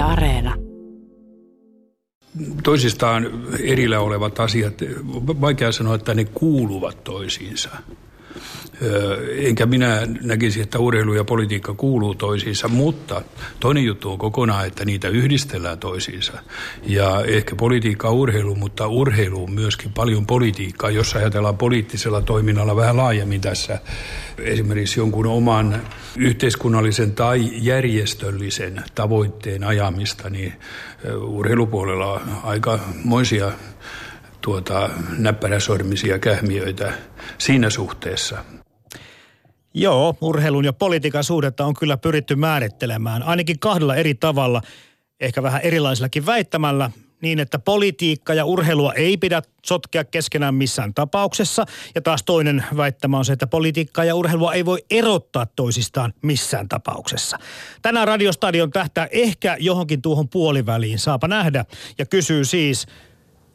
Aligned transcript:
Areena. 0.00 0.54
Toisistaan 2.62 3.26
erillä 3.62 4.00
olevat 4.00 4.40
asiat, 4.40 4.74
vaikea 5.40 5.72
sanoa, 5.72 5.94
että 5.94 6.14
ne 6.14 6.24
kuuluvat 6.24 7.04
toisiinsa. 7.04 7.70
Enkä 9.36 9.66
minä 9.66 10.06
näkisi, 10.20 10.60
että 10.60 10.78
urheilu 10.78 11.14
ja 11.14 11.24
politiikka 11.24 11.74
kuuluu 11.74 12.14
toisiinsa, 12.14 12.68
mutta 12.68 13.22
toinen 13.60 13.84
juttu 13.84 14.10
on 14.10 14.18
kokonaan, 14.18 14.66
että 14.66 14.84
niitä 14.84 15.08
yhdistellään 15.08 15.78
toisiinsa. 15.78 16.32
Ja 16.86 17.24
ehkä 17.24 17.56
politiikka 17.56 18.08
on 18.08 18.14
urheilu, 18.14 18.54
mutta 18.54 18.86
urheilu 18.86 19.44
on 19.44 19.52
myöskin 19.52 19.92
paljon 19.92 20.26
politiikkaa, 20.26 20.90
jos 20.90 21.14
ajatellaan 21.14 21.58
poliittisella 21.58 22.20
toiminnalla 22.20 22.76
vähän 22.76 22.96
laajemmin 22.96 23.40
tässä 23.40 23.78
esimerkiksi 24.38 25.00
jonkun 25.00 25.26
oman 25.26 25.82
yhteiskunnallisen 26.16 27.12
tai 27.12 27.50
järjestöllisen 27.52 28.84
tavoitteen 28.94 29.64
ajamista, 29.64 30.30
niin 30.30 30.52
urheilupuolella 31.20 32.12
on 32.12 32.20
aika 32.42 32.78
moisia 33.04 33.52
tuota, 34.40 34.90
näppäräsormisia 35.18 36.18
kähmiöitä 36.18 36.92
siinä 37.38 37.70
suhteessa. 37.70 38.44
Joo, 39.74 40.16
urheilun 40.20 40.64
ja 40.64 40.72
politiikan 40.72 41.24
suhdetta 41.24 41.64
on 41.64 41.74
kyllä 41.74 41.96
pyritty 41.96 42.36
määrittelemään, 42.36 43.22
ainakin 43.22 43.58
kahdella 43.58 43.96
eri 43.96 44.14
tavalla, 44.14 44.62
ehkä 45.20 45.42
vähän 45.42 45.60
erilaisillakin 45.60 46.26
väittämällä, 46.26 46.90
niin 47.22 47.38
että 47.38 47.58
politiikka 47.58 48.34
ja 48.34 48.44
urheilua 48.44 48.94
ei 48.94 49.16
pidä 49.16 49.42
sotkea 49.66 50.04
keskenään 50.04 50.54
missään 50.54 50.94
tapauksessa. 50.94 51.64
Ja 51.94 52.00
taas 52.00 52.22
toinen 52.22 52.64
väittämä 52.76 53.18
on 53.18 53.24
se, 53.24 53.32
että 53.32 53.46
politiikkaa 53.46 54.04
ja 54.04 54.14
urheilua 54.14 54.54
ei 54.54 54.64
voi 54.64 54.84
erottaa 54.90 55.46
toisistaan 55.46 56.14
missään 56.22 56.68
tapauksessa. 56.68 57.38
Tänään 57.82 58.08
Radiostadion 58.08 58.70
tähtää 58.70 59.08
ehkä 59.10 59.56
johonkin 59.60 60.02
tuohon 60.02 60.28
puoliväliin, 60.28 60.98
saapa 60.98 61.28
nähdä, 61.28 61.64
ja 61.98 62.06
kysyy 62.06 62.44
siis– 62.44 62.86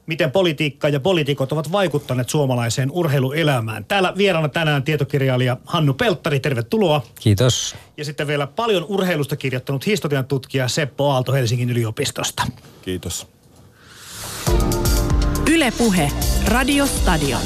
miten 0.05 0.31
politiikka 0.31 0.89
ja 0.89 0.99
poliitikot 0.99 1.51
ovat 1.51 1.71
vaikuttaneet 1.71 2.29
suomalaiseen 2.29 2.91
urheiluelämään. 2.91 3.85
Täällä 3.85 4.13
vieraana 4.17 4.49
tänään 4.49 4.83
tietokirjailija 4.83 5.57
Hannu 5.65 5.93
Pelttari, 5.93 6.39
tervetuloa. 6.39 7.01
Kiitos. 7.19 7.75
Ja 7.97 8.05
sitten 8.05 8.27
vielä 8.27 8.47
paljon 8.47 8.85
urheilusta 8.85 9.35
kirjoittanut 9.35 9.85
historian 9.85 10.25
tutkija 10.25 10.67
Seppo 10.67 11.11
Aalto 11.11 11.33
Helsingin 11.33 11.69
yliopistosta. 11.69 12.43
Kiitos. 12.81 13.27
Ylepuhe 15.51 16.11
Radio 16.47 16.85
Stadion. 16.85 17.41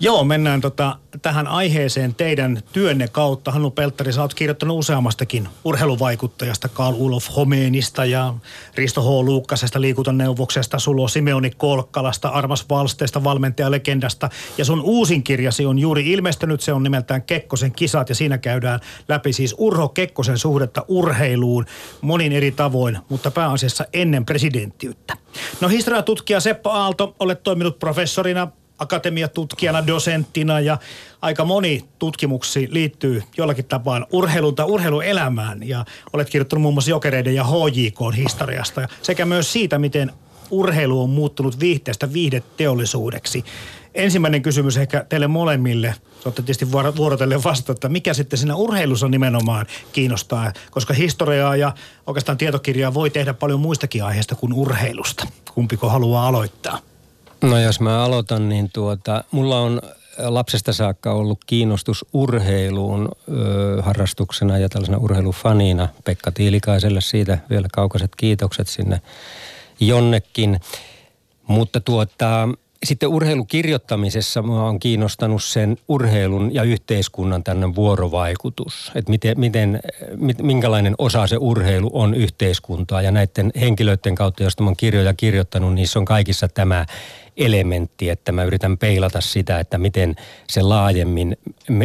Joo, 0.00 0.24
mennään 0.24 0.60
tota, 0.60 0.96
tähän 1.22 1.46
aiheeseen 1.46 2.14
teidän 2.14 2.62
työnne 2.72 3.08
kautta. 3.08 3.50
Hannu 3.50 3.70
Pelttari, 3.70 4.12
sä 4.12 4.22
oot 4.22 4.34
kirjoittanut 4.34 4.78
useammastakin 4.78 5.48
urheiluvaikuttajasta, 5.64 6.68
Karl 6.68 6.94
Ulof 6.98 7.26
Homeenista 7.36 8.04
ja 8.04 8.34
Risto 8.74 9.02
H. 9.02 9.24
Luukkasesta, 9.24 9.80
liikuntaneuvoksesta, 9.80 10.78
Sulo 10.78 11.08
Simeoni 11.08 11.50
Kolkkalasta, 11.50 12.28
Armas 12.28 12.66
Valsteesta, 12.70 13.24
valmentajalegendasta. 13.24 14.28
Ja 14.58 14.64
sun 14.64 14.80
uusin 14.80 15.22
kirjasi 15.22 15.66
on 15.66 15.78
juuri 15.78 16.12
ilmestynyt, 16.12 16.60
se 16.60 16.72
on 16.72 16.82
nimeltään 16.82 17.22
Kekkosen 17.22 17.72
kisat 17.72 18.08
ja 18.08 18.14
siinä 18.14 18.38
käydään 18.38 18.80
läpi 19.08 19.32
siis 19.32 19.54
Urho 19.58 19.88
Kekkosen 19.88 20.38
suhdetta 20.38 20.84
urheiluun 20.88 21.66
monin 22.00 22.32
eri 22.32 22.50
tavoin, 22.50 22.98
mutta 23.08 23.30
pääasiassa 23.30 23.84
ennen 23.92 24.24
presidenttiyttä. 24.24 25.16
No 25.60 25.68
historiatutkija 25.68 26.40
Seppo 26.40 26.70
Aalto, 26.70 27.16
olet 27.20 27.42
toiminut 27.42 27.78
professorina 27.78 28.48
akatemiatutkijana, 28.78 29.86
dosenttina 29.86 30.60
ja 30.60 30.78
aika 31.22 31.44
moni 31.44 31.84
tutkimuksi 31.98 32.68
liittyy 32.70 33.22
jollakin 33.36 33.64
tapaa 33.64 34.06
urheiluun 34.12 34.54
tai 34.54 34.66
urheiluelämään 34.66 35.68
ja 35.68 35.84
olet 36.12 36.30
kirjoittanut 36.30 36.62
muun 36.62 36.74
muassa 36.74 36.90
Jokereiden 36.90 37.34
ja 37.34 37.44
HJK 37.44 38.16
historiasta 38.16 38.88
sekä 39.02 39.24
myös 39.24 39.52
siitä, 39.52 39.78
miten 39.78 40.12
urheilu 40.50 41.02
on 41.02 41.10
muuttunut 41.10 41.60
viihteestä 41.60 42.12
viihdeteollisuudeksi. 42.12 43.44
Ensimmäinen 43.94 44.42
kysymys 44.42 44.76
ehkä 44.76 45.04
teille 45.08 45.26
molemmille, 45.26 45.94
olette 46.24 46.42
tietysti 46.42 46.72
vuorotellen 46.72 47.44
vastata, 47.44 47.72
että 47.72 47.88
mikä 47.88 48.14
sitten 48.14 48.38
siinä 48.38 48.56
urheilussa 48.56 49.08
nimenomaan 49.08 49.66
kiinnostaa, 49.92 50.52
koska 50.70 50.94
historiaa 50.94 51.56
ja 51.56 51.72
oikeastaan 52.06 52.38
tietokirjaa 52.38 52.94
voi 52.94 53.10
tehdä 53.10 53.34
paljon 53.34 53.60
muistakin 53.60 54.04
aiheista 54.04 54.34
kuin 54.34 54.52
urheilusta. 54.52 55.26
Kumpiko 55.54 55.88
haluaa 55.88 56.28
aloittaa? 56.28 56.78
No 57.42 57.58
jos 57.60 57.80
mä 57.80 58.04
aloitan, 58.04 58.48
niin 58.48 58.70
tuota, 58.72 59.24
mulla 59.30 59.60
on 59.60 59.80
lapsesta 60.18 60.72
saakka 60.72 61.12
ollut 61.12 61.38
kiinnostus 61.46 62.04
urheiluun 62.12 63.08
ö, 63.28 63.82
harrastuksena 63.82 64.58
ja 64.58 64.68
tällaisena 64.68 64.98
urheilufanina. 64.98 65.88
Pekka 66.04 66.32
Tiilikaiselle 66.32 67.00
siitä 67.00 67.38
vielä 67.50 67.68
kaukaiset 67.72 68.10
kiitokset 68.16 68.68
sinne 68.68 69.00
jonnekin. 69.80 70.60
Mutta 71.46 71.80
tuota, 71.80 72.48
sitten 72.84 73.08
urheilukirjoittamisessa 73.08 74.42
mua 74.42 74.62
on 74.62 74.78
kiinnostanut 74.78 75.42
sen 75.42 75.76
urheilun 75.88 76.54
ja 76.54 76.62
yhteiskunnan 76.62 77.44
tänne 77.44 77.74
vuorovaikutus. 77.74 78.92
Että 78.94 79.10
miten, 79.10 79.40
miten, 79.40 79.80
minkälainen 80.42 80.94
osa 80.98 81.26
se 81.26 81.36
urheilu 81.36 81.90
on 81.92 82.14
yhteiskuntaa 82.14 83.02
ja 83.02 83.10
näiden 83.10 83.52
henkilöiden 83.60 84.14
kautta, 84.14 84.42
joista 84.42 84.62
mä 84.62 84.68
oon 84.68 84.76
kirjoja 84.76 85.14
kirjoittanut, 85.14 85.74
niissä 85.74 85.98
on 85.98 86.04
kaikissa 86.04 86.48
tämä 86.48 86.86
elementti, 87.38 88.10
että 88.10 88.32
mä 88.32 88.44
yritän 88.44 88.78
peilata 88.78 89.20
sitä, 89.20 89.60
että 89.60 89.78
miten 89.78 90.16
se 90.48 90.62
laajemmin, 90.62 91.36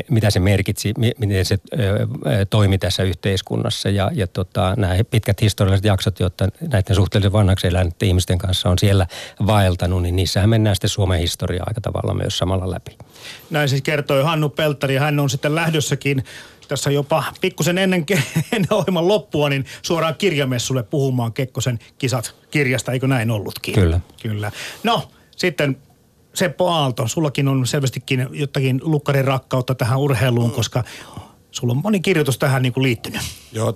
mitä 0.09 0.30
se 0.30 0.40
merkitsi, 0.40 0.94
miten 1.18 1.46
se 1.46 1.58
toimi 2.50 2.78
tässä 2.78 3.03
yhteiskunnassa. 3.03 3.90
Ja, 3.90 4.12
ja 4.14 4.28
tota, 4.28 4.74
nämä 4.78 4.96
pitkät 5.12 5.41
historialliset 5.41 5.86
jaksot, 5.86 6.19
jotta 6.19 6.47
näiden 6.72 6.96
suhteellisen 6.96 7.34
vanhaksi 7.34 7.68
eläneiden 7.68 8.08
ihmisten 8.08 8.38
kanssa 8.38 8.69
on 8.69 8.80
siellä 8.80 9.08
vaeltanut, 9.47 10.02
niin 10.02 10.16
niissähän 10.16 10.50
mennään 10.50 10.75
sitten 10.75 10.90
Suomen 10.90 11.19
historiaa 11.19 11.66
aika 11.68 11.81
tavalla 11.81 12.14
myös 12.14 12.38
samalla 12.38 12.72
läpi. 12.72 12.97
Näin 13.50 13.70
siis 13.70 13.81
kertoi 13.81 14.24
Hannu 14.24 14.50
Peltari. 14.50 14.96
Hän 14.96 15.20
on 15.20 15.30
sitten 15.30 15.56
lähdössäkin 15.56 16.24
tässä 16.68 16.91
jopa 16.91 17.24
pikkusen 17.41 17.78
ennen, 17.78 18.06
ennen 18.53 18.74
ohjelman 18.74 19.08
loppua, 19.08 19.50
niin 19.50 19.66
suoraan 19.81 20.16
kirjamessulle 20.16 20.84
puhumaan 20.84 21.34
Kekkosen 21.34 21.80
kisat 21.97 22.35
kirjasta, 22.52 22.91
eikö 22.91 23.08
näin 23.08 23.31
ollutkin? 23.31 23.74
Kyllä. 23.74 24.00
Kyllä. 24.22 24.52
No, 24.84 25.08
sitten 25.47 25.77
Seppo 26.33 26.69
Aalto, 26.69 27.07
sullakin 27.07 27.47
on 27.47 27.67
selvästikin 27.67 28.27
jotakin 28.31 28.81
lukkarin 28.83 29.25
rakkautta 29.25 29.75
tähän 29.75 29.99
urheiluun, 29.99 30.51
koska 30.51 30.83
sulla 31.51 31.71
on 31.71 31.81
moni 31.83 31.99
kirjoitus 31.99 32.37
tähän 32.37 32.61
niin 32.61 32.73
kuin 32.73 32.83
liittynyt. 32.83 33.21
Joo, 33.51 33.73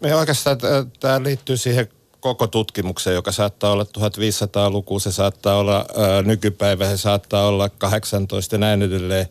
me 0.00 0.14
oikeastaan 0.14 0.58
tämä 1.00 1.22
liittyy 1.22 1.56
siihen 1.56 1.88
koko 2.20 2.46
tutkimukseen, 2.46 3.14
joka 3.14 3.32
saattaa 3.32 3.72
olla 3.72 3.86
1500-luku, 3.98 4.98
se 4.98 5.12
saattaa 5.12 5.56
olla 5.56 5.86
nykypäivä, 6.24 6.88
se 6.88 6.96
saattaa 6.96 7.46
olla 7.46 7.68
18 7.68 8.54
ja 8.54 8.58
näin 8.58 8.82
edelleen. 8.82 9.26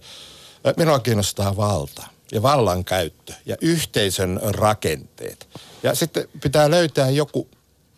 Minua 0.78 1.00
kiinnostaa 1.00 1.58
valta 1.58 2.08
ja 2.32 2.42
vallan 2.42 2.86
käyttö 2.86 3.34
ja 3.46 3.56
yhteisön 3.62 4.40
rakenteet. 4.44 5.48
Ja 5.84 5.96
sitten 5.96 6.28
pitää 6.44 6.72
löytää 6.72 7.10
joku 7.10 7.50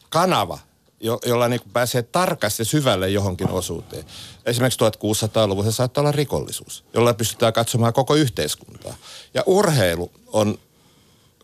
kanava, 0.09 0.59
jo, 0.99 1.19
jolla 1.25 1.47
niin 1.47 1.61
pääsee 1.73 2.01
tarkasti 2.01 2.65
syvälle 2.65 3.09
johonkin 3.09 3.49
osuuteen. 3.49 4.05
Esimerkiksi 4.45 4.79
1600-luvulla 4.79 5.71
se 5.71 5.75
saattaa 5.75 6.01
olla 6.01 6.11
rikollisuus, 6.11 6.83
jolla 6.93 7.13
pystytään 7.13 7.53
katsomaan 7.53 7.93
koko 7.93 8.15
yhteiskuntaa. 8.15 8.95
Ja 9.33 9.43
urheilu 9.45 10.11
on, 10.27 10.57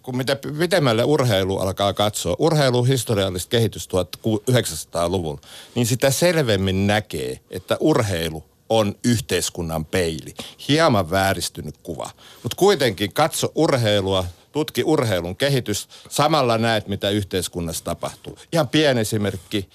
kun 0.01 0.17
mitä 0.17 0.35
pitemmälle 0.35 1.03
urheilu 1.03 1.57
alkaa 1.57 1.94
katsoa, 1.94 2.35
urheilu 2.39 2.84
historiallista 2.84 3.50
kehitys 3.50 3.89
1900-luvulla, 3.89 5.41
niin 5.75 5.85
sitä 5.85 6.12
selvemmin 6.12 6.88
näkee, 6.88 7.39
että 7.50 7.78
urheilu 7.79 8.44
on 8.69 8.95
yhteiskunnan 9.03 9.85
peili. 9.85 10.33
Hieman 10.68 11.12
vääristynyt 11.12 11.78
kuva. 11.78 12.09
Mutta 12.44 12.56
kuitenkin 12.56 13.13
katso 13.13 13.51
urheilua 13.56 14.25
tutki 14.51 14.83
urheilun 14.83 15.36
kehitys, 15.36 15.88
samalla 16.09 16.57
näet, 16.57 16.88
mitä 16.88 17.09
yhteiskunnassa 17.09 17.83
tapahtuu. 17.83 18.38
Ihan 18.53 18.68
pieni 18.68 19.01
esimerkki. 19.01 19.69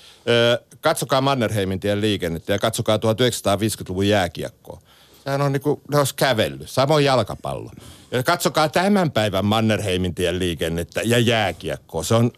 Katsokaa 0.80 1.20
Mannerheimin 1.20 1.80
tien 1.80 2.00
liikennettä 2.00 2.52
ja 2.52 2.58
katsokaa 2.58 2.96
1950-luvun 2.96 4.08
jääkiekkoa. 4.08 4.80
Sehän 5.24 5.42
on 5.42 5.52
niin 5.52 5.60
kuin, 5.60 5.80
ne 5.90 5.98
olisi 5.98 6.14
kävellyt. 6.14 6.70
Samoin 6.70 7.04
jalkapallo. 7.04 7.70
Ja 8.10 8.22
katsokaa 8.22 8.68
tämän 8.68 9.10
päivän 9.10 9.44
Mannerheimin 9.44 10.14
tien 10.14 10.38
liikennettä 10.38 11.00
ja 11.04 11.18
jääkiekkoa. 11.18 12.02
Se 12.02 12.14
on 12.14 12.32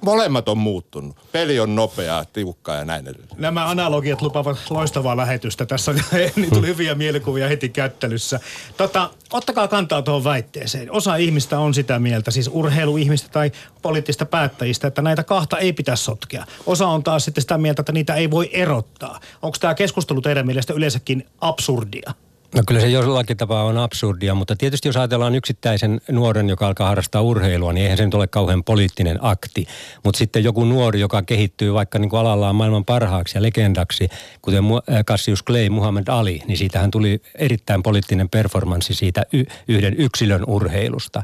molemmat 0.00 0.48
on 0.48 0.58
muuttunut. 0.58 1.16
Peli 1.32 1.60
on 1.60 1.74
nopeaa, 1.74 2.24
tiukkaa 2.24 2.76
ja 2.76 2.84
näin 2.84 3.06
edelleen. 3.06 3.28
Nämä 3.38 3.68
analogiat 3.68 4.22
lupaavat 4.22 4.58
loistavaa 4.70 5.16
lähetystä. 5.16 5.66
Tässä 5.66 5.92
niin 6.36 6.50
tuli 6.50 6.66
hyviä 6.66 6.94
mielikuvia 6.94 7.48
heti 7.48 7.68
kättelyssä. 7.68 8.40
Tota, 8.76 9.10
ottakaa 9.32 9.68
kantaa 9.68 10.02
tuohon 10.02 10.24
väitteeseen. 10.24 10.92
Osa 10.92 11.16
ihmistä 11.16 11.58
on 11.58 11.74
sitä 11.74 11.98
mieltä, 11.98 12.30
siis 12.30 12.50
urheiluihmistä 12.52 13.28
tai 13.28 13.52
poliittista 13.82 14.26
päättäjistä, 14.26 14.86
että 14.86 15.02
näitä 15.02 15.24
kahta 15.24 15.58
ei 15.58 15.72
pitäisi 15.72 16.04
sotkea. 16.04 16.46
Osa 16.66 16.86
on 16.86 17.02
taas 17.02 17.24
sitten 17.24 17.42
sitä 17.42 17.58
mieltä, 17.58 17.82
että 17.82 17.92
niitä 17.92 18.14
ei 18.14 18.30
voi 18.30 18.50
erottaa. 18.52 19.20
Onko 19.42 19.56
tämä 19.60 19.74
keskustelu 19.74 20.20
teidän 20.20 20.46
mielestä 20.46 20.72
yleensäkin 20.72 21.26
absurdia? 21.40 22.14
No 22.54 22.62
kyllä 22.66 22.80
se 22.80 22.88
jollakin 22.88 23.36
tapaa 23.36 23.64
on 23.64 23.78
absurdia, 23.78 24.34
mutta 24.34 24.56
tietysti 24.56 24.88
jos 24.88 24.96
ajatellaan 24.96 25.34
yksittäisen 25.34 26.00
nuoren, 26.10 26.48
joka 26.48 26.66
alkaa 26.66 26.88
harrastaa 26.88 27.22
urheilua, 27.22 27.72
niin 27.72 27.82
eihän 27.82 27.98
se 27.98 28.04
nyt 28.04 28.14
ole 28.14 28.26
kauhean 28.26 28.64
poliittinen 28.64 29.18
akti. 29.20 29.66
Mutta 30.04 30.18
sitten 30.18 30.44
joku 30.44 30.64
nuori, 30.64 31.00
joka 31.00 31.22
kehittyy 31.22 31.74
vaikka 31.74 31.98
niin 31.98 32.10
kuin 32.10 32.20
alallaan 32.20 32.54
maailman 32.54 32.84
parhaaksi 32.84 33.38
ja 33.38 33.42
legendaksi, 33.42 34.08
kuten 34.42 34.64
äh, 34.64 35.04
Cassius 35.04 35.44
Clay, 35.44 35.68
Muhammad 35.68 36.08
Ali, 36.08 36.42
niin 36.46 36.58
siitähän 36.58 36.90
tuli 36.90 37.22
erittäin 37.34 37.82
poliittinen 37.82 38.28
performanssi 38.28 38.94
siitä 38.94 39.22
yhden 39.68 39.94
yksilön 39.98 40.44
urheilusta. 40.46 41.22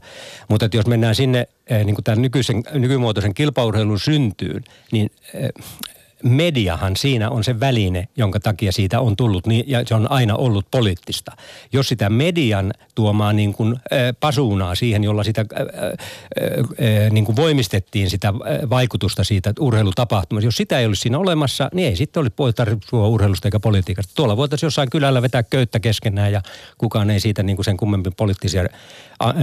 Mutta 0.49 0.69
jos 0.75 0.87
mennään 0.87 1.15
sinne 1.15 1.49
äh, 1.73 1.85
niin 1.85 1.95
kuin 1.95 2.05
tämän 2.05 2.23
nykyisen, 2.23 2.63
nykymuotoisen 2.73 3.35
kilpaurheilun 3.35 4.01
syntyyn, 4.01 4.65
niin 4.93 5.11
äh, 5.35 5.65
mediahan 6.23 6.97
siinä 6.97 7.31
on 7.31 7.45
se 7.45 7.61
väline, 7.61 8.09
jonka 8.17 8.41
takia 8.41 8.73
siitä 8.73 9.01
on 9.01 9.17
tullut, 9.17 9.47
niin, 9.47 9.65
ja 9.67 9.83
se 9.87 9.95
on 9.95 10.11
aina 10.11 10.37
ollut 10.37 10.67
poliittista. 10.71 11.33
Jos 11.73 11.89
sitä 11.89 12.11
median 12.11 12.73
tuomaa 12.95 13.33
niin 13.33 13.53
kuin, 13.53 13.73
äh, 13.73 13.99
pasuunaa 14.21 14.75
siihen, 14.75 15.05
jolla 15.05 15.25
sitä 15.25 15.45
äh, 15.61 15.67
äh, 15.67 17.11
niin 17.11 17.25
kuin 17.25 17.37
voimistettiin 17.37 18.11
sitä 18.11 18.35
vaikutusta 18.71 19.25
siitä 19.25 19.53
urheilutapahtumasta, 19.61 20.47
jos 20.47 20.57
sitä 20.57 20.79
ei 20.79 20.87
olisi 20.87 21.01
siinä 21.01 21.19
olemassa, 21.19 21.71
niin 21.75 21.89
ei 21.89 21.97
sitten 21.97 22.21
olisi 22.21 22.57
tarvittua 22.57 23.09
urheilusta 23.09 23.49
eikä 23.49 23.61
politiikasta. 23.61 24.13
Tuolla 24.15 24.37
voitaisiin 24.37 24.67
jossain 24.67 24.91
kylällä 24.91 25.23
vetää 25.23 25.43
köyttä 25.43 25.81
keskenään 25.81 26.33
ja 26.33 26.43
kukaan 26.79 27.11
ei 27.11 27.21
siitä 27.21 27.43
niin 27.43 27.57
kuin 27.57 27.65
sen 27.65 27.77
kummemmin 27.77 28.15
poliittisia 28.17 28.65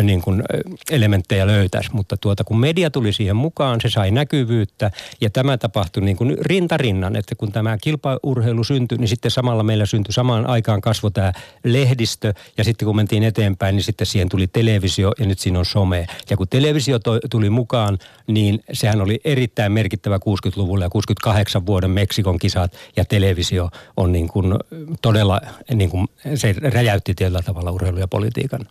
niin 0.04 0.22
kuin 0.22 0.44
elementtejä 0.92 1.48
löytäisi. 1.48 1.90
Mutta 1.94 2.18
tuota, 2.18 2.44
kun 2.44 2.60
media 2.60 2.90
tuli 2.90 3.14
siihen 3.14 3.36
mukaan, 3.36 3.82
se 3.82 3.90
sai 3.90 4.12
näkyvyyttä 4.12 4.92
ja 5.22 5.30
tämä 5.30 5.58
tapahtui 5.58 6.04
niin 6.04 6.18
kuin 6.18 6.38
rintarinnan, 6.42 7.16
että 7.16 7.36
kun 7.36 7.52
tämä 7.52 7.78
kilpaurheilu 7.78 8.64
syntyi, 8.64 8.98
niin 8.98 9.08
sitten 9.08 9.32
samalla 9.32 9.64
meillä 9.64 9.86
syntyi 9.86 10.14
samaan 10.14 10.46
aikaan 10.46 10.82
kasvo 10.82 11.10
tämä 11.10 11.34
lehdistö 11.64 12.34
ja 12.58 12.64
sitten 12.64 12.86
kun 12.86 12.96
mentiin 12.96 13.24
eteenpäin, 13.24 13.76
niin 13.76 13.84
sitten 13.84 14.08
siihen 14.08 14.30
tuli 14.30 14.48
televisio 14.48 15.12
ja 15.20 15.26
nyt 15.26 15.40
siinä 15.40 15.60
on 15.60 15.66
some. 15.66 16.08
Ja 16.30 16.38
kun 16.38 16.48
televisio 16.48 17.00
tuli 17.30 17.50
mukaan, 17.50 17.98
niin 18.28 18.64
sehän 18.74 19.02
oli 19.02 19.20
erittäin 19.26 19.72
merkittävä 19.72 20.18
60-luvulla 20.18 20.86
ja 20.86 20.90
68 20.90 21.66
vuoden 21.66 21.92
Meksikon 21.92 22.40
kisat 22.40 22.74
ja 22.96 23.06
televisio 23.06 23.70
on 23.98 24.12
niin 24.12 24.28
kuin 24.28 24.54
todella, 25.02 25.42
niin 25.74 25.90
kuin 25.90 26.08
se 26.36 26.56
räjäytti 26.62 27.14
tietyllä 27.14 27.42
tavalla 27.42 27.72
urheilu 27.72 28.00
ja 28.00 28.08
politiikan. 28.08 28.68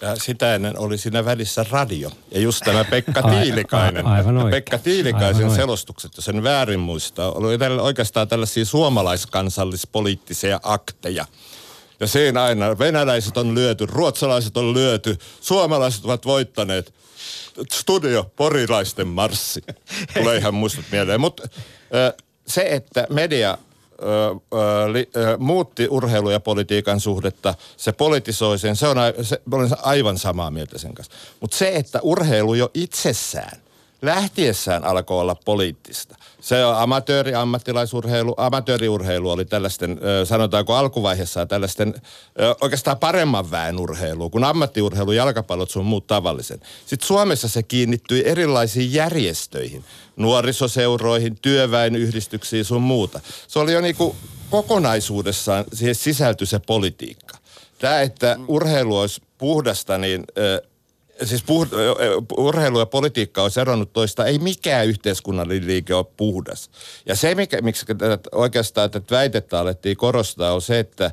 Ja 0.00 0.16
sitä 0.16 0.54
ennen 0.54 0.78
oli 0.78 0.98
siinä 0.98 1.24
välissä 1.24 1.64
radio. 1.70 2.10
Ja 2.30 2.40
just 2.40 2.64
tämä 2.64 2.84
Pekka 2.84 3.22
Tiilikainen. 3.32 4.06
A, 4.06 4.12
aivan 4.12 4.50
Pekka 4.50 4.78
Tiilikaisen 4.78 5.44
aivan 5.44 5.56
selostukset, 5.56 6.12
jos 6.16 6.24
sen 6.24 6.42
väärin 6.42 6.80
muistaa, 6.80 7.32
oli 7.32 7.58
oikeastaan 7.80 8.28
tällaisia 8.28 8.64
suomalaiskansallispoliittisia 8.64 10.60
akteja. 10.62 11.24
Ja 12.00 12.06
siinä 12.06 12.42
aina 12.42 12.78
venäläiset 12.78 13.36
on 13.36 13.54
lyöty, 13.54 13.86
ruotsalaiset 13.86 14.56
on 14.56 14.74
lyöty, 14.74 15.16
suomalaiset 15.40 16.04
ovat 16.04 16.26
voittaneet. 16.26 16.94
Studio 17.72 18.32
Porilaisten 18.36 19.08
marssi. 19.08 19.62
Tulee 20.14 20.36
ihan 20.36 20.54
muistut 20.54 20.84
mieleen. 20.92 21.20
Mutta 21.20 21.48
se, 22.46 22.62
että 22.62 23.06
media 23.10 23.58
muutti 25.38 25.88
urheilu- 25.90 26.30
ja 26.30 26.40
politiikan 26.40 27.00
suhdetta, 27.00 27.54
se 27.76 27.92
politisoi 27.92 28.58
sen, 28.58 28.76
se 28.76 28.88
on, 28.88 28.96
se, 29.22 29.40
olen 29.52 29.70
aivan 29.82 30.18
samaa 30.18 30.50
mieltä 30.50 30.78
sen 30.78 30.94
kanssa. 30.94 31.12
Mutta 31.40 31.56
se, 31.56 31.68
että 31.68 32.00
urheilu 32.02 32.54
jo 32.54 32.70
itsessään, 32.74 33.58
lähtiessään 34.02 34.84
alkoi 34.84 35.20
olla 35.20 35.34
poliittista. 35.34 36.16
Se 36.40 36.64
on 36.64 36.76
amatööri, 36.76 37.34
ammattilaisurheilu, 37.34 38.34
amatööriurheilu 38.36 39.30
oli 39.30 39.44
tällaisten, 39.44 40.00
sanotaanko 40.24 40.74
alkuvaiheessa 40.74 41.46
tällaisten 41.46 41.94
oikeastaan 42.60 42.98
paremman 42.98 43.50
väen 43.50 43.80
urheilu, 43.80 44.30
kun 44.30 44.44
ammattiurheilu, 44.44 45.12
jalkapallot 45.12 45.70
sun 45.70 45.84
muut 45.84 46.06
tavallisen. 46.06 46.60
Sitten 46.86 47.06
Suomessa 47.06 47.48
se 47.48 47.62
kiinnittyi 47.62 48.22
erilaisiin 48.26 48.92
järjestöihin, 48.92 49.84
nuorisoseuroihin, 50.18 51.36
työväenyhdistyksiin 51.42 52.64
sun 52.64 52.82
muuta. 52.82 53.20
Se 53.48 53.58
oli 53.58 53.72
jo 53.72 53.80
niinku 53.80 54.16
kokonaisuudessaan, 54.50 55.64
siihen 55.72 55.94
sisältyi 55.94 56.46
se 56.46 56.58
politiikka. 56.58 57.38
Tämä, 57.78 58.00
että 58.00 58.36
urheilu 58.48 58.98
olisi 58.98 59.22
puhdasta, 59.38 59.98
niin 59.98 60.24
siis 61.24 61.42
puh- 61.42 62.36
urheilu 62.36 62.78
ja 62.78 62.86
politiikka 62.86 63.42
on 63.42 63.50
eronnut 63.60 63.92
toista. 63.92 64.26
Ei 64.26 64.38
mikään 64.38 64.86
yhteiskunnallinen 64.86 65.66
liike 65.66 65.94
ole 65.94 66.06
puhdas. 66.16 66.70
Ja 67.06 67.16
se, 67.16 67.34
mikä, 67.34 67.60
miksi 67.60 67.86
oikeastaan 68.32 68.90
tätä 68.90 69.16
väitettä 69.16 69.60
alettiin 69.60 69.96
korostaa, 69.96 70.54
on 70.54 70.62
se, 70.62 70.78
että 70.78 71.10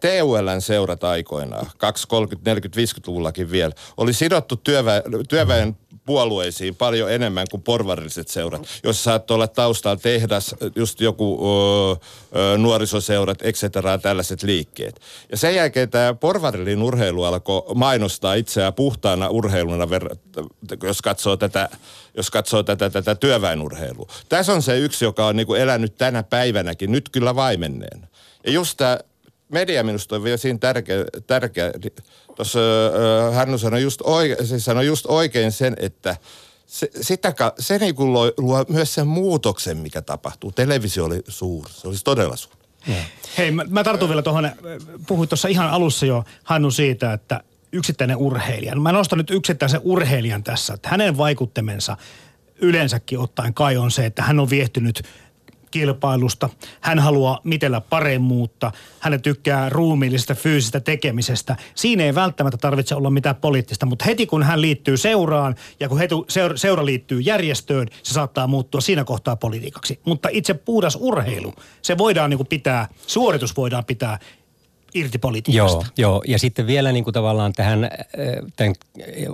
TULn 0.00 0.60
seurat 0.60 1.04
aikoinaan, 1.04 1.66
20, 1.78 2.10
30, 2.10 2.50
40, 2.50 2.80
50-luvullakin 2.80 3.50
vielä, 3.50 3.72
oli 3.96 4.12
sidottu 4.12 4.56
työväen, 4.56 5.02
työväen 5.28 5.76
puolueisiin 6.06 6.74
paljon 6.74 7.12
enemmän 7.12 7.46
kuin 7.50 7.62
porvarilliset 7.62 8.28
seurat, 8.28 8.62
joissa 8.84 9.02
saattoi 9.02 9.34
olla 9.34 9.48
taustalla 9.48 9.96
tehdas, 9.96 10.54
just 10.76 11.00
joku 11.00 11.40
ö, 11.44 11.92
ö, 12.38 12.58
nuorisoseurat, 12.58 13.38
et 13.42 13.54
cetera, 13.54 13.98
tällaiset 13.98 14.42
liikkeet. 14.42 15.00
Ja 15.30 15.36
sen 15.36 15.54
jälkeen 15.54 15.90
tämä 15.90 16.14
porvarillin 16.14 16.82
urheilu 16.82 17.22
alkoi 17.22 17.62
mainostaa 17.74 18.34
itseään 18.34 18.74
puhtaana 18.74 19.28
urheiluna, 19.28 19.88
jos 20.82 21.02
katsoo 21.02 21.36
tätä 21.36 21.68
jos 22.16 22.30
katsoo 22.30 22.62
tätä, 22.62 22.90
tätä 22.90 23.14
työväenurheilua. 23.14 24.06
Tässä 24.28 24.52
on 24.52 24.62
se 24.62 24.78
yksi, 24.78 25.04
joka 25.04 25.26
on 25.26 25.36
niinku 25.36 25.54
elänyt 25.54 25.96
tänä 25.96 26.22
päivänäkin, 26.22 26.92
nyt 26.92 27.08
kyllä 27.08 27.34
vaimenneen. 27.34 28.08
Ja 28.46 28.52
just 28.52 28.76
tämä 28.76 28.98
media 29.48 29.84
minusta 29.84 30.16
on 30.16 30.24
vielä 30.24 30.36
siinä 30.36 30.58
tärkeä, 30.58 31.04
tärkeä 31.26 31.72
tuossa 32.36 32.60
Hannu 33.34 33.58
sanoi 33.58 33.82
just, 33.82 34.00
oike, 34.04 34.36
siis 34.44 34.64
sanoi 34.64 34.86
just 34.86 35.06
oikein 35.06 35.52
sen, 35.52 35.76
että 35.78 36.16
se, 36.66 36.90
sitä, 37.00 37.34
se 37.58 37.78
niin 37.78 37.94
luo, 37.98 38.32
luo 38.38 38.64
myös 38.68 38.94
sen 38.94 39.06
muutoksen, 39.06 39.76
mikä 39.76 40.02
tapahtuu. 40.02 40.52
Televisio 40.52 41.04
oli 41.04 41.22
suuri, 41.28 41.72
se 41.72 41.88
olisi 41.88 42.04
todella 42.04 42.36
suuri. 42.36 42.58
Hei, 43.38 43.50
mä, 43.50 43.64
mä 43.68 43.84
tartun 43.84 44.08
vielä 44.08 44.22
tuohon, 44.22 44.50
puhuit 45.06 45.30
tuossa 45.30 45.48
ihan 45.48 45.70
alussa 45.70 46.06
jo 46.06 46.24
Hannu 46.44 46.70
siitä, 46.70 47.12
että 47.12 47.40
yksittäinen 47.72 48.16
urheilija. 48.16 48.76
Mä 48.76 48.92
nostan 48.92 49.18
nyt 49.18 49.30
yksittäisen 49.30 49.80
urheilijan 49.84 50.44
tässä, 50.44 50.74
että 50.74 50.88
hänen 50.88 51.16
vaikuttemensa 51.16 51.96
yleensäkin 52.56 53.18
ottaen 53.18 53.54
kai 53.54 53.76
on 53.76 53.90
se, 53.90 54.06
että 54.06 54.22
hän 54.22 54.40
on 54.40 54.50
viehtynyt 54.50 55.02
kilpailusta. 55.72 56.48
Hän 56.80 56.98
haluaa 56.98 57.40
mitellä 57.44 57.80
paremmuutta. 57.80 58.72
Hän 59.00 59.22
tykkää 59.22 59.68
ruumiillisesta 59.68 60.34
fyysisestä 60.34 60.80
tekemisestä. 60.80 61.56
Siinä 61.74 62.04
ei 62.04 62.14
välttämättä 62.14 62.58
tarvitse 62.58 62.94
olla 62.94 63.10
mitään 63.10 63.36
poliittista, 63.36 63.86
mutta 63.86 64.04
heti 64.04 64.26
kun 64.26 64.42
hän 64.42 64.60
liittyy 64.60 64.96
seuraan 64.96 65.54
ja 65.80 65.88
kun 65.88 65.98
hetu, 65.98 66.24
seura, 66.28 66.56
seura 66.56 66.84
liittyy 66.84 67.20
järjestöön, 67.20 67.88
se 68.02 68.14
saattaa 68.14 68.46
muuttua 68.46 68.80
siinä 68.80 69.04
kohtaa 69.04 69.36
politiikaksi. 69.36 70.00
Mutta 70.04 70.28
itse 70.32 70.54
puhdas 70.54 70.98
urheilu, 71.00 71.54
se 71.82 71.98
voidaan 71.98 72.30
niin 72.30 72.46
pitää, 72.46 72.88
suoritus 73.06 73.56
voidaan 73.56 73.84
pitää 73.84 74.18
irti 74.94 75.18
politiikasta. 75.18 75.76
Joo, 75.76 76.12
joo, 76.12 76.22
ja 76.26 76.38
sitten 76.38 76.66
vielä 76.66 76.92
niin 76.92 77.04
kuin 77.04 77.14
tavallaan 77.14 77.52
tähän 77.52 77.90
tämän 78.56 78.74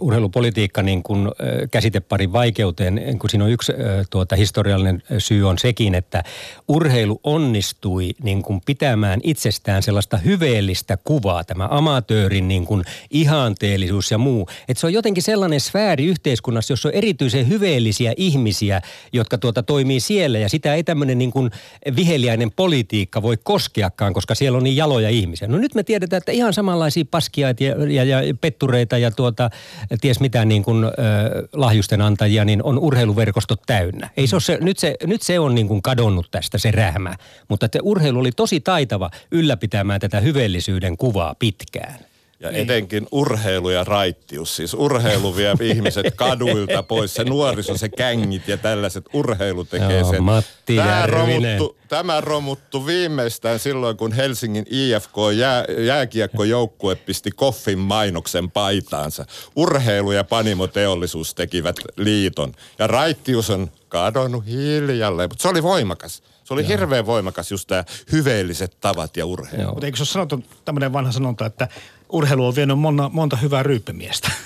urheilupolitiikka 0.01 0.83
niin 0.83 1.03
kuin 1.03 1.29
käsiteparin 1.71 2.33
vaikeuteen, 2.33 3.19
kun 3.19 3.31
siinä 3.31 3.45
on 3.45 3.51
yksi 3.51 3.73
tuota, 4.11 4.37
historiallinen 4.37 5.03
syy 5.19 5.49
on 5.49 5.59
sekin, 5.59 5.95
että 5.95 6.25
urheilu 6.69 7.21
onnistui 7.25 8.11
niin 8.23 8.43
kuin 8.43 8.61
pitämään 8.67 9.21
itsestään 9.23 9.83
sellaista 9.83 10.17
hyveellistä 10.17 10.99
kuvaa, 11.05 11.45
tämä 11.45 11.69
amatöörin 11.71 12.49
niin 12.49 12.67
kuin 12.67 12.85
ihanteellisuus 13.11 14.11
ja 14.11 14.19
muu. 14.19 14.49
Että 14.69 14.81
se 14.81 14.87
on 14.87 14.93
jotenkin 14.93 15.23
sellainen 15.23 15.61
sfääri 15.61 16.07
yhteiskunnassa, 16.07 16.73
jossa 16.73 16.89
on 16.89 16.95
erityisen 16.95 17.49
hyveellisiä 17.49 18.15
ihmisiä, 18.17 18.83
jotka 19.13 19.39
tuota 19.39 19.63
toimii 19.63 20.01
siellä 20.01 20.39
ja 20.39 20.49
sitä 20.49 20.75
ei 20.75 20.85
tämmöinen 20.85 21.19
niin 21.19 21.31
kuin 21.31 21.51
viheliäinen 21.97 22.51
politiikka 22.51 23.23
voi 23.23 23.37
koskeakaan, 23.45 24.13
koska 24.13 24.35
siellä 24.35 24.57
on 24.57 24.65
niin 24.65 24.77
jaloja 24.77 25.09
ihmisiä. 25.09 25.48
No 25.49 25.59
nyt 25.59 25.75
me 25.75 25.83
tiedetään, 25.83 26.19
että 26.19 26.33
ihan 26.33 26.55
samanlaisia 26.55 27.05
paskiaita 27.11 27.65
ja, 27.65 28.05
ja, 28.05 28.23
ja 28.23 28.35
pettureita 28.41 28.99
ja 28.99 29.11
tuota, 29.11 29.51
ties 30.01 30.21
mitä 30.21 30.45
niin 30.45 30.65
kuin, 30.65 30.85
äh, 30.85 30.91
lahjusten 31.53 32.01
antajia, 32.01 32.45
niin 32.45 32.63
on 32.63 32.79
urheiluverkostot 32.79 33.63
täynnä. 33.67 34.11
Ei 34.17 34.27
se 34.27 34.37
se, 34.41 34.59
nyt, 34.61 34.79
se, 34.79 34.95
nyt 35.07 35.23
se 35.23 35.39
on 35.39 35.55
niin 35.55 35.69
kuin 35.69 35.83
kadonnut 35.83 36.31
tästä 36.31 36.59
se 36.59 36.71
rähmä, 36.71 37.17
mutta 37.49 37.67
että 37.67 37.79
urheilu 37.83 38.19
oli 38.19 38.33
tosi 38.33 38.61
taitava 38.61 39.11
ylläpitämään 39.31 40.01
tätä 40.01 40.21
hyveellisyyden 40.21 40.97
kuvaa 40.97 41.35
pitkään. 41.39 42.08
Ja 42.41 42.51
niin. 42.51 42.63
etenkin 42.63 43.07
urheilu 43.13 43.71
ja 43.71 43.85
raittius, 43.85 44.57
siis 44.57 44.75
urheilu 44.75 45.37
vie 45.37 45.55
ihmiset 45.73 46.15
kaduilta 46.17 46.83
pois, 46.83 47.15
se 47.15 47.25
nuoriso, 47.25 47.77
se 47.77 47.89
kängit 47.89 48.49
ja 48.49 48.57
tällaiset, 48.57 49.05
urheilu 49.13 49.65
tekee 49.65 49.99
Joo, 49.99 50.11
sen. 50.11 50.23
Matti 50.23 50.77
tämä, 50.77 51.07
romuttu, 51.07 51.77
tämä 51.89 52.21
romuttu 52.21 52.87
viimeistään 52.87 53.59
silloin, 53.59 53.97
kun 53.97 54.13
Helsingin 54.13 54.67
IFK 54.71 55.15
jää, 55.37 55.65
jääkiekkojoukkue 55.79 56.95
pisti 56.97 57.31
Koffin 57.31 57.79
mainoksen 57.79 58.51
paitaansa. 58.51 59.27
Urheilu 59.57 60.13
ja 60.13 60.25
panimoteollisuus 60.25 61.35
tekivät 61.35 61.77
liiton 61.97 62.53
ja 62.79 62.87
raittius 62.87 63.51
on 63.51 63.71
kadonnut 63.89 64.47
hiljalleen, 64.47 65.31
mutta 65.31 65.43
se 65.43 65.49
oli 65.49 65.63
voimakas. 65.63 66.23
Se 66.45 66.55
oli 66.55 66.69
hirveän 66.69 67.07
voimakas 67.07 67.51
just 67.51 67.69
tämä 67.69 67.85
hyveelliset 68.13 68.77
tavat 68.81 69.17
ja 69.17 69.27
urheilu. 69.27 69.71
Mutta 69.71 69.87
eikö 69.87 69.97
se 69.97 70.03
ole 70.03 70.07
sanottu 70.07 70.45
tämmöinen 70.65 70.93
vanha 70.93 71.13
sanonta, 71.13 71.47
että 71.47 71.69
urheilu 72.13 72.47
on 72.47 72.57
vienyt 72.57 72.79
monta, 72.79 73.11
monta 73.13 73.37
hyvää 73.37 73.63
ryyppimiestä? 73.63 74.31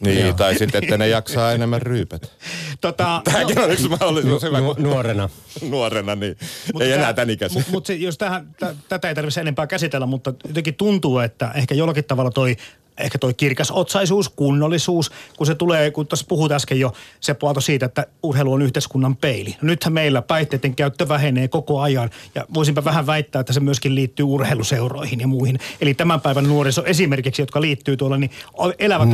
Niin, 0.00 0.20
Joo. 0.20 0.32
tai 0.32 0.54
sitten, 0.58 0.84
että 0.84 0.98
ne 0.98 1.08
jaksaa 1.08 1.52
enemmän 1.52 1.82
ryypät. 1.82 2.32
Tota, 2.80 3.20
Tämäkin 3.32 3.58
on 3.58 3.70
yksi 3.70 3.88
mahdollisuus. 3.88 4.42
Hyvä, 4.42 4.60
Nu- 4.60 4.74
nuorena. 4.78 5.28
nuorena, 5.70 6.14
niin 6.14 6.36
Mut 6.72 6.82
ei 6.82 6.88
tää- 6.88 6.96
enää 6.98 7.12
tän 7.12 7.30
ikäisiä. 7.30 7.58
Mut, 7.66 7.72
mut 7.72 7.88
jos 7.98 8.18
tähän, 8.18 8.46
t- 8.58 8.88
tätä 8.88 9.08
ei 9.08 9.14
tarvitse 9.14 9.40
enempää 9.40 9.66
käsitellä, 9.66 10.06
mutta 10.06 10.34
jotenkin 10.48 10.74
tuntuu, 10.74 11.18
että 11.18 11.50
ehkä 11.54 11.74
jollakin 11.74 12.04
tavalla 12.04 12.30
toi 12.30 12.56
ehkä 13.00 13.18
toi 13.18 13.34
kirkas 13.34 13.70
otsaisuus, 13.70 14.28
kunnollisuus, 14.28 15.10
kun 15.36 15.46
se 15.46 15.54
tulee, 15.54 15.90
kun 15.90 16.06
tuossa 16.06 16.26
puhut 16.28 16.52
äsken 16.52 16.80
jo 16.80 16.92
se 17.20 17.34
puolta 17.34 17.60
siitä, 17.60 17.86
että 17.86 18.06
urheilu 18.22 18.52
on 18.52 18.62
yhteiskunnan 18.62 19.16
peili. 19.16 19.56
No 19.62 19.66
nythän 19.66 19.92
meillä 19.92 20.22
päihteiden 20.22 20.76
käyttö 20.76 21.08
vähenee 21.08 21.48
koko 21.48 21.80
ajan 21.80 22.10
ja 22.34 22.44
voisinpä 22.54 22.84
vähän 22.84 23.06
väittää, 23.06 23.40
että 23.40 23.52
se 23.52 23.60
myöskin 23.60 23.94
liittyy 23.94 24.26
urheiluseuroihin 24.26 25.20
ja 25.20 25.26
muihin. 25.26 25.58
Eli 25.80 25.94
tämän 25.94 26.20
päivän 26.20 26.48
nuoriso 26.48 26.84
esimerkiksi, 26.84 27.42
jotka 27.42 27.60
liittyy 27.60 27.96
tuolla, 27.96 28.16
niin 28.16 28.30
elävät 28.78 29.08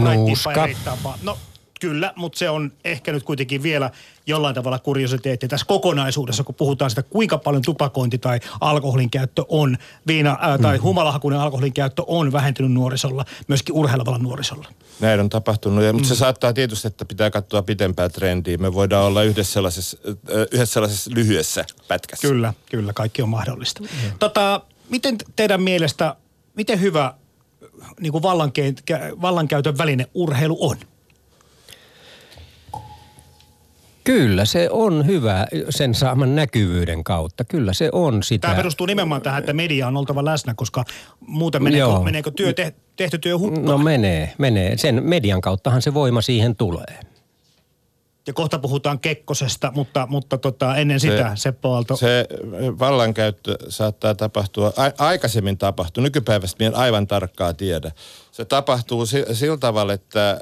reittaampaa. 0.57 1.19
No 1.23 1.39
Kyllä, 1.81 2.13
mutta 2.17 2.39
se 2.39 2.51
on 2.51 2.73
ehkä 2.85 3.13
nyt 3.13 3.23
kuitenkin 3.23 3.63
vielä 3.63 3.91
jollain 4.27 4.55
tavalla 4.55 4.79
kuriositeetti 4.79 5.49
tässä 5.49 5.67
kokonaisuudessa, 5.67 6.45
kun 6.45 6.55
puhutaan 6.55 6.91
sitä, 6.91 7.03
kuinka 7.03 7.39
paljon 7.39 7.63
tupakointi 7.63 8.19
tai 8.19 8.41
alkoholin 8.61 9.11
käyttö 9.11 9.45
on, 9.49 9.79
viina 10.07 10.39
ää, 10.41 10.59
tai 10.59 10.77
humalahakuinen 10.77 11.41
alkoholin 11.41 11.73
käyttö 11.73 12.03
on 12.07 12.33
vähentynyt 12.33 12.73
nuorisolla, 12.73 13.25
myöskin 13.49 13.75
urheilevalla 13.75 14.19
nuorisolla. 14.19 14.69
Näin 15.01 15.21
on 15.21 15.29
tapahtunut, 15.29 15.85
ja, 15.85 15.93
mutta 15.93 16.09
se 16.09 16.15
saattaa 16.15 16.53
tietysti, 16.53 16.89
että 16.89 17.05
pitää 17.05 17.31
katsoa 17.31 17.63
pitempää 17.63 18.09
trendiä. 18.09 18.59
Me 18.59 18.75
voidaan 18.75 19.05
olla 19.05 19.23
yhdessä 19.23 19.53
sellaisessa, 19.53 19.99
äh, 20.09 20.13
yhdessä 20.53 20.73
sellaisessa 20.73 21.11
lyhyessä 21.15 21.65
pätkässä. 21.89 22.29
Kyllä, 22.29 22.55
kyllä, 22.71 22.93
kaikki 22.93 23.23
on 23.23 23.29
mahdollista. 23.29 23.83
Tota, 24.19 24.61
miten 24.91 25.17
teidän 25.37 25.63
mielestä, 25.63 26.17
miten 26.55 26.81
hyvä 26.81 27.15
niin 28.01 28.13
kuin 28.13 28.23
vallanke- 28.23 29.21
vallankäytön 29.23 29.79
väline 29.79 30.07
urheilu 30.15 30.57
on? 30.61 30.77
Kyllä 34.07 34.45
se 34.45 34.69
on 34.71 35.07
hyvä 35.07 35.47
sen 35.71 35.95
saaman 35.95 36.35
näkyvyyden 36.37 37.05
kautta. 37.05 37.45
Kyllä 37.45 37.73
se 37.73 37.89
on 37.93 38.23
sitä. 38.23 38.49
Tämä 38.49 38.57
perustuu 38.57 38.87
nimenomaan 38.87 39.23
tähän, 39.23 39.39
että 39.39 39.53
media 39.53 39.87
on 39.87 39.97
oltava 39.97 40.25
läsnä, 40.25 40.55
koska 40.55 40.85
muuten 41.21 41.63
meneekö, 41.63 41.79
Joo. 41.89 42.03
meneekö 42.03 42.31
työ, 42.31 42.53
te, 42.53 42.75
tehty 42.97 43.19
työ 43.19 43.39
hukkaan. 43.39 43.65
No 43.65 43.79
menee, 43.79 44.33
menee. 44.39 44.79
Sen 44.79 45.03
median 45.05 45.41
kauttahan 45.41 45.83
se 45.83 45.95
voima 45.95 46.23
siihen 46.23 46.57
tulee. 46.57 47.01
Ja 48.27 48.33
kohta 48.33 48.59
puhutaan 48.59 48.99
Kekkosesta, 48.99 49.73
mutta, 49.75 50.07
mutta 50.11 50.39
tota, 50.39 50.77
ennen 50.77 51.01
sitä 51.01 51.31
Se- 51.37 51.41
Seppo 51.43 51.75
Aalto. 51.75 51.97
Se 51.97 52.27
vallankäyttö 52.79 53.57
saattaa 53.69 54.15
tapahtua, 54.15 54.73
a- 54.77 55.05
aikaisemmin 55.07 55.59
tapahtuu, 55.59 56.03
nykypäivästä 56.03 56.57
minä 56.59 56.69
en 56.69 56.75
aivan 56.77 57.07
tarkkaa 57.07 57.55
tiedä. 57.55 57.91
Se 58.33 58.45
tapahtuu 58.45 59.07
si- 59.07 59.25
sillä 59.33 59.57
tavalla, 59.57 59.93
että 59.93 60.31
ä, 60.31 60.37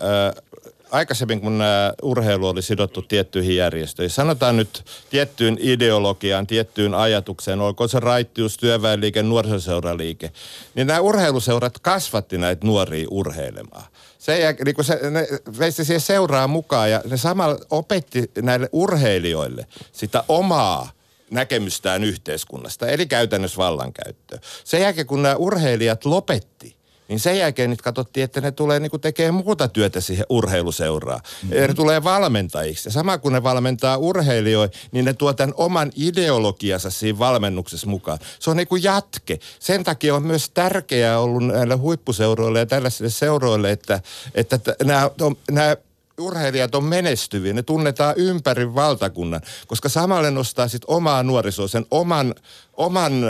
aikaisemmin 0.91 1.41
kun 1.41 1.63
ä, 1.63 1.95
urheilu 2.03 2.49
oli 2.49 2.63
sidottu 2.63 3.03
tiettyihin 3.03 3.57
järjestöihin, 3.57 4.11
sanotaan 4.11 4.57
nyt 4.57 4.85
tiettyyn 5.11 5.59
ideologiaan, 5.61 6.47
tiettyyn 6.47 6.95
ajatukseen, 6.95 7.61
olkoon 7.61 7.89
se 7.89 8.01
raittius, 8.01 8.57
työväenliike, 8.57 9.23
nuorisoseuraliike, 9.23 10.33
niin 10.75 10.87
nämä 10.87 11.01
urheiluseurat 11.01 11.79
kasvatti 11.79 12.39
näitä 12.39 12.67
nuoria 12.67 13.07
urheilemaan. 13.11 13.85
Se, 14.19 14.41
jää, 14.41 14.55
niin 14.65 14.75
kun 14.75 14.85
se, 14.85 15.11
ne 15.11 15.29
veisti 15.59 15.85
siihen 15.85 16.01
seuraa 16.01 16.49
mukaan 16.49 16.91
ja 16.91 17.03
ne 17.11 17.17
samalla 17.17 17.59
opetti 17.71 18.31
näille 18.43 18.69
urheilijoille 18.73 19.67
sitä 19.93 20.25
omaa 20.29 20.91
näkemystään 21.31 22.05
yhteiskunnasta, 22.05 22.89
eli 22.89 23.07
käytännössä 23.07 23.57
vallankäyttöä. 23.57 24.39
Sen 24.65 24.81
jälkeen, 24.81 25.07
kun 25.07 25.23
nämä 25.23 25.37
urheilijat 25.37 26.05
lopetti, 26.05 26.77
niin 27.09 27.21
sen 27.21 27.39
jälkeen 27.39 27.71
nyt 27.71 27.83
katsottiin, 27.83 28.25
että 28.25 28.41
ne 28.41 28.51
tulee 28.51 28.81
niin 28.81 29.01
tekemään 29.01 29.35
muuta 29.35 29.69
työtä 29.69 30.01
siihen 30.01 30.27
urheiluseuraan. 30.29 31.21
Mm-hmm. 31.43 31.61
Ne 31.61 31.75
tulee 31.75 32.05
valmentajiksi. 32.05 32.89
Ja 32.89 32.93
sama 32.93 33.19
kun 33.19 33.33
ne 33.33 33.43
valmentaa 33.43 33.97
urheilijoita, 33.97 34.79
niin 34.93 35.05
ne 35.05 35.13
tuo 35.13 35.33
tämän 35.33 35.55
oman 35.57 35.93
ideologiansa 35.97 36.91
siinä 36.91 37.19
valmennuksessa 37.19 37.87
mukaan. 37.87 38.19
Se 38.39 38.51
on 38.51 38.57
niin 38.57 38.69
kuin 38.69 38.83
jatke. 38.83 39.39
Sen 39.59 39.85
takia 39.85 40.15
on 40.15 40.27
myös 40.27 40.51
tärkeää 40.51 41.19
ollut 41.19 41.47
näille 41.47 41.75
huippuseuroille 41.75 42.59
ja 42.59 42.67
tällaisille 42.67 43.11
seuroille, 43.11 43.71
että, 43.71 44.01
että 44.35 44.59
t- 44.59 44.83
nämä, 44.85 45.11
nämä 45.51 45.77
urheilijat 46.19 46.75
on 46.75 46.85
menestyviä, 46.85 47.53
ne 47.53 47.63
tunnetaan 47.63 48.15
ympäri 48.17 48.75
valtakunnan, 48.75 49.41
koska 49.67 49.89
samalle 49.89 50.31
nostaa 50.31 50.69
sitten 50.69 50.95
omaa 50.95 51.23
nuorisoa, 51.23 51.69
sen 51.69 51.87
oman, 51.91 52.35
oman 52.73 53.25
ö, 53.25 53.29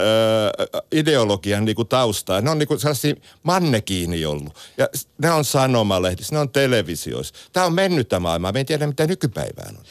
ideologian 0.93 1.65
niinku 1.65 1.85
taustaa. 1.85 2.41
Ne 2.41 2.51
on 2.51 2.59
niinku 2.59 2.79
sellaisia 2.79 3.15
mannekiini 3.43 4.27
ollut. 4.27 4.55
Ja 4.79 4.89
ne 5.19 5.31
on 5.31 5.45
sanomalehdissä, 5.45 6.35
ne 6.35 6.39
on 6.39 6.51
televisioissa. 6.51 7.35
Tämä 7.53 7.67
on 7.67 7.75
mennyttä 7.75 8.21
maailmaa, 8.21 8.53
me 8.53 8.59
ei 8.59 8.65
tiedä 8.65 8.87
mitä 8.87 9.07
nykypäivään 9.07 9.77
on. 9.79 9.85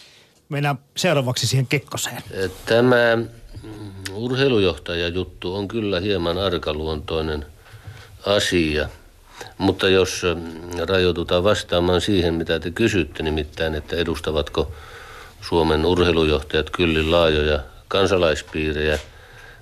Mennään 0.49 0.79
seuraavaksi 0.97 1.47
siihen 1.47 1.67
Kekkoseen. 1.67 2.23
Tämä 2.65 3.15
mm, 3.15 3.91
urheilujohtajajuttu 4.13 5.55
on 5.55 5.67
kyllä 5.67 5.99
hieman 5.99 6.37
arkaluontoinen 6.37 7.45
asia, 8.25 8.89
mutta 9.57 9.89
jos 9.89 10.21
mm, 10.35 10.85
rajoitutaan 10.89 11.43
vastaamaan 11.43 12.01
siihen, 12.01 12.33
mitä 12.33 12.59
te 12.59 12.71
kysytte, 12.71 13.23
nimittäin, 13.23 13.75
että 13.75 13.95
edustavatko 13.95 14.71
Suomen 15.41 15.85
urheilujohtajat 15.85 16.69
kyllin 16.69 17.11
laajoja 17.11 17.59
kansalaispiirejä, 17.87 18.99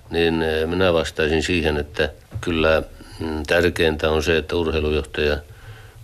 niin 0.09 0.41
eh, 0.41 0.67
minä 0.67 0.93
vastaisin 0.93 1.43
siihen, 1.43 1.77
että 1.77 2.09
kyllä 2.41 2.83
mm, 3.19 3.43
tärkeintä 3.47 4.09
on 4.09 4.23
se, 4.23 4.37
että 4.37 4.55
urheilujohtaja 4.55 5.37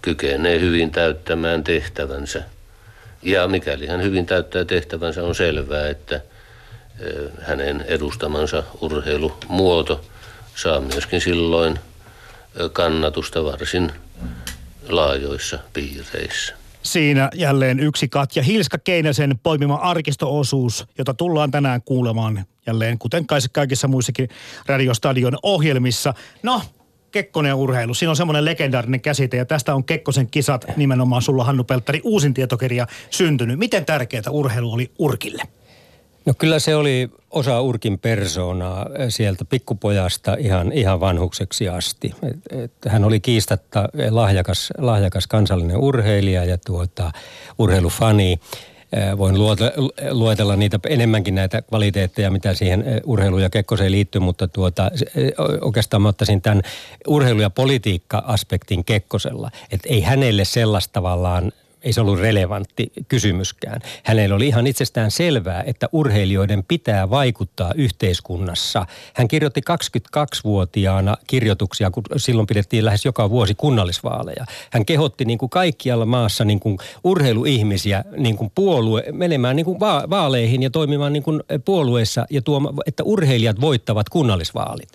kykenee 0.01 0.59
hyvin 0.59 0.91
täyttämään 0.91 1.63
tehtävänsä. 1.63 2.43
Ja 3.23 3.47
mikäli 3.47 3.87
hän 3.87 4.03
hyvin 4.03 4.25
täyttää 4.25 4.65
tehtävänsä, 4.65 5.23
on 5.23 5.35
selvää, 5.35 5.87
että 5.87 6.15
eh, 6.15 7.31
hänen 7.41 7.85
edustamansa 7.87 8.63
urheilumuoto 8.81 10.01
saa 10.55 10.81
myöskin 10.81 11.21
silloin 11.21 11.79
kannatusta 12.73 13.43
varsin 13.43 13.91
laajoissa 14.89 15.59
piireissä. 15.73 16.53
Siinä 16.83 17.29
jälleen 17.35 17.79
yksi 17.79 18.07
Katja 18.07 18.43
Hilska 18.43 18.77
Keinäsen 18.77 19.39
poimima 19.43 19.75
arkistoosuus, 19.75 20.85
jota 20.97 21.13
tullaan 21.13 21.51
tänään 21.51 21.81
kuulemaan 21.81 22.45
jälleen, 22.67 22.97
kuten 22.97 23.27
kai- 23.27 23.39
kaikissa 23.51 23.87
muissakin 23.87 24.29
Radiostadion 24.65 25.37
ohjelmissa. 25.43 26.13
No, 26.43 26.61
Kekkonen 27.11 27.55
urheilu. 27.55 27.93
Siinä 27.93 28.09
on 28.09 28.15
semmoinen 28.15 28.45
legendaarinen 28.45 29.01
käsite 29.01 29.37
ja 29.37 29.45
tästä 29.45 29.75
on 29.75 29.83
Kekkosen 29.83 30.27
kisat 30.27 30.65
nimenomaan 30.77 31.21
sulla 31.21 31.43
Hannu 31.43 31.63
Pelttari 31.63 32.01
uusin 32.03 32.33
tietokirja 32.33 32.87
syntynyt. 33.09 33.59
Miten 33.59 33.85
tärkeää 33.85 34.31
urheilu 34.31 34.73
oli 34.73 34.91
Urkille? 34.99 35.43
No 36.27 36.33
kyllä 36.37 36.59
se 36.59 36.75
oli 36.75 37.09
osa 37.31 37.61
Urkin 37.61 37.99
persoonaa 37.99 38.85
eh, 38.99 39.05
sieltä 39.09 39.45
pikkupojasta 39.45 40.35
ihan, 40.39 40.71
ihan 40.71 40.99
vanhukseksi 40.99 41.69
asti. 41.69 42.13
Et, 42.23 42.63
et 42.63 42.71
hän 42.87 43.03
oli 43.03 43.19
kiistatta 43.19 43.89
lahjakas, 44.09 44.73
lahjakas 44.77 45.27
kansallinen 45.27 45.77
urheilija 45.77 46.45
ja 46.45 46.57
tuota, 46.57 47.11
urheilufani. 47.59 48.39
Eh, 48.93 49.17
Voin 49.17 49.35
luetella 50.11 50.55
niitä 50.55 50.79
enemmänkin 50.89 51.35
näitä 51.35 51.61
kvaliteetteja, 51.61 52.31
mitä 52.31 52.53
siihen 52.53 52.81
eh, 52.87 53.01
urheilu- 53.05 53.39
ja 53.39 53.49
kekkoseen 53.49 53.91
liittyy, 53.91 54.21
mutta 54.21 54.47
tuota, 54.47 54.91
eh, 55.15 55.31
oikeastaan 55.61 56.01
mä 56.01 56.09
ottaisin 56.09 56.41
tämän 56.41 56.61
urheilu- 57.07 57.41
ja 57.41 57.49
politiikka-aspektin 57.49 58.85
kekkosella. 58.85 59.51
Että 59.71 59.89
ei 59.89 60.01
hänelle 60.01 60.45
sellaista 60.45 60.93
tavallaan 60.93 61.51
ei 61.83 61.93
se 61.93 62.01
ollut 62.01 62.19
relevantti 62.19 62.91
kysymyskään. 63.07 63.81
Hänellä 64.03 64.35
oli 64.35 64.47
ihan 64.47 64.67
itsestään 64.67 65.11
selvää, 65.11 65.63
että 65.65 65.89
urheilijoiden 65.91 66.63
pitää 66.67 67.09
vaikuttaa 67.09 67.73
yhteiskunnassa. 67.75 68.85
Hän 69.13 69.27
kirjoitti 69.27 69.61
22-vuotiaana 69.71 71.17
kirjoituksia, 71.27 71.91
kun 71.91 72.03
silloin 72.17 72.47
pidettiin 72.47 72.85
lähes 72.85 73.05
joka 73.05 73.29
vuosi 73.29 73.55
kunnallisvaaleja. 73.55 74.45
Hän 74.71 74.85
kehotti 74.85 75.25
niin 75.25 75.37
kuin 75.37 75.49
kaikkialla 75.49 76.05
maassa 76.05 76.45
niin 76.45 76.59
kuin 76.59 76.77
urheiluihmisiä 77.03 78.03
niin 78.17 78.37
kuin 78.37 78.51
puolue, 78.55 79.03
menemään 79.11 79.55
niin 79.55 79.65
kuin 79.65 79.79
va- 79.79 80.03
vaaleihin 80.09 80.63
ja 80.63 80.69
toimimaan 80.69 81.13
niin 81.13 81.23
kuin 81.23 81.43
puolueessa 81.65 82.25
ja 82.29 82.41
tuoma, 82.41 82.73
että 82.85 83.03
urheilijat 83.03 83.61
voittavat 83.61 84.09
kunnallisvaalit. 84.09 84.89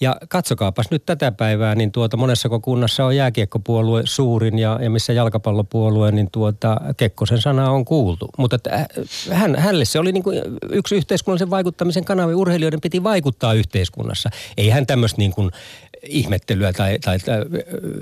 Ja 0.00 0.16
katsokaapas 0.28 0.90
nyt 0.90 1.06
tätä 1.06 1.32
päivää, 1.32 1.74
niin 1.74 1.92
tuota 1.92 2.16
monessa 2.16 2.48
kunnassa 2.48 3.04
on 3.04 3.16
jääkiekkopuolue 3.16 4.02
suurin 4.04 4.58
ja, 4.58 4.78
ja 4.82 4.90
missä 4.90 5.12
jalkapallopuolue, 5.12 6.12
niin 6.12 6.28
tuota 6.32 6.80
Kekkosen 6.96 7.40
sana 7.40 7.70
on 7.70 7.84
kuultu. 7.84 8.28
Mutta 8.38 8.56
että 8.56 8.74
äh, 8.74 8.86
hän, 9.30 9.56
hänelle 9.56 9.84
se 9.84 9.98
oli 9.98 10.12
niin 10.12 10.22
kuin 10.22 10.42
yksi 10.70 10.94
yhteiskunnallisen 10.94 11.50
vaikuttamisen 11.50 12.04
kanava. 12.04 12.36
Urheilijoiden 12.36 12.80
piti 12.80 13.02
vaikuttaa 13.02 13.52
yhteiskunnassa. 13.52 14.30
Ei 14.56 14.68
hän 14.68 14.86
tämmöistä 14.86 15.18
niin 15.18 15.32
kuin 15.32 15.50
ihmettelyä 16.02 16.72
tai, 16.72 16.98
tai, 16.98 17.18
tai 17.18 17.38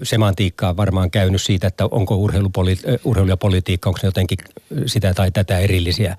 semantiikkaa 0.03 0.77
varmaan 0.77 1.11
käynyt 1.11 1.43
siitä, 1.43 1.67
että 1.67 1.87
onko 1.91 2.17
urheilupoli, 2.17 2.77
urheilu 3.05 3.29
ja 3.29 3.37
politiikka, 3.37 3.91
onko 3.91 3.99
ne 4.03 4.07
jotenkin 4.07 4.39
sitä 4.87 5.15
tai 5.15 5.31
tätä 5.31 5.59
erillisiä 5.59 6.17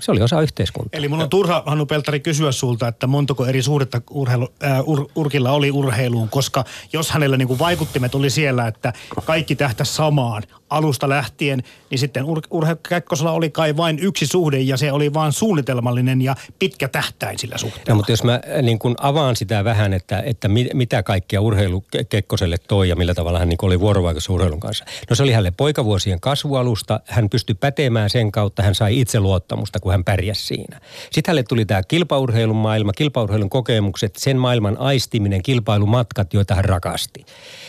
se 0.00 0.12
oli 0.12 0.22
osa 0.22 0.40
yhteiskuntaa. 0.40 0.98
Eli 0.98 1.08
mun 1.08 1.22
on 1.22 1.30
turha, 1.30 1.62
Hannu 1.66 1.86
Peltari, 1.86 2.20
kysyä 2.20 2.52
sulta, 2.52 2.88
että 2.88 3.06
montako 3.06 3.46
eri 3.46 3.62
suhdetta 3.62 4.00
urheilu, 4.10 4.48
äh, 4.64 4.88
ur, 4.88 5.06
Urkilla 5.14 5.52
oli 5.52 5.70
urheiluun, 5.70 6.28
koska 6.28 6.64
jos 6.92 7.10
hänellä 7.10 7.36
niin 7.36 7.48
kuin 7.48 7.58
vaikuttimet 7.58 8.14
oli 8.14 8.30
siellä, 8.30 8.66
että 8.66 8.92
kaikki 9.24 9.56
tähtäisi 9.56 9.94
samaan 9.94 10.42
alusta 10.70 11.08
lähtien, 11.08 11.62
niin 11.90 11.98
sitten 11.98 12.24
Ur, 12.24 12.40
Urhe 12.50 12.76
Käkkosella 12.88 13.32
oli 13.32 13.50
kai 13.50 13.76
vain 13.76 13.98
yksi 13.98 14.26
suhde 14.26 14.58
ja 14.58 14.76
se 14.76 14.92
oli 14.92 15.14
vain 15.14 15.32
suunnitelmallinen 15.32 16.22
ja 16.22 16.34
pitkä 16.58 16.88
tähtäin 16.88 17.38
sillä 17.38 17.58
suhteella. 17.58 17.88
No, 17.88 17.94
mutta 17.94 18.12
jos 18.12 18.24
mä 18.24 18.34
äh, 18.34 18.62
niin 18.62 18.78
kuin 18.78 18.94
avaan 19.00 19.36
sitä 19.36 19.64
vähän, 19.64 19.92
että, 19.92 20.22
että 20.26 20.48
mit, 20.48 20.68
mitä 20.74 21.02
kaikkia 21.02 21.40
urheilu 21.40 21.84
Kekkoselle 22.08 22.56
toi 22.68 22.88
ja 22.88 22.96
millä 22.96 23.14
tavalla 23.14 23.38
hän 23.38 23.48
niin 23.48 23.58
oli 23.62 23.80
vuorovaikutus 23.80 24.28
urheilun 24.28 24.60
kanssa. 24.60 24.84
No 25.10 25.16
se 25.16 25.22
oli 25.22 25.32
hänelle 25.32 25.50
poikavuosien 25.50 26.20
kasvualusta, 26.20 27.00
hän 27.06 27.30
pystyi 27.30 27.54
pätemään 27.54 28.10
sen 28.10 28.32
kautta, 28.32 28.62
hän 28.62 28.74
sai 28.74 29.00
itseluottamusta, 29.28 29.80
kun 29.80 29.92
hän 29.92 30.04
pärjäsi 30.04 30.46
siinä. 30.46 30.80
Sitten 31.10 31.32
hänelle 31.32 31.42
tuli 31.42 31.64
tämä 31.64 31.82
kilpaurheilun 31.82 32.56
maailma, 32.56 32.92
kilpaurheilun 32.92 33.50
kokemukset, 33.50 34.16
sen 34.16 34.36
maailman 34.36 34.76
aistiminen, 34.78 35.42
kilpailumatkat, 35.42 36.34
joita 36.34 36.54
hän 36.54 36.64
rakasti. 36.64 37.24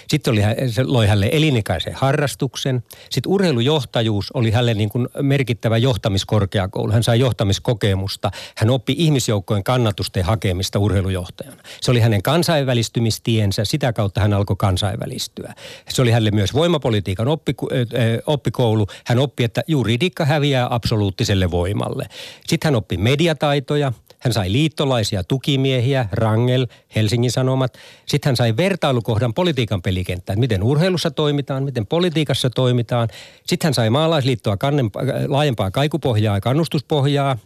Sitten 0.08 0.32
oli, 0.32 0.42
se 0.72 0.84
loi 0.84 1.08
hänelle 1.08 1.30
elinikäisen 1.32 1.94
harrastuksen. 1.94 2.84
Sitten 3.10 3.32
urheilujohtajuus 3.32 4.32
oli 4.34 4.52
hänelle 4.52 4.74
niin 4.74 4.90
kuin 4.90 5.08
merkittävä 5.22 5.78
johtamiskorkeakoulu. 5.78 6.92
Hän 6.92 7.04
sai 7.04 7.20
johtamiskokemusta. 7.20 8.32
Hän 8.58 8.70
oppi 8.70 8.96
ihmisjoukkojen 8.98 9.64
kannatusten 9.64 10.24
hakemista 10.26 10.80
urheilujohtajana. 10.80 11.62
Se 11.82 11.92
oli 11.92 12.00
hänen 12.00 12.24
kansainvälistymistiensä. 12.24 13.66
Sitä 13.66 13.94
kautta 13.94 14.22
hän 14.22 14.34
alkoi 14.34 14.56
kansainvälistyä. 14.60 15.54
Se 15.90 16.02
oli 16.02 16.12
hänelle 16.12 16.32
myös 16.32 16.54
voimapolitiikan 16.54 17.28
oppiku, 17.28 17.68
oppikoulu. 18.26 18.88
Hän 19.06 19.20
oppi, 19.20 19.44
että 19.44 19.64
juridiikka 19.68 20.26
häviää 20.26 20.68
absoluuttiselle 20.70 21.39
voimalle. 21.52 22.06
Sitten 22.48 22.68
hän 22.68 22.76
oppi 22.76 22.98
mediataitoja. 22.98 23.94
Hän 24.20 24.34
sai 24.34 24.52
liittolaisia 24.52 25.24
tukimiehiä, 25.24 26.10
Rangel, 26.12 26.68
Helsingin 26.96 27.32
Sanomat. 27.32 27.78
Sitten 28.06 28.30
hän 28.30 28.36
sai 28.36 28.58
vertailukohdan 28.58 29.34
politiikan 29.34 29.82
pelikenttään, 29.82 30.40
miten 30.40 30.64
urheilussa 30.64 31.12
toimitaan, 31.12 31.64
miten 31.64 31.88
politiikassa 31.88 32.50
toimitaan. 32.50 33.08
Sitten 33.48 33.68
hän 33.68 33.74
sai 33.74 33.90
maalaisliittoa 33.90 34.58
kannen, 34.58 34.90
laajempaa 35.28 35.72
kaikupohjaa 35.72 36.38
ja 36.38 36.42
kannustuspohjaa, 36.42 37.38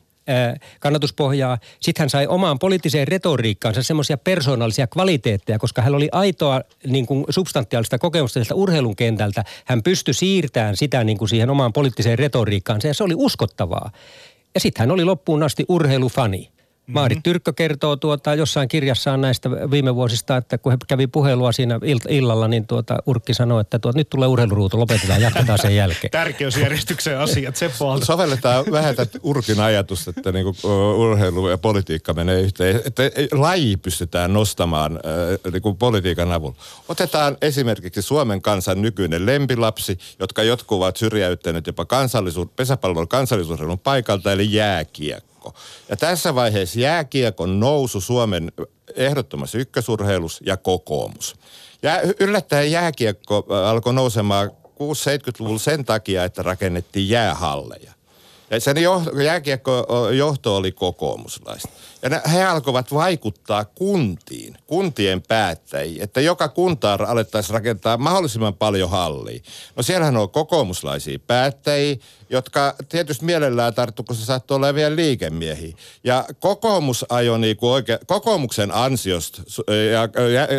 kannatuspohjaa. 0.79 1.57
Sitten 1.79 2.01
hän 2.01 2.09
sai 2.09 2.27
omaan 2.27 2.59
poliittiseen 2.59 3.07
retoriikkaansa 3.07 3.83
semmoisia 3.83 4.17
persoonallisia 4.17 4.87
kvaliteetteja, 4.87 5.59
koska 5.59 5.81
hän 5.81 5.95
oli 5.95 6.09
aitoa 6.11 6.61
niin 6.87 7.05
kuin 7.05 7.25
substantiaalista 7.29 7.97
kokemusta 7.97 8.33
sieltä 8.33 8.55
urheilun 8.55 8.95
kentältä. 8.95 9.43
Hän 9.65 9.83
pystyi 9.83 10.13
siirtämään 10.13 10.77
sitä 10.77 11.03
niin 11.03 11.17
kuin 11.17 11.29
siihen 11.29 11.49
omaan 11.49 11.73
poliittiseen 11.73 12.19
retoriikkaansa 12.19 12.87
ja 12.87 12.93
se 12.93 13.03
oli 13.03 13.13
uskottavaa. 13.17 13.91
Ja 14.53 14.59
sitten 14.59 14.79
hän 14.79 14.91
oli 14.91 15.05
loppuun 15.05 15.43
asti 15.43 15.65
urheilufani. 15.67 16.52
Maarit 16.87 17.15
mm-hmm. 17.15 17.23
Tyrkkö 17.23 17.53
kertoo 17.53 17.95
tuota, 17.95 18.35
jossain 18.35 18.67
kirjassaan 18.67 19.21
näistä 19.21 19.51
viime 19.51 19.95
vuosista, 19.95 20.37
että 20.37 20.57
kun 20.57 20.71
he 20.71 20.77
kävi 20.87 21.07
puhelua 21.07 21.51
siinä 21.51 21.79
illalla, 22.09 22.47
niin 22.47 22.67
tuota, 22.67 22.97
Urkki 23.05 23.33
sanoi, 23.33 23.61
että 23.61 23.79
tuota, 23.79 23.97
nyt 23.97 24.09
tulee 24.09 24.27
urheiluruutu, 24.27 24.79
lopetetaan, 24.79 25.21
jatketaan 25.21 25.59
sen 25.59 25.75
jälkeen. 25.75 26.11
Tärkeysjärjestyksen 26.21 27.19
asiat, 27.19 27.55
se 27.55 27.71
puolta. 27.79 28.05
Sovelletaan 28.05 28.65
vähän 28.71 28.95
tätä 28.95 29.19
Urkin 29.23 29.59
ajatusta, 29.59 30.09
että 30.17 30.31
niinku 30.31 30.55
urheilu 30.97 31.49
ja 31.49 31.57
politiikka 31.57 32.13
menee 32.13 32.41
yhteen. 32.41 32.81
Että 32.85 33.03
laji 33.31 33.77
pystytään 33.77 34.33
nostamaan 34.33 34.91
äh, 34.91 35.51
niinku 35.51 35.73
politiikan 35.73 36.31
avulla. 36.31 36.55
Otetaan 36.89 37.37
esimerkiksi 37.41 38.01
Suomen 38.01 38.41
kansan 38.41 38.81
nykyinen 38.81 39.25
lempilapsi, 39.25 39.97
jotka 40.19 40.43
jotkut 40.43 40.77
ovat 40.77 40.97
syrjäyttäneet 40.97 41.67
jopa 41.67 41.85
kansallisuus, 41.85 42.47
pesäpallon 42.55 43.07
kansallisuusurheilun 43.07 43.79
paikalta, 43.79 44.31
eli 44.31 44.53
jääkiekko 44.53 45.32
jääkiekko. 45.43 45.53
Ja 45.89 45.97
tässä 45.97 46.35
vaiheessa 46.35 46.79
jääkiekon 46.79 47.59
nousu 47.59 48.01
Suomen 48.01 48.51
ehdottomassa 48.95 49.57
ykkösurheilus 49.57 50.41
ja 50.45 50.57
kokoomus. 50.57 51.35
Ja 51.81 52.01
yllättäen 52.19 52.71
jääkiekko 52.71 53.45
alkoi 53.49 53.93
nousemaan 53.93 54.51
6-70-luvulla 54.65 55.59
sen 55.59 55.85
takia, 55.85 56.23
että 56.23 56.43
rakennettiin 56.43 57.09
jäähalleja. 57.09 57.93
Ja 58.53 58.59
sen 58.59 58.77
jääkiekkojohto 59.23 60.55
oli 60.55 60.71
kokoomuslaista. 60.71 61.69
Ja 62.01 62.21
he 62.31 62.43
alkoivat 62.43 62.93
vaikuttaa 62.93 63.65
kuntiin, 63.65 64.57
kuntien 64.67 65.21
päättäjiin, 65.21 66.01
että 66.03 66.21
joka 66.21 66.47
kuntaan 66.47 67.05
alettaisiin 67.05 67.53
rakentaa 67.53 67.97
mahdollisimman 67.97 68.53
paljon 68.53 68.89
hallia. 68.89 69.39
No 69.75 69.83
siellähän 69.83 70.17
on 70.17 70.29
kokoomuslaisia 70.29 71.19
päättäjiä, 71.27 71.95
jotka 72.29 72.75
tietysti 72.89 73.25
mielellään 73.25 73.73
tarttu, 73.73 74.03
kun 74.03 74.15
se 74.15 74.25
saattoi 74.25 74.55
olla 74.55 74.75
vielä 74.75 74.95
liikemiehiä. 74.95 75.75
Ja 76.03 76.25
kokoomus 76.39 77.05
ajoi 77.09 77.39
niinku 77.39 77.71
oikein, 77.71 77.99
kokoomuksen 78.07 78.71
ansiosta 78.71 79.41
ja, 79.91 80.09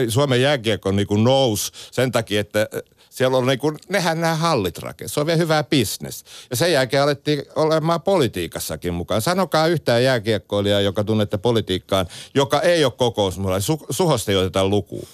Suomen 0.08 0.42
jääkiekko 0.42 0.92
niinku 0.92 1.16
nousi 1.16 1.72
sen 1.90 2.12
takia, 2.12 2.40
että 2.40 2.68
siellä 3.14 3.36
on 3.36 3.46
niin 3.46 3.58
kuin, 3.58 3.78
nehän 3.88 4.20
nämä 4.20 4.34
hallit 4.34 4.78
rakentaa. 4.78 5.14
Se 5.14 5.20
on 5.20 5.26
vielä 5.26 5.38
hyvää 5.38 5.64
bisnes. 5.64 6.24
Ja 6.50 6.56
sen 6.56 6.72
jälkeen 6.72 7.02
alettiin 7.02 7.42
olemaan 7.56 8.02
politiikassakin 8.02 8.94
mukaan. 8.94 9.22
Sanokaa 9.22 9.66
yhtään 9.66 10.04
jääkiekkoilijaa, 10.04 10.80
joka 10.80 11.04
tunnette 11.04 11.38
politiikkaan, 11.38 12.06
joka 12.34 12.60
ei 12.60 12.84
ole 12.84 12.92
kokousmulla. 12.96 13.60
Su, 13.60 13.86
suhosta 13.90 14.30
ei 14.30 14.36
oteta 14.36 14.68
lukuun. 14.68 15.08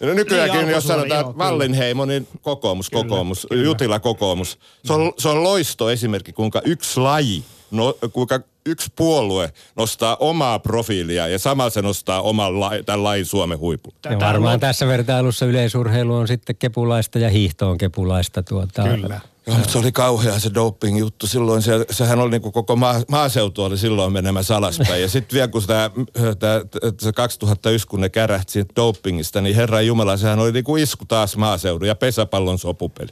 No 0.00 0.14
nykyäänkin, 0.14 0.60
niin, 0.60 0.70
jos 0.70 0.84
sanotaan 0.84 1.24
joo, 1.24 1.38
Vallinheimo, 1.38 2.04
niin 2.04 2.28
kokoomus, 2.42 2.90
kyllä, 2.90 3.02
kokoomus, 3.02 3.46
kyllä. 3.50 3.64
Jutila 3.64 3.98
kokoomus. 3.98 4.58
Se 4.84 4.92
on, 4.92 5.12
se 5.18 5.28
on 5.28 5.42
loisto 5.42 5.90
esimerkki, 5.90 6.32
kuinka 6.32 6.62
yksi 6.64 7.00
laji, 7.00 7.44
no, 7.70 7.94
kuinka 8.12 8.40
yksi 8.66 8.92
puolue 8.96 9.52
nostaa 9.76 10.16
omaa 10.20 10.58
profiilia 10.58 11.28
ja 11.28 11.38
samalla 11.38 11.70
se 11.70 11.82
nostaa 11.82 12.22
oman 12.22 12.60
la, 12.60 12.70
tämän 12.86 13.04
lain 13.04 13.26
Suomen 13.26 13.58
huipun. 13.58 13.92
Ja 14.10 14.20
varmaan 14.20 14.54
on... 14.54 14.60
tässä 14.60 14.86
vertailussa 14.86 15.46
yleisurheilu 15.46 16.14
on 16.14 16.28
sitten 16.28 16.56
kepulaista 16.56 17.18
ja 17.18 17.30
hiihto 17.30 17.70
on 17.70 17.78
kepulaista. 17.78 18.42
Tuota... 18.42 18.82
Kyllä. 18.82 19.20
Joo, 19.46 19.56
mutta 19.56 19.72
se 19.72 19.78
oli 19.78 19.92
kauhea 19.92 20.38
se 20.38 20.50
doping-juttu. 20.54 21.26
Silloin 21.26 21.62
se, 21.62 21.86
sehän 21.90 22.18
oli 22.18 22.30
niin 22.30 22.42
kuin 22.42 22.52
koko 22.52 22.76
maa, 22.76 23.02
maaseutu 23.08 23.64
oli 23.64 23.78
silloin 23.78 24.12
menemässä 24.12 24.56
alaspäin. 24.56 25.02
Ja 25.02 25.08
sitten 25.08 25.34
vielä 25.36 25.48
kun 25.48 25.62
tämä, 25.66 25.90
tämä, 26.38 26.60
se 27.00 27.12
2001, 27.12 27.86
kun 27.86 28.00
ne 28.00 28.08
kärähti 28.08 28.52
siitä 28.52 28.72
dopingista, 28.76 29.40
niin 29.40 29.56
Herran 29.56 29.86
Jumala, 29.86 30.16
sehän 30.16 30.38
oli 30.38 30.52
niin 30.52 30.64
kuin 30.64 30.82
isku 30.82 31.04
taas 31.04 31.36
maaseudun 31.36 31.88
ja 31.88 31.94
pesäpallon 31.94 32.58
sopupeli. 32.58 33.10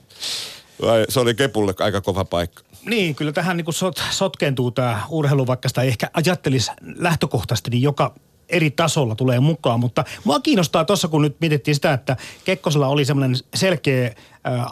Se 1.09 1.21
oli 1.21 1.35
Kepulle 1.35 1.75
aika 1.79 2.01
kova 2.01 2.25
paikka. 2.25 2.63
Niin, 2.88 3.14
kyllä 3.14 3.33
tähän 3.33 3.57
niin 3.57 3.66
sot, 3.70 4.03
sotkeentuu 4.11 4.70
tämä 4.70 5.03
urheilu, 5.09 5.46
vaikka 5.46 5.68
sitä 5.68 5.83
ehkä 5.83 6.11
ajattelisi 6.14 6.70
lähtökohtaisesti, 6.96 7.70
niin 7.70 7.83
joka 7.83 8.14
eri 8.48 8.70
tasolla 8.70 9.14
tulee 9.14 9.40
mukaan. 9.40 9.81
Mutta 9.81 10.05
mua 10.24 10.40
kiinnostaa 10.40 10.85
tuossa, 10.85 11.09
kun 11.09 11.22
nyt 11.22 11.37
mietittiin 11.40 11.74
sitä, 11.74 11.92
että 11.92 12.16
Kekkosella 12.44 12.88
oli 12.88 13.05
semmoinen 13.05 13.37
selkeä 13.55 14.14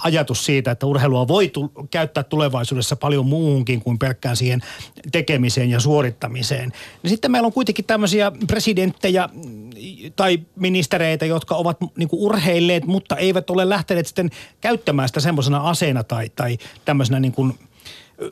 ajatus 0.02 0.44
siitä, 0.44 0.70
että 0.70 0.86
urheilua 0.86 1.28
voi 1.28 1.48
tu- 1.48 1.72
käyttää 1.90 2.22
tulevaisuudessa 2.22 2.96
paljon 2.96 3.26
muuhunkin 3.26 3.80
kuin 3.80 3.98
pelkkään 3.98 4.36
siihen 4.36 4.60
tekemiseen 5.12 5.70
ja 5.70 5.80
suorittamiseen. 5.80 6.72
Niin 7.02 7.10
sitten 7.10 7.30
meillä 7.30 7.46
on 7.46 7.52
kuitenkin 7.52 7.84
tämmöisiä 7.84 8.32
presidenttejä 8.46 9.28
mm, 9.32 9.70
tai 10.16 10.38
ministereitä, 10.56 11.26
jotka 11.26 11.54
ovat 11.54 11.76
niinku 11.96 12.26
urheilleet, 12.26 12.84
mutta 12.84 13.16
eivät 13.16 13.50
ole 13.50 13.68
lähteneet 13.68 14.06
sitten 14.06 14.30
käyttämään 14.60 15.08
sitä 15.08 15.20
semmoisena 15.20 15.60
aseena 15.60 16.04
tai, 16.04 16.30
tai 16.36 16.58
tämmöisenä 16.84 17.20
niinku 17.20 17.54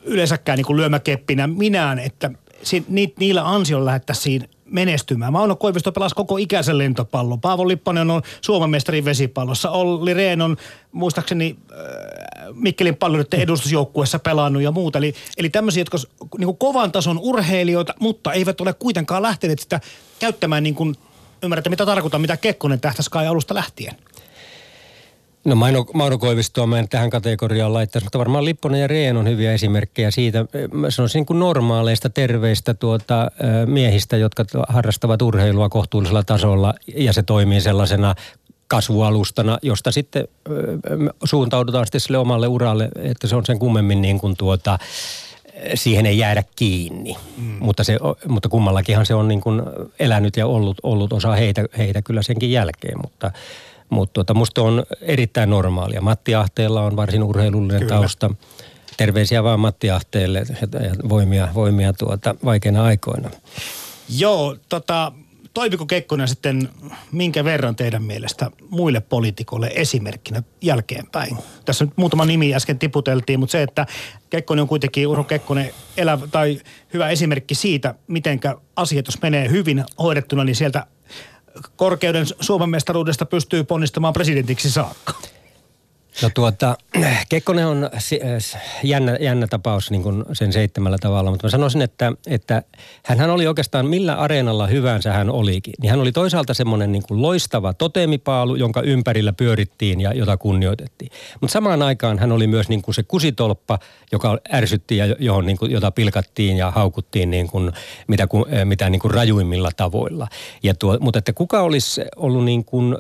yleensäkään 0.05 0.57
niin 0.57 0.67
kuin 0.67 0.77
lyömäkeppinä 0.77 1.47
minään, 1.47 1.99
että 1.99 2.31
si, 2.63 2.85
ni, 2.89 3.15
niillä 3.19 3.49
ansioilla 3.49 3.87
lähettäisiin 3.87 4.49
menestymään. 4.65 5.33
Mauno 5.33 5.57
Koivisto 5.57 5.93
pelasi 5.93 6.15
koko 6.15 6.37
ikäisen 6.37 6.79
lentopallon. 6.79 7.41
Paavo 7.41 7.69
Lipponen 7.69 8.11
on 8.11 8.23
Suomen 8.41 8.71
mestari 8.71 9.05
vesipallossa. 9.05 9.71
Olli 9.71 10.15
Rehn 10.15 10.43
on 10.43 10.57
muistaakseni 10.93 11.57
äh, 11.73 11.77
Mikkelin 12.53 12.97
palloiden 12.97 13.41
edustusjoukkueessa 13.41 14.19
pelannut 14.19 14.63
ja 14.63 14.71
muuta. 14.71 14.99
Eli, 14.99 15.15
eli 15.37 15.51
tämmöisiä, 15.51 15.81
jotka 15.81 15.99
niin 16.39 16.47
kuin 16.47 16.57
kovan 16.57 16.93
tason 16.93 17.19
urheilijoita, 17.19 17.95
mutta 18.01 18.33
eivät 18.33 18.61
ole 18.61 18.73
kuitenkaan 18.73 19.23
lähteneet 19.23 19.59
sitä 19.59 19.81
käyttämään 20.19 20.63
niin 20.63 20.75
kuin, 20.75 20.95
ymmärrätte 21.43 21.71
mitä 21.71 21.87
tarkoitan, 21.87 22.21
mitä 22.21 22.37
Kekkonen 22.37 22.81
tähtäisi 22.81 23.11
kai 23.11 23.27
alusta 23.27 23.55
lähtien. 23.55 23.97
No 25.45 25.55
Maino, 25.55 25.87
Mauno 25.95 26.19
Koivistoa 26.19 26.67
mä 26.67 26.79
en 26.79 26.89
tähän 26.89 27.11
kategoriaan 27.11 27.73
laittaisi, 27.73 28.05
mutta 28.05 28.19
varmaan 28.19 28.45
Lipponen 28.45 28.81
ja 28.81 28.87
Reen 28.87 29.17
on 29.17 29.29
hyviä 29.29 29.53
esimerkkejä 29.53 30.11
siitä. 30.11 30.45
Mä 30.73 30.91
sanoisin 30.91 31.19
niin 31.19 31.27
kuin 31.27 31.39
normaaleista, 31.39 32.11
terveistä 32.11 32.75
tuota, 32.75 33.31
miehistä, 33.67 34.17
jotka 34.17 34.45
harrastavat 34.69 35.23
urheilua 35.23 35.69
kohtuullisella 35.69 36.23
tasolla 36.23 36.75
ja 36.97 37.13
se 37.13 37.23
toimii 37.23 37.61
sellaisena 37.61 38.15
kasvualustana, 38.69 39.59
josta 39.63 39.93
sitten 39.93 40.29
suuntaudutaan 41.25 41.87
sitten 41.87 42.01
sille 42.01 42.19
omalle 42.19 42.47
uralle, 42.47 42.89
että 42.97 43.27
se 43.27 43.37
on 43.37 43.47
sen 43.47 43.59
kummemmin 43.59 44.03
niin 44.03 44.19
kuin 44.19 44.37
tuota, 44.37 44.79
siihen 45.75 46.07
ei 46.07 46.19
jäädä 46.19 46.43
kiinni. 46.57 47.17
Mm. 47.37 47.57
Mutta, 47.61 47.85
se, 47.85 47.99
mutta 48.29 48.49
kummallakinhan 48.49 49.07
se 49.07 49.15
on 49.15 49.29
niin 49.29 49.41
kuin 49.41 49.63
elänyt 49.99 50.37
ja 50.37 50.47
ollut, 50.47 50.77
ollut 50.83 51.13
osa 51.13 51.33
heitä, 51.33 51.65
heitä 51.79 52.03
kyllä 52.03 52.23
senkin 52.23 52.53
jälkeen, 52.53 52.99
mutta 53.03 53.31
mutta 53.91 54.13
tuota, 54.13 54.35
musta 54.35 54.63
on 54.63 54.85
erittäin 55.01 55.51
normaalia. 55.51 56.01
Matti 56.01 56.35
Ahteella 56.35 56.83
on 56.83 56.97
varsin 56.97 57.23
urheilullinen 57.23 57.81
Kyllä. 57.81 57.95
tausta. 57.95 58.31
terveisiä 58.97 59.45
vaan 59.45 59.61
Matti 59.61 59.91
Ahteelle 59.91 60.39
ja 60.39 61.09
voimia, 61.09 61.49
voimia 61.55 61.93
tuota, 61.93 62.35
vaikeina 62.45 62.85
aikoina. 62.85 63.31
Joo, 64.19 64.57
tota, 64.69 65.13
toimiko 65.55 65.87
Kekkonen 65.87 66.29
sitten 66.29 66.69
minkä 67.13 67.45
verran 67.45 67.77
teidän 67.77 68.03
mielestä 68.03 68.51
muille 68.71 69.01
poliitikoille 69.01 69.71
esimerkkinä 69.75 70.43
jälkeenpäin? 70.63 71.37
Tässä 71.65 71.85
nyt 71.85 71.95
muutama 71.97 72.25
nimi 72.25 72.55
äsken 72.55 72.79
tiputeltiin, 72.79 73.41
mutta 73.41 73.53
se, 73.53 73.63
että 73.63 73.87
Kekkonen 74.31 74.63
on 74.63 74.69
kuitenkin, 74.69 75.09
Urho 75.09 75.25
Kekkonen, 75.25 75.71
elävä 75.97 76.27
tai 76.27 76.61
hyvä 76.95 77.09
esimerkki 77.09 77.55
siitä, 77.55 77.95
miten 78.07 78.41
asiat, 78.77 79.07
jos 79.07 79.23
menee 79.23 79.51
hyvin 79.51 79.85
hoidettuna, 79.99 80.45
niin 80.45 80.57
sieltä 80.57 80.87
korkeuden 81.77 82.27
Suomen 82.41 82.69
mestaruudesta 82.69 83.27
pystyy 83.27 83.65
ponnistamaan 83.65 84.15
presidentiksi 84.15 84.71
saakka. 84.71 85.15
No 86.23 86.31
tuota, 86.35 86.77
Kekkonen 87.29 87.67
on 87.67 87.91
jännä, 88.83 89.17
jännä 89.21 89.47
tapaus 89.47 89.91
niin 89.91 90.03
kuin 90.03 90.25
sen 90.33 90.53
seitsemällä 90.53 90.99
tavalla, 91.01 91.31
mutta 91.31 91.47
mä 91.47 91.51
sanoisin, 91.51 91.83
että, 91.83 92.13
että 92.27 92.63
hän 93.05 93.31
oli 93.31 93.47
oikeastaan 93.47 93.87
millä 93.87 94.15
areenalla 94.15 94.67
hyvänsä 94.67 95.13
hän 95.13 95.31
olikin. 95.31 95.75
Niin 95.83 95.91
hän 95.91 96.01
oli 96.01 96.13
toisaalta 96.13 96.55
semmoinen 96.55 96.93
niin 96.93 97.03
kuin 97.09 97.23
loistava 97.23 97.73
totemipaalu, 97.73 98.57
jonka 98.57 98.81
ympärillä 98.81 99.33
pyörittiin 99.33 100.01
ja 100.01 100.13
jota 100.13 100.37
kunnioitettiin. 100.37 101.11
Mutta 101.41 101.53
samaan 101.53 101.83
aikaan 101.83 102.19
hän 102.19 102.33
oli 102.33 102.47
myös 102.47 102.69
niin 102.69 102.83
kuin 102.83 102.95
se 102.95 103.03
kusitolppa, 103.03 103.79
joka 104.13 104.39
ärsytti 104.53 104.97
ja 104.97 105.07
johon 105.19 105.47
niin 105.47 105.57
kuin, 105.57 105.73
jota 105.73 105.91
pilkattiin 105.91 106.57
ja 106.57 106.71
haukuttiin 106.71 107.31
niin 107.31 107.49
kuin, 107.49 107.73
mitä, 108.09 108.29
mitä 108.65 108.91
niin 108.91 109.01
kuin 109.01 109.15
rajuimmilla 109.15 109.71
tavoilla. 109.77 110.29
Ja 110.63 110.75
tuo, 110.75 110.99
mutta 111.01 111.19
että 111.19 111.33
kuka 111.33 111.61
olisi 111.61 112.03
ollut 112.17 112.45
niin 112.45 112.65
kuin, 112.65 112.97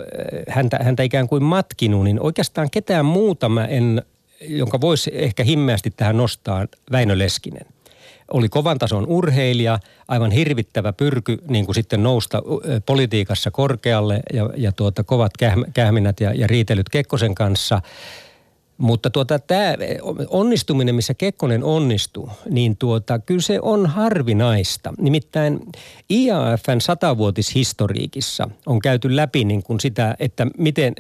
häntä, 0.48 0.78
häntä 0.82 1.02
ikään 1.02 1.28
kuin 1.28 1.42
matkinut, 1.42 2.04
niin 2.04 2.20
oikeastaan 2.20 2.70
ketään 2.70 3.03
ketään 3.04 3.12
muuta 3.12 3.48
mä 3.48 3.66
en, 3.66 4.02
jonka 4.40 4.80
voisi 4.80 5.10
ehkä 5.14 5.44
himmeästi 5.44 5.90
tähän 5.90 6.16
nostaa, 6.16 6.66
Väinö 6.90 7.18
Leskinen. 7.18 7.66
Oli 8.28 8.48
kovan 8.48 8.78
tason 8.78 9.06
urheilija, 9.06 9.78
aivan 10.08 10.30
hirvittävä 10.30 10.92
pyrky 10.92 11.38
niin 11.48 11.64
kuin 11.64 11.74
sitten 11.74 12.02
nousta 12.02 12.42
politiikassa 12.86 13.50
korkealle 13.50 14.20
ja, 14.32 14.50
ja 14.56 14.72
tuota, 14.72 15.04
kovat 15.04 15.32
kähminät 15.74 16.20
ja, 16.20 16.32
ja 16.34 16.46
riitelyt 16.46 16.88
Kekkosen 16.88 17.34
kanssa– 17.34 17.82
mutta 18.78 19.10
tuota, 19.10 19.38
tämä 19.38 19.74
onnistuminen, 20.28 20.94
missä 20.94 21.14
Kekkonen 21.14 21.64
onnistuu, 21.64 22.30
niin 22.50 22.76
tuota, 22.76 23.18
kyllä 23.18 23.40
se 23.40 23.58
on 23.62 23.86
harvinaista. 23.86 24.94
Nimittäin 24.98 25.60
IAFn 26.10 26.80
satavuotishistoriikissa 26.80 28.48
on 28.66 28.78
käyty 28.78 29.16
läpi 29.16 29.44
niin 29.44 29.62
kuin 29.62 29.80
sitä, 29.80 30.14
että 30.18 30.46
miten 30.58 30.94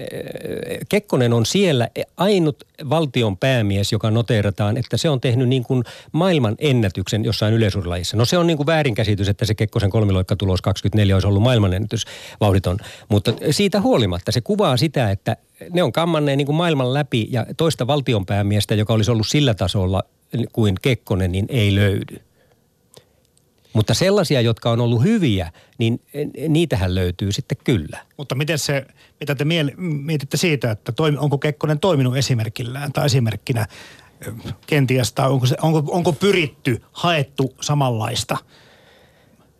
Kekkonen 0.88 1.32
on 1.32 1.46
siellä 1.46 1.88
ainut 2.16 2.64
valtion 2.90 3.36
päämies, 3.36 3.92
joka 3.92 4.10
noteerataan, 4.10 4.76
että 4.76 4.96
se 4.96 5.10
on 5.10 5.20
tehnyt 5.20 5.48
niin 5.48 5.64
kuin 5.64 5.84
maailman 6.12 6.54
ennätyksen 6.58 7.24
jossain 7.24 7.54
yleisurlajissa. 7.54 8.16
No 8.16 8.24
se 8.24 8.38
on 8.38 8.46
niin 8.46 8.56
kuin 8.56 8.66
väärinkäsitys, 8.66 9.28
että 9.28 9.44
se 9.44 9.54
Kekkosen 9.54 9.90
kolmiloikkatulos 9.90 10.62
24 10.62 11.16
olisi 11.16 11.26
ollut 11.26 11.42
maailmanennätys 11.42 12.04
vauhditon. 12.40 12.78
Mutta 13.08 13.32
siitä 13.50 13.80
huolimatta 13.80 14.32
se 14.32 14.40
kuvaa 14.40 14.76
sitä, 14.76 15.10
että 15.10 15.36
ne 15.72 15.82
on 15.82 15.92
kammanneen 15.92 16.38
niin 16.38 16.46
kuin 16.46 16.56
maailman 16.56 16.94
läpi 16.94 17.28
ja 17.30 17.46
toista 17.64 17.86
valtionpäämiestä, 17.86 18.74
joka 18.74 18.92
olisi 18.92 19.10
ollut 19.10 19.26
sillä 19.26 19.54
tasolla 19.54 20.02
kuin 20.52 20.74
Kekkonen, 20.82 21.32
niin 21.32 21.46
ei 21.48 21.74
löydy. 21.74 22.16
Mutta 23.72 23.94
sellaisia, 23.94 24.40
jotka 24.40 24.70
on 24.70 24.80
ollut 24.80 25.02
hyviä, 25.02 25.52
niin 25.78 26.00
niitähän 26.48 26.94
löytyy 26.94 27.32
sitten 27.32 27.58
kyllä. 27.64 27.98
Mutta 28.16 28.34
miten 28.34 28.58
se, 28.58 28.86
mitä 29.20 29.34
te 29.34 29.44
mietitte 29.76 30.36
siitä, 30.36 30.70
että 30.70 30.92
toimi, 30.92 31.18
onko 31.18 31.38
Kekkonen 31.38 31.80
toiminut 31.80 32.16
esimerkillään 32.16 32.92
tai 32.92 33.06
esimerkkinä 33.06 33.66
kenties, 34.66 35.12
tai 35.12 35.30
onko, 35.30 35.46
se, 35.46 35.56
onko, 35.62 35.82
onko 35.86 36.12
pyritty, 36.12 36.82
haettu 36.92 37.54
samanlaista 37.60 38.36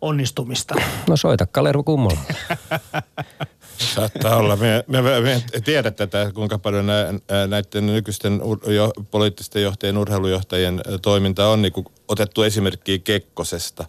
onnistumista? 0.01 0.75
No 1.09 1.17
soita 1.17 1.45
Kalervo 1.45 1.83
kummolla. 1.83 2.19
Saattaa 3.77 4.35
olla. 4.37 4.55
Me, 4.55 4.83
me, 4.87 5.01
me, 5.01 5.21
me 5.21 5.43
tiedä 5.63 5.91
tätä, 5.91 6.31
kuinka 6.33 6.59
paljon 6.59 6.85
nä, 6.85 7.13
näiden 7.47 7.85
nykyisten 7.85 8.41
jo, 8.67 8.93
poliittisten 9.11 9.63
johtajien, 9.63 9.97
urheilujohtajien 9.97 10.81
toiminta 11.01 11.47
on 11.47 11.61
niin 11.61 11.73
kuin 11.73 11.85
otettu 12.07 12.43
esimerkkiä 12.43 12.99
Kekkosesta. 12.99 13.85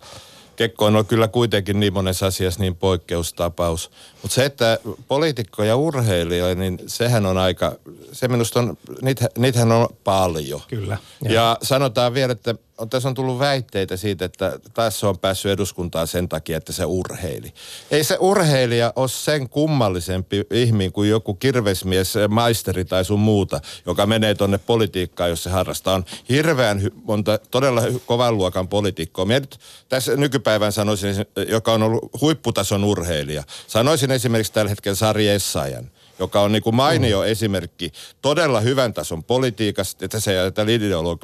Kekko 0.57 0.85
on 0.85 1.07
kyllä 1.07 1.29
kuitenkin 1.29 1.81
niin 1.81 1.93
monessa 1.93 2.27
asiassa 2.27 2.61
niin 2.61 2.77
poikkeustapaus. 2.77 3.91
Mutta 4.23 4.35
se, 4.35 4.45
että 4.45 4.79
poliitikko 5.09 5.65
ja 5.65 5.77
urheilija, 5.77 6.55
niin 6.55 6.79
sehän 6.87 7.27
on 7.27 7.39
aika, 7.39 7.73
se 8.13 8.29
minusta 8.29 8.61
on, 8.61 8.79
niitä, 9.03 9.29
niitähän 9.39 9.73
on 9.73 9.89
paljon. 10.05 10.61
Kyllä. 10.69 10.99
Ja, 11.25 11.33
ja 11.33 11.59
sanotaan 11.63 12.15
vielä, 12.15 12.33
että 12.33 12.55
on, 12.79 12.91
tässä 12.91 13.09
on 13.09 13.15
tullut 13.15 13.39
väitteitä 13.39 13.97
siitä, 13.97 14.25
että 14.25 14.59
tässä 14.75 15.09
on 15.09 15.19
päässyt 15.19 15.53
eduskuntaan 15.53 16.07
sen 16.07 16.29
takia, 16.29 16.57
että 16.57 16.73
se 16.73 16.85
urheili. 16.85 17.53
Ei 17.91 18.05
se 18.05 18.17
urheilija 18.21 18.93
ole 18.97 19.09
sen 19.09 19.49
kummallisempi 19.49 20.47
ihminen 20.51 20.93
kuin 20.93 21.11
joku 21.11 21.35
kirvesmies, 21.35 22.15
maisteri 22.29 22.85
tai 22.85 23.05
sun 23.05 23.21
muuta, 23.21 23.61
joka 23.87 24.07
menee 24.07 24.35
tonne 24.35 24.59
politiikkaan, 24.59 25.31
jos 25.31 25.43
se 25.43 25.51
harrastaa. 25.51 25.95
On 25.95 26.05
hirveän 26.29 26.91
monta 27.05 27.39
todella 27.39 27.83
kovan 28.07 28.37
luokan 28.37 28.69
poliitikkoa. 28.69 29.25
Minä 29.25 29.41
nyt 29.41 29.59
tässä 29.89 30.17
nykypäivän 30.17 30.73
sanoisin, 30.73 31.15
joka 31.49 31.73
on 31.73 31.83
ollut 31.83 32.11
huipputason 32.21 32.85
urheilija. 32.85 33.45
Sanoisin 33.67 34.11
esimerkiksi 34.11 34.53
tällä 34.53 34.69
hetkellä 34.69 34.97
Sari 34.97 35.29
Essayan 35.29 35.91
joka 36.19 36.41
on 36.41 36.53
niin 36.53 36.63
kuin 36.63 36.77
mainio 36.77 37.21
mm. 37.21 37.27
esimerkki 37.27 37.93
todella 38.23 38.61
hyvän 38.61 38.95
tason 38.95 39.25
politiikasta, 39.25 40.05
että 40.05 40.21
se 40.21 40.35
jätetään 40.35 40.69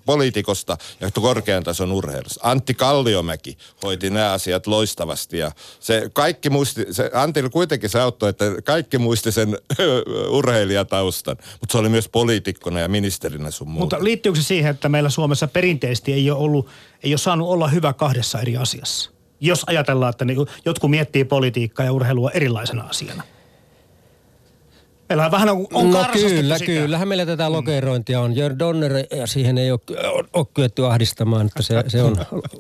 poliitikosta 0.07 0.77
ja 1.01 1.11
korkean 1.11 1.65
tason 1.65 1.93
urheilusta. 1.93 2.41
Antti 2.43 2.75
Kalliomäki 2.75 3.59
hoiti 3.83 4.11
nämä 4.11 4.33
asiat 4.33 4.67
loistavasti 4.67 5.39
ja 5.39 5.53
se 5.81 6.11
kaikki 6.13 6.51
muisti, 6.51 6.87
se 6.91 7.11
Antti 7.15 7.43
kuitenkin 7.53 7.91
se 7.91 8.01
auttoi, 8.01 8.31
että 8.31 8.45
kaikki 8.65 8.99
muisti 8.99 9.33
sen 9.33 9.59
urheilijataustan, 10.39 11.37
mutta 11.61 11.73
se 11.73 11.79
oli 11.79 11.89
myös 11.89 12.09
poliitikkona 12.09 12.81
ja 12.81 12.89
ministerinä 12.89 13.51
sun 13.51 13.69
muuta. 13.69 13.97
Mutta 13.97 14.05
liittyykö 14.05 14.41
se 14.41 14.43
siihen, 14.43 14.71
että 14.71 14.89
meillä 14.89 15.11
Suomessa 15.11 15.49
perinteisesti 15.49 16.13
ei 16.13 16.31
ole 16.31 16.39
ollut, 16.39 16.69
ei 17.03 17.13
ole 17.13 17.19
saanut 17.19 17.49
olla 17.49 17.69
hyvä 17.69 17.93
kahdessa 17.93 18.41
eri 18.41 18.57
asiassa? 18.57 19.11
Jos 19.41 19.65
ajatellaan, 19.67 20.11
että 20.11 20.25
niin 20.25 20.47
jotkut 20.65 20.91
miettii 20.91 21.25
politiikkaa 21.25 21.87
ja 21.87 21.93
urheilua 21.93 22.31
erilaisena 22.31 22.83
asiana. 22.83 23.23
Meillä 25.12 25.31
vähän 25.31 25.48
on, 25.48 25.66
on 25.72 25.90
no 25.90 26.05
kyllä, 26.12 26.59
sitä. 26.59 26.66
kyllähän 26.66 27.09
meillä 27.09 27.27
tätä 27.27 27.53
lokerointia 27.53 28.20
on. 28.20 28.37
Jörg 28.37 28.59
Donner 28.59 28.92
ja 29.16 29.27
siihen 29.27 29.59
ei 29.59 29.70
ole, 29.70 29.81
ole 30.33 30.46
kyetty 30.55 30.87
ahdistamaan, 30.87 31.46
että 31.46 31.62
se, 31.62 31.85
se 31.88 32.03
on 32.03 32.16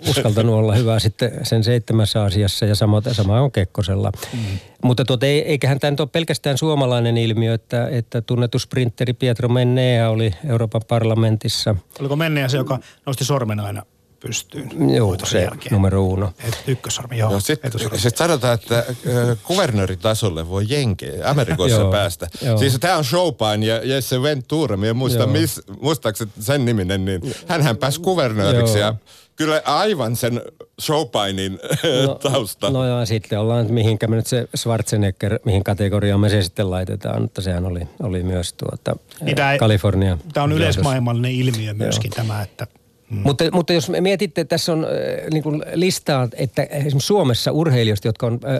uskaltanut 0.08 0.54
olla 0.54 0.74
hyvä 0.74 0.98
sitten 0.98 1.32
sen 1.42 1.64
seitsemässä 1.64 2.22
asiassa 2.22 2.66
ja 2.66 2.74
sama, 2.74 3.02
sama 3.12 3.40
on 3.40 3.52
Kekkosella. 3.52 4.12
Mm. 4.32 4.38
Mutta 4.82 5.04
tuota, 5.04 5.26
eiköhän 5.26 5.80
tämä 5.80 5.90
nyt 5.90 6.00
ole 6.00 6.08
pelkästään 6.12 6.58
suomalainen 6.58 7.16
ilmiö, 7.16 7.54
että, 7.54 7.88
että 7.88 8.20
tunnettu 8.20 8.58
sprinteri 8.58 9.12
Pietro 9.12 9.48
Mennea 9.48 10.10
oli 10.10 10.34
Euroopan 10.48 10.82
parlamentissa. 10.88 11.74
Oliko 12.00 12.16
Mennea 12.16 12.48
se, 12.48 12.56
joka 12.56 12.78
nosti 13.06 13.24
sormen 13.24 13.60
aina 13.60 13.82
pystyyn. 14.22 14.94
Joo, 14.94 15.16
se 15.24 15.42
jälkeen. 15.42 15.72
numero 15.72 16.04
uno. 16.04 16.32
ykkössormi, 16.66 17.18
joo. 17.18 17.30
joo 17.30 17.40
Sitten 17.40 17.72
sit 17.96 18.16
sanotaan, 18.16 18.54
että 18.54 18.84
kuvernööritasolle 19.42 20.48
voi 20.48 20.64
jenkeä 20.68 21.30
Amerikoissa 21.30 21.84
päästä. 21.84 22.28
Joo. 22.42 22.58
Siis 22.58 22.76
tämä 22.80 22.96
on 22.96 23.04
Chopin 23.04 23.62
ja 23.62 23.80
Jesse 23.84 24.22
Ventura, 24.22 24.76
minä 24.76 24.94
muistan, 24.94 25.30
mis, 25.30 25.60
muistaakseni 25.80 26.30
sen 26.40 26.64
niminen, 26.64 27.04
niin 27.04 27.20
hän 27.48 27.76
pääsi 27.76 28.00
kuvernööriksi 28.00 28.78
ja 28.78 28.94
kyllä 29.36 29.62
aivan 29.64 30.16
sen 30.16 30.42
Chopinin 30.82 31.58
no, 32.06 32.14
tausta. 32.14 32.70
No 32.70 32.86
joo, 32.86 33.06
sitten 33.06 33.38
ollaan, 33.40 33.72
mihinkä 33.72 34.06
me 34.06 34.16
nyt 34.16 34.26
se 34.26 34.48
Schwarzenegger, 34.56 35.38
mihin 35.44 35.64
kategoriaan 35.64 36.20
me 36.20 36.28
se 36.28 36.42
sitten 36.42 36.70
laitetaan, 36.70 37.22
mutta 37.22 37.42
sehän 37.42 37.64
oli, 37.64 37.88
oli 38.02 38.22
myös 38.22 38.52
tuota, 38.52 38.96
niin 39.20 39.36
tämä, 39.36 39.58
Kalifornia. 39.58 40.18
Tämä 40.32 40.44
on 40.44 40.52
yleismaailmallinen 40.52 41.32
ilmiö 41.32 41.74
myöskin 41.74 42.10
joo. 42.16 42.26
tämä, 42.26 42.42
että 42.42 42.66
Mm. 43.12 43.20
Mutta, 43.24 43.44
mutta 43.52 43.72
jos 43.72 43.88
me 43.88 44.00
mietitte, 44.00 44.44
tässä 44.44 44.72
on 44.72 44.84
äh, 44.84 44.90
niin 45.32 45.42
kuin 45.42 45.62
listaa, 45.74 46.28
että 46.36 46.62
esimerkiksi 46.62 47.06
Suomessa 47.06 47.52
urheilijoista, 47.52 48.08
jotka 48.08 48.26
on 48.26 48.40
äh, 48.44 48.58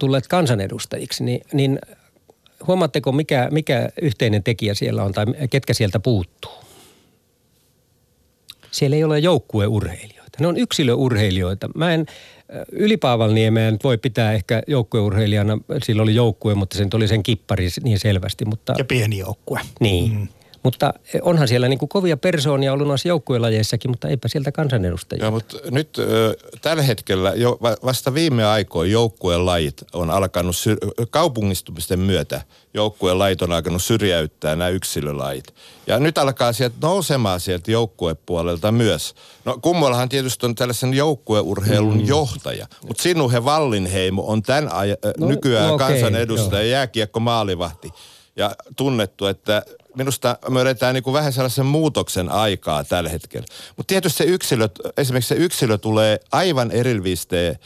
tulleet 0.00 0.26
kansanedustajiksi, 0.26 1.24
niin, 1.24 1.40
niin 1.52 1.78
huomaatteko, 2.66 3.12
mikä, 3.12 3.48
mikä 3.50 3.88
yhteinen 4.02 4.42
tekijä 4.42 4.74
siellä 4.74 5.02
on 5.04 5.12
tai 5.12 5.26
ketkä 5.50 5.74
sieltä 5.74 6.00
puuttuu? 6.00 6.52
Siellä 8.70 8.96
ei 8.96 9.04
ole 9.04 9.18
joukkueurheilijoita. 9.18 10.38
Ne 10.40 10.46
on 10.46 10.56
yksilöurheilijoita. 10.56 11.68
Mä 11.74 11.94
en 11.94 12.06
Ylipaavalniemeä 12.72 13.70
nyt 13.70 13.84
voi 13.84 13.98
pitää 13.98 14.32
ehkä 14.32 14.62
joukkueurheilijana. 14.66 15.58
Sillä 15.82 16.02
oli 16.02 16.14
joukkue, 16.14 16.54
mutta 16.54 16.78
sen 16.78 16.88
oli 16.94 17.08
sen 17.08 17.22
kippari 17.22 17.68
niin 17.82 17.98
selvästi. 17.98 18.44
Mutta... 18.44 18.74
Ja 18.78 18.84
pieni 18.84 19.18
joukkue. 19.18 19.60
Niin. 19.80 20.12
Mm. 20.12 20.28
Mutta 20.64 20.94
onhan 21.22 21.48
siellä 21.48 21.68
niin 21.68 21.78
kuin 21.78 21.88
kovia 21.88 22.16
persoonia 22.16 22.72
ollut 22.72 22.88
noissa 22.88 23.08
joukkuelajeissakin, 23.08 23.90
mutta 23.90 24.08
eipä 24.08 24.28
sieltä 24.28 24.52
kansanedustajia. 24.52 25.24
Joo, 25.24 25.30
mutta 25.30 25.56
nyt 25.70 25.88
tällä 26.62 26.82
hetkellä 26.82 27.32
jo 27.36 27.58
vasta 27.84 28.14
viime 28.14 28.44
aikoina 28.44 28.92
joukkueen 28.92 29.46
lajit 29.46 29.84
on 29.92 30.10
alkanut 30.10 30.56
syr- 30.56 31.06
kaupungistumisten 31.10 32.00
myötä 32.00 32.40
joukkueen 32.74 33.18
lajit 33.18 33.42
on 33.42 33.52
alkanut 33.52 33.82
syrjäyttää 33.82 34.56
nämä 34.56 34.68
yksilölajit. 34.68 35.54
Ja 35.86 35.98
nyt 35.98 36.18
alkaa 36.18 36.52
sieltä 36.52 36.76
nousemaan 36.82 37.40
sieltä 37.40 37.70
joukkuepuolelta 37.70 38.72
myös. 38.72 39.14
No 39.44 39.58
kummollahan 39.62 40.08
tietysti 40.08 40.46
on 40.46 40.54
tällaisen 40.54 40.94
joukkueurheilun 40.94 41.98
mm. 41.98 42.06
johtaja, 42.06 42.66
mutta 42.86 43.02
Sinuhe 43.02 43.44
Vallinheimo 43.44 44.22
on 44.26 44.42
tämän 44.42 44.68
aj- 44.68 45.12
no, 45.18 45.26
nykyään 45.26 45.68
no 45.68 45.74
okay, 45.74 45.92
kansanedustaja, 45.92 46.62
joo. 46.62 46.70
jääkiekko 46.70 47.20
maalivahti 47.20 47.90
ja 48.36 48.54
tunnettu, 48.76 49.26
että 49.26 49.62
minusta 49.96 50.38
me 50.48 50.60
edetään 50.60 50.94
niin 50.94 51.04
kuin 51.04 51.14
vähän 51.14 51.32
sellaisen 51.32 51.66
muutoksen 51.66 52.28
aikaa 52.28 52.84
tällä 52.84 53.10
hetkellä. 53.10 53.46
Mutta 53.76 53.88
tietysti 53.88 54.18
se 54.18 54.24
yksilö, 54.24 54.68
esimerkiksi 54.96 55.28
se 55.28 55.34
yksilö 55.34 55.78
tulee 55.78 56.20
aivan 56.32 56.70
erillisteen 56.70 57.58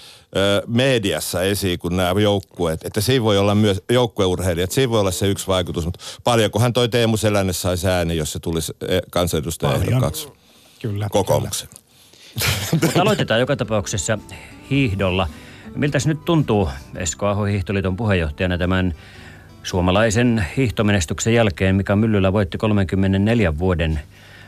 mediassa 0.66 1.42
esiin 1.42 1.78
kuin 1.78 1.96
nämä 1.96 2.20
joukkueet. 2.20 2.84
Että 2.84 3.00
siinä 3.00 3.24
voi 3.24 3.38
olla 3.38 3.54
myös 3.54 3.82
joukkueurheilijat, 3.90 4.70
siinä 4.70 4.90
voi 4.90 5.00
olla 5.00 5.10
se 5.10 5.28
yksi 5.28 5.46
vaikutus. 5.46 5.84
Mutta 5.84 6.04
paljonkohan 6.24 6.72
toi 6.72 6.88
Teemu 6.88 7.16
Selänne 7.16 7.52
saisi 7.52 7.88
ääni, 7.88 8.16
jos 8.16 8.32
se 8.32 8.38
tulisi 8.40 8.72
e, 8.88 9.00
kansanedustajaehdokkaaksi 9.10 10.28
Kyllä. 10.82 11.08
Kokoomuksen. 11.10 11.68
Mutta 12.82 13.02
aloitetaan 13.02 13.40
joka 13.40 13.56
tapauksessa 13.56 14.18
hiihdolla. 14.70 15.28
Miltä 15.74 15.98
nyt 16.04 16.24
tuntuu 16.24 16.68
Esko 16.96 17.26
Aho 17.26 17.44
Hiihtoliiton 17.44 17.96
puheenjohtajana 17.96 18.58
tämän 18.58 18.94
Suomalaisen 19.62 20.46
hiihtomenestyksen 20.56 21.34
jälkeen 21.34 21.76
Mika 21.76 21.96
Myllylä 21.96 22.32
voitti 22.32 22.58
34 22.58 23.58
vuoden 23.58 24.00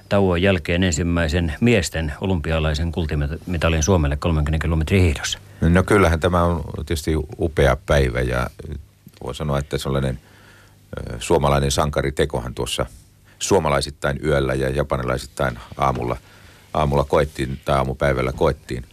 tauon 0.08 0.42
jälkeen 0.42 0.82
ensimmäisen 0.82 1.54
miesten 1.60 2.12
olympialaisen 2.20 2.92
kultimitalin 2.92 3.82
Suomelle 3.82 4.16
30 4.16 4.64
kilometrin 4.64 5.02
hiihdossa. 5.02 5.38
No 5.60 5.82
kyllähän 5.82 6.20
tämä 6.20 6.42
on 6.42 6.64
tietysti 6.86 7.14
upea 7.38 7.76
päivä 7.86 8.20
ja 8.20 8.50
voi 9.24 9.34
sanoa, 9.34 9.58
että 9.58 9.78
sellainen 9.78 10.18
suomalainen 11.18 11.70
sankaritekohan 11.70 12.54
tuossa 12.54 12.86
suomalaisittain 13.38 14.20
yöllä 14.24 14.54
ja 14.54 14.70
japanilaisittain 14.70 15.58
aamulla, 15.76 16.16
aamulla 16.74 17.04
koettiin 17.04 17.60
tai 17.64 17.76
aamupäivällä 17.76 18.32
koettiin. 18.32 18.84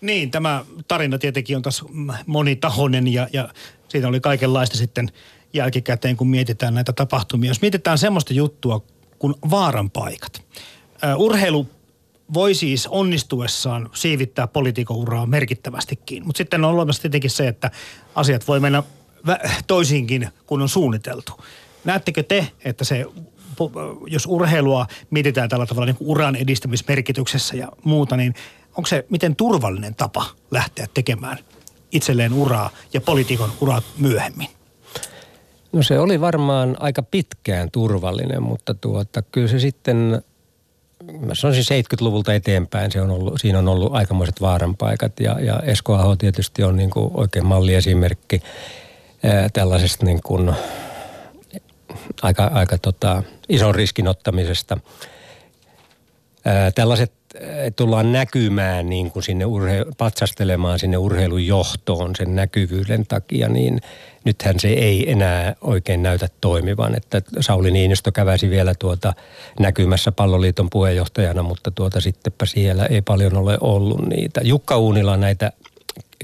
Niin, 0.00 0.30
tämä 0.30 0.64
tarina 0.88 1.18
tietenkin 1.18 1.56
on 1.56 1.62
taas 1.62 1.84
monitahoinen 2.26 3.08
ja, 3.08 3.28
ja 3.32 3.48
siinä 3.88 4.08
oli 4.08 4.20
kaikenlaista 4.20 4.76
sitten 4.76 5.10
jälkikäteen, 5.52 6.16
kun 6.16 6.28
mietitään 6.28 6.74
näitä 6.74 6.92
tapahtumia. 6.92 7.50
Jos 7.50 7.62
mietitään 7.62 7.98
semmoista 7.98 8.34
juttua 8.34 8.82
kuin 9.18 9.34
vaaran 9.50 9.90
paikat. 9.90 10.42
urheilu 11.16 11.66
voi 12.34 12.54
siis 12.54 12.86
onnistuessaan 12.86 13.90
siivittää 13.94 14.46
poliitikouraa 14.46 15.26
merkittävästikin, 15.26 16.26
mutta 16.26 16.38
sitten 16.38 16.64
on 16.64 16.74
olemassa 16.74 17.02
tietenkin 17.02 17.30
se, 17.30 17.48
että 17.48 17.70
asiat 18.14 18.48
voi 18.48 18.60
mennä 18.60 18.82
toisinkin 19.66 20.28
kuin 20.46 20.62
on 20.62 20.68
suunniteltu. 20.68 21.32
Näettekö 21.84 22.22
te, 22.22 22.46
että 22.64 22.84
se, 22.84 23.04
jos 24.06 24.26
urheilua 24.26 24.86
mietitään 25.10 25.48
tällä 25.48 25.66
tavalla 25.66 25.86
niin 25.86 25.96
uran 26.00 26.36
edistämismerkityksessä 26.36 27.56
ja 27.56 27.68
muuta, 27.84 28.16
niin 28.16 28.34
onko 28.76 28.86
se 28.86 29.06
miten 29.10 29.36
turvallinen 29.36 29.94
tapa 29.94 30.26
lähteä 30.50 30.86
tekemään 30.94 31.38
itselleen 31.92 32.32
uraa 32.32 32.70
ja 32.92 33.00
poliitikon 33.00 33.52
uraa 33.60 33.82
myöhemmin? 33.98 34.48
No 35.72 35.82
se 35.82 35.98
oli 35.98 36.20
varmaan 36.20 36.76
aika 36.80 37.02
pitkään 37.02 37.70
turvallinen, 37.70 38.42
mutta 38.42 38.74
tuota, 38.74 39.22
kyllä 39.22 39.48
se 39.48 39.58
sitten, 39.58 40.22
mä 41.20 41.34
sanoisin 41.34 41.84
70-luvulta 41.84 42.34
eteenpäin, 42.34 42.92
se 42.92 43.00
on 43.00 43.10
ollut, 43.10 43.34
siinä 43.40 43.58
on 43.58 43.68
ollut 43.68 43.94
aikamoiset 43.94 44.40
vaaranpaikat 44.40 45.20
ja, 45.20 45.40
ja 45.40 45.60
Esko 45.60 45.94
Aho 45.94 46.16
tietysti 46.16 46.62
on 46.62 46.76
niin 46.76 46.90
kuin 46.90 47.10
oikein 47.14 47.46
malliesimerkki 47.46 48.42
ää, 49.24 49.48
tällaisesta 49.48 50.04
niin 50.04 50.20
kuin, 50.24 50.52
aika, 52.22 52.44
aika 52.44 52.78
tota, 52.78 53.22
ison 53.48 53.74
riskin 53.74 54.08
ottamisesta. 54.08 54.78
Ää, 56.44 56.70
tällaiset 56.70 57.12
tullaan 57.76 58.12
näkymään 58.12 58.88
niin 58.88 59.10
kuin 59.10 59.22
sinne 59.22 59.44
urhe, 59.44 59.84
patsastelemaan 59.98 60.78
sinne 60.78 60.96
urheilun 60.96 61.46
johtoon 61.46 62.16
sen 62.16 62.36
näkyvyyden 62.36 63.06
takia, 63.06 63.48
niin 63.48 63.80
nythän 64.24 64.60
se 64.60 64.68
ei 64.68 65.10
enää 65.10 65.54
oikein 65.60 66.02
näytä 66.02 66.28
toimivan. 66.40 66.96
Että 66.96 67.22
Sauli 67.40 67.70
Niinistö 67.70 68.12
käväsi 68.12 68.50
vielä 68.50 68.74
tuota 68.78 69.12
näkymässä 69.60 70.12
palloliiton 70.12 70.70
puheenjohtajana, 70.70 71.42
mutta 71.42 71.70
tuota 71.70 72.00
sittenpä 72.00 72.46
siellä 72.46 72.86
ei 72.86 73.02
paljon 73.02 73.36
ole 73.36 73.58
ollut 73.60 74.08
niitä. 74.08 74.40
Jukka 74.44 74.78
Uunila 74.78 75.16
näitä 75.16 75.52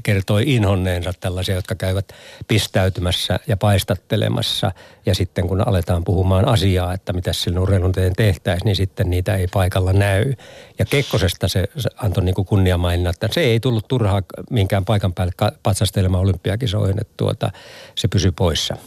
kertoi 0.05 0.43
inhonneensa 0.45 1.13
tällaisia, 1.19 1.55
jotka 1.55 1.75
käyvät 1.75 2.13
pistäytymässä 2.47 3.39
ja 3.47 3.57
paistattelemassa. 3.57 4.71
Ja 5.05 5.15
sitten 5.15 5.47
kun 5.47 5.67
aletaan 5.67 6.03
puhumaan 6.03 6.47
asiaa, 6.47 6.93
että 6.93 7.13
mitä 7.13 7.33
sillä 7.33 7.59
urheilunteen 7.59 8.13
tehtäisiin, 8.17 8.65
niin 8.65 8.75
sitten 8.75 9.09
niitä 9.09 9.35
ei 9.35 9.47
paikalla 9.53 9.93
näy. 9.93 10.33
Ja 10.79 10.85
Kekkosesta 10.85 11.47
se, 11.47 11.65
antoi 11.95 12.23
niin 12.23 12.35
kuin 12.35 12.45
kunniamaininnan, 12.45 13.13
että 13.13 13.27
se 13.31 13.41
ei 13.41 13.59
tullut 13.59 13.87
turhaa 13.87 14.21
minkään 14.49 14.85
paikan 14.85 15.13
päälle 15.13 15.33
patsastelemaan 15.63 16.23
olympiakisoihin, 16.23 17.01
että 17.01 17.13
tuota, 17.17 17.51
se 17.95 18.07
pysyi 18.07 18.31
poissa 18.31 18.77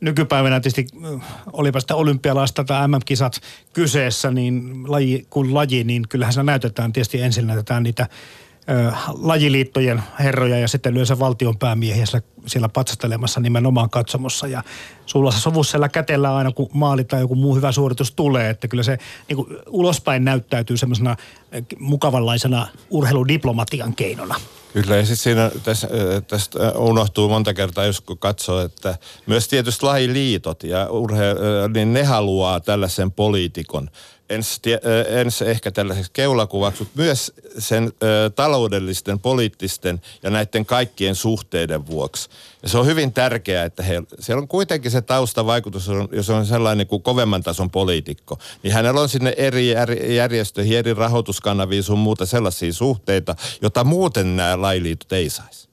nykypäivänä 0.00 0.60
tietysti 0.60 0.86
olipa 1.52 1.80
sitä 1.80 1.94
olympialaista 1.94 2.64
tai 2.64 2.88
MM-kisat 2.88 3.40
kyseessä, 3.72 4.30
niin 4.30 4.82
laji, 4.86 5.26
kun 5.30 5.54
laji, 5.54 5.84
niin 5.84 6.08
kyllähän 6.08 6.32
se 6.32 6.42
näytetään 6.42 6.92
tietysti 6.92 7.22
ensin 7.22 7.46
näytetään 7.46 7.82
niitä 7.82 8.06
lajiliittojen 9.22 10.02
herroja 10.18 10.58
ja 10.58 10.68
sitten 10.68 10.92
yleensä 10.92 11.18
valtion 11.18 11.58
päämiehiä 11.58 12.06
siellä, 12.06 12.26
siellä 12.46 12.68
patsastelemassa 12.68 13.40
nimenomaan 13.40 13.90
katsomossa. 13.90 14.46
Ja 14.46 14.62
sulla 15.06 15.30
se 15.30 15.40
sovussella 15.40 15.88
kätellä 15.88 16.36
aina, 16.36 16.52
kun 16.52 16.68
maali 16.72 17.04
tai 17.04 17.20
joku 17.20 17.34
muu 17.34 17.56
hyvä 17.56 17.72
suoritus 17.72 18.12
tulee. 18.12 18.50
Että 18.50 18.68
kyllä 18.68 18.82
se 18.82 18.98
niin 19.28 19.36
kuin 19.36 19.48
ulospäin 19.68 20.24
näyttäytyy 20.24 20.76
semmoisena 20.76 21.16
mukavanlaisena 21.78 22.68
urheiludiplomatian 22.90 23.94
keinona. 23.94 24.34
Kyllä, 24.72 24.96
ja 24.96 25.02
sitten 25.02 25.16
siinä 25.16 25.50
tästä, 25.62 25.88
tästä 26.26 26.72
unohtuu 26.78 27.28
monta 27.28 27.54
kertaa, 27.54 27.84
jos 27.84 28.00
kun 28.00 28.18
katsoo, 28.18 28.60
että 28.60 28.98
myös 29.26 29.48
tietysti 29.48 29.86
lajiliitot 29.86 30.62
ja 30.62 30.90
urhe, 30.90 31.24
niin 31.74 31.92
ne 31.92 32.04
haluaa 32.04 32.60
tällaisen 32.60 33.12
poliitikon, 33.12 33.90
ens, 34.30 34.60
ens 35.08 35.42
ehkä 35.42 35.70
tällaiseksi 35.70 36.10
keulakuvaksi, 36.12 36.82
mutta 36.82 37.02
myös 37.02 37.32
sen 37.58 37.92
ö, 38.02 38.30
taloudellisten, 38.30 39.18
poliittisten 39.18 40.00
ja 40.22 40.30
näiden 40.30 40.66
kaikkien 40.66 41.14
suhteiden 41.14 41.86
vuoksi. 41.86 42.28
Ja 42.62 42.68
se 42.68 42.78
on 42.78 42.86
hyvin 42.86 43.12
tärkeää, 43.12 43.64
että 43.64 43.82
he, 43.82 44.02
siellä 44.20 44.40
on 44.40 44.48
kuitenkin 44.48 44.90
se 44.90 45.02
taustavaikutus, 45.02 45.90
jos 46.12 46.30
on 46.30 46.46
sellainen 46.46 46.86
kuin 46.86 47.02
kovemman 47.02 47.42
tason 47.42 47.70
poliitikko, 47.70 48.38
niin 48.62 48.74
hänellä 48.74 49.00
on 49.00 49.08
sinne 49.08 49.34
eri 49.36 49.74
järjestöihin, 50.16 50.78
eri 50.78 50.94
rahoituskanaviin 50.94 51.82
sun 51.82 51.98
muuta 51.98 52.26
sellaisia 52.26 52.72
suhteita, 52.72 53.36
jota 53.62 53.84
muuten 53.84 54.36
nämä 54.36 54.62
lailiitot 54.62 55.12
ei 55.12 55.30
saisi 55.30 55.68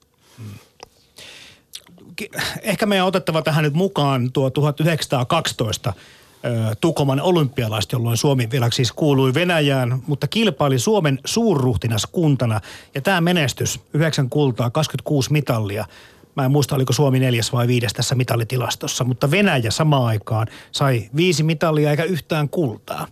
ehkä 2.62 2.86
meidän 2.86 3.04
on 3.04 3.08
otettava 3.08 3.42
tähän 3.42 3.64
nyt 3.64 3.74
mukaan 3.74 4.32
tuo 4.32 4.50
1912 4.50 5.92
Tukoman 6.80 7.20
olympialaiset, 7.20 7.92
jolloin 7.92 8.16
Suomi 8.16 8.48
vielä 8.50 8.68
siis 8.72 8.92
kuului 8.92 9.34
Venäjään, 9.34 10.02
mutta 10.06 10.28
kilpaili 10.28 10.78
Suomen 10.78 11.18
kuntana. 12.12 12.60
Ja 12.94 13.00
tämä 13.00 13.20
menestys, 13.20 13.80
9 13.94 14.30
kultaa, 14.30 14.70
26 14.70 15.32
mitallia, 15.32 15.84
Mä 16.36 16.44
en 16.44 16.50
muista, 16.50 16.74
oliko 16.74 16.92
Suomi 16.92 17.18
neljäs 17.18 17.52
vai 17.52 17.68
viides 17.68 17.92
tässä 17.92 18.14
mitallitilastossa, 18.14 19.04
mutta 19.04 19.30
Venäjä 19.30 19.70
samaan 19.70 20.04
aikaan 20.04 20.46
sai 20.72 21.10
viisi 21.16 21.42
mitallia 21.42 21.90
eikä 21.90 22.04
yhtään 22.04 22.48
kultaa. 22.48 23.06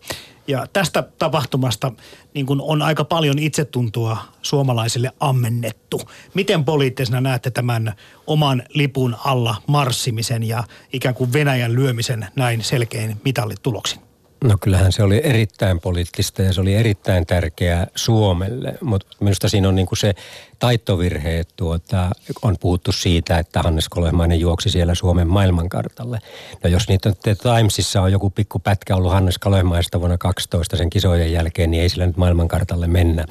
Ja 0.50 0.66
tästä 0.72 1.02
tapahtumasta 1.18 1.92
niin 2.34 2.46
kun 2.46 2.60
on 2.60 2.82
aika 2.82 3.04
paljon 3.04 3.38
itsetuntoa 3.38 4.18
suomalaisille 4.42 5.12
ammennettu. 5.20 6.00
Miten 6.34 6.64
poliittisena 6.64 7.20
näette 7.20 7.50
tämän 7.50 7.94
oman 8.26 8.62
lipun 8.68 9.16
alla 9.24 9.56
marssimisen 9.66 10.42
ja 10.42 10.64
ikään 10.92 11.14
kuin 11.14 11.32
Venäjän 11.32 11.74
lyömisen 11.74 12.26
näin 12.36 12.64
selkein 12.64 13.20
mitallituloksin? 13.24 14.09
No 14.44 14.56
kyllähän 14.60 14.92
se 14.92 15.02
oli 15.02 15.20
erittäin 15.24 15.80
poliittista 15.80 16.42
ja 16.42 16.52
se 16.52 16.60
oli 16.60 16.74
erittäin 16.74 17.26
tärkeää 17.26 17.86
Suomelle, 17.94 18.74
mutta 18.80 19.16
minusta 19.20 19.48
siinä 19.48 19.68
on 19.68 19.74
niin 19.74 19.86
kuin 19.86 19.98
se 19.98 20.14
taittovirhe, 20.58 21.38
että 21.38 21.54
tuota, 21.56 22.10
on 22.42 22.56
puhuttu 22.60 22.92
siitä, 22.92 23.38
että 23.38 23.62
Hannes 23.62 23.88
Kolehmainen 23.88 24.40
juoksi 24.40 24.70
siellä 24.70 24.94
Suomen 24.94 25.28
maailmankartalle. 25.28 26.18
No 26.64 26.70
jos 26.70 26.88
niitä 26.88 27.12
The 27.22 27.34
Timesissa 27.34 28.02
on 28.02 28.12
joku 28.12 28.30
pikku 28.30 28.58
pätkä 28.58 28.96
ollut 28.96 29.12
Hannes 29.12 29.38
Kolehmaista 29.38 30.00
vuonna 30.00 30.18
12 30.18 30.76
sen 30.76 30.90
kisojen 30.90 31.32
jälkeen, 31.32 31.70
niin 31.70 31.82
ei 31.82 31.88
sillä 31.88 32.06
nyt 32.06 32.16
maailmankartalle 32.16 32.86
mennä. 32.86 33.24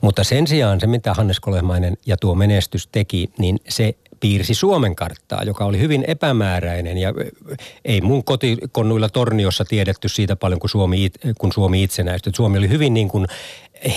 Mutta 0.00 0.24
sen 0.24 0.46
sijaan 0.46 0.80
se, 0.80 0.86
mitä 0.86 1.14
Hannes 1.14 1.40
Kolehmainen 1.40 1.96
ja 2.06 2.16
tuo 2.16 2.34
menestys 2.34 2.88
teki, 2.92 3.30
niin 3.38 3.60
se 3.68 3.94
piirsi 4.24 4.54
Suomen 4.54 4.96
karttaa, 4.96 5.42
joka 5.42 5.64
oli 5.64 5.78
hyvin 5.78 6.04
epämääräinen 6.08 6.98
ja 6.98 7.12
ei 7.84 8.00
mun 8.00 8.24
kotikonnuilla 8.24 9.08
Torniossa 9.08 9.64
tiedetty 9.64 10.08
siitä 10.08 10.36
paljon 10.36 10.60
kuin 10.60 10.70
Suomi, 10.70 11.10
kun 11.38 11.52
Suomi 11.52 11.82
itsenäistyi. 11.82 12.32
Suomi 12.36 12.58
oli 12.58 12.68
hyvin 12.68 12.94
niin 12.94 13.08
kuin 13.08 13.26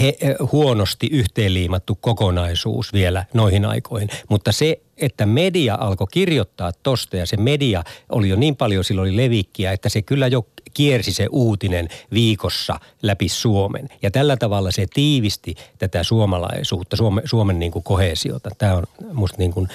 he, 0.02 0.18
huonosti 0.52 1.08
yhteenliimattu 1.12 1.96
kokonaisuus 1.96 2.94
vielä 2.94 3.26
noihin 3.34 3.66
aikoihin. 3.66 4.10
Mutta 4.30 4.52
se, 4.52 4.82
että 4.98 5.26
media 5.26 5.78
alkoi 5.80 6.08
kirjoittaa 6.12 6.72
tosta 6.84 7.18
ja 7.18 7.26
se 7.26 7.38
media 7.38 7.84
oli 8.10 8.30
jo 8.30 8.36
niin 8.36 8.56
paljon 8.56 8.84
silloin 8.84 9.18
levikkiä, 9.18 9.72
että 9.72 9.90
se 9.90 10.02
kyllä 10.02 10.28
jo 10.28 10.48
kiersi 10.78 11.14
se 11.14 11.28
uutinen 11.32 11.90
viikossa 12.14 12.80
läpi 13.02 13.30
Suomen. 13.30 13.90
Ja 14.02 14.12
tällä 14.12 14.38
tavalla 14.38 14.72
se 14.72 14.86
tiivisti 14.94 15.56
tätä 15.78 16.04
suomalaisuutta, 16.04 16.96
Suomen, 16.96 17.24
Suomen 17.28 17.60
niin 17.60 17.72
kuin 17.72 17.84
kohesiota. 17.84 18.50
Tämä 18.58 18.76
on, 18.76 18.84
musta 19.14 19.38
niin 19.38 19.54
kuin, 19.54 19.68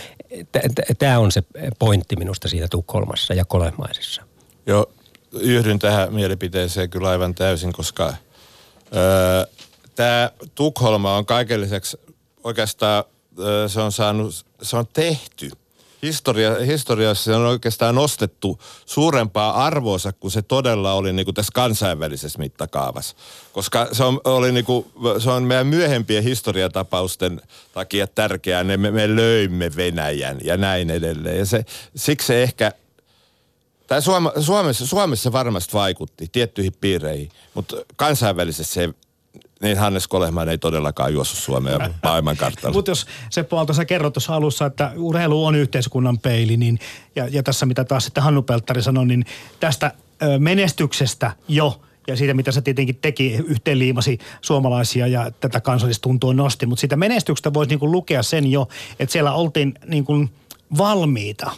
tämä 0.98 1.18
on 1.18 1.32
se 1.32 1.42
pointti 1.78 2.16
minusta 2.16 2.48
siinä 2.48 2.68
Tukholmassa 2.68 3.34
ja 3.34 3.44
Kolemaisessa. 3.44 4.22
Joo, 4.66 4.86
yhdyn 5.32 5.78
tähän 5.78 6.14
mielipiteeseen 6.14 6.90
kyllä 6.90 7.08
aivan 7.08 7.34
täysin, 7.34 7.72
koska 7.72 8.14
öö, 8.96 9.46
tämä 9.94 10.30
Tukholma 10.54 11.16
on 11.16 11.26
kaiken 11.26 11.60
lisäksi 11.60 11.96
oikeastaan 12.44 13.04
öö, 13.38 13.68
se 13.68 13.80
on 13.80 13.92
saanut, 13.92 14.46
se 14.62 14.76
on 14.76 14.86
tehty– 14.92 15.50
historia, 16.02 16.54
historiassa 16.66 17.36
on 17.36 17.46
oikeastaan 17.46 17.94
nostettu 17.94 18.60
suurempaa 18.86 19.64
arvoonsa 19.66 20.12
kuin 20.12 20.30
se 20.30 20.42
todella 20.42 20.92
oli 20.92 21.12
niin 21.12 21.24
kuin 21.24 21.34
tässä 21.34 21.52
kansainvälisessä 21.54 22.38
mittakaavassa. 22.38 23.16
Koska 23.52 23.88
se 23.92 24.04
on, 24.04 24.20
oli 24.24 24.52
niin 24.52 24.64
kuin, 24.64 24.86
se 25.18 25.30
on 25.30 25.42
meidän 25.42 25.66
myöhempien 25.66 26.24
historiatapausten 26.24 27.40
takia 27.72 28.06
tärkeää, 28.06 28.64
me, 28.64 28.76
me 28.76 29.16
löimme 29.16 29.70
Venäjän 29.76 30.38
ja 30.44 30.56
näin 30.56 30.90
edelleen. 30.90 31.38
Ja 31.38 31.46
se, 31.46 31.64
siksi 31.96 32.26
se 32.26 32.42
ehkä 32.42 32.72
tai 33.86 34.02
Suomessa, 34.40 34.86
Suomessa 34.86 35.32
varmasti 35.32 35.72
vaikutti 35.72 36.28
tiettyihin 36.32 36.72
piireihin, 36.80 37.30
mutta 37.54 37.76
kansainvälisesti 37.96 38.74
se 38.74 38.88
niin 39.62 39.78
Hannes 39.78 40.08
Kolehman 40.08 40.48
ei 40.48 40.58
todellakaan 40.58 41.12
juossut 41.12 41.38
Suomea 41.38 41.90
maailmankartalla. 42.02 42.74
Mutta 42.74 42.90
jos 42.90 43.06
se 43.30 43.42
puolta 43.42 43.72
sä 43.72 43.84
kerrot 43.84 44.12
tuossa 44.12 44.34
alussa, 44.34 44.66
että 44.66 44.92
urheilu 44.96 45.44
on 45.44 45.54
yhteiskunnan 45.54 46.18
peili, 46.18 46.56
niin, 46.56 46.78
ja, 47.16 47.28
ja 47.28 47.42
tässä 47.42 47.66
mitä 47.66 47.84
taas 47.84 48.04
sitten 48.04 48.22
Hannu 48.22 48.42
Pelttari 48.42 48.82
sanoi, 48.82 49.06
niin 49.06 49.24
tästä 49.60 49.92
ö, 50.22 50.38
menestyksestä 50.38 51.32
jo 51.48 51.80
ja 52.08 52.16
siitä, 52.16 52.34
mitä 52.34 52.52
se 52.52 52.62
tietenkin 52.62 52.96
teki, 52.96 53.34
yhteenliimasi 53.46 54.18
suomalaisia 54.40 55.06
ja 55.06 55.30
tätä 55.40 55.60
kansallistuntua 55.60 56.34
nosti. 56.34 56.66
Mutta 56.66 56.80
siitä 56.80 56.96
menestyksestä 56.96 57.54
voisi 57.54 57.68
niinku 57.68 57.92
lukea 57.92 58.22
sen 58.22 58.50
jo, 58.50 58.68
että 58.98 59.12
siellä 59.12 59.32
oltiin 59.32 59.74
niinku 59.86 60.28
valmiita 60.78 61.50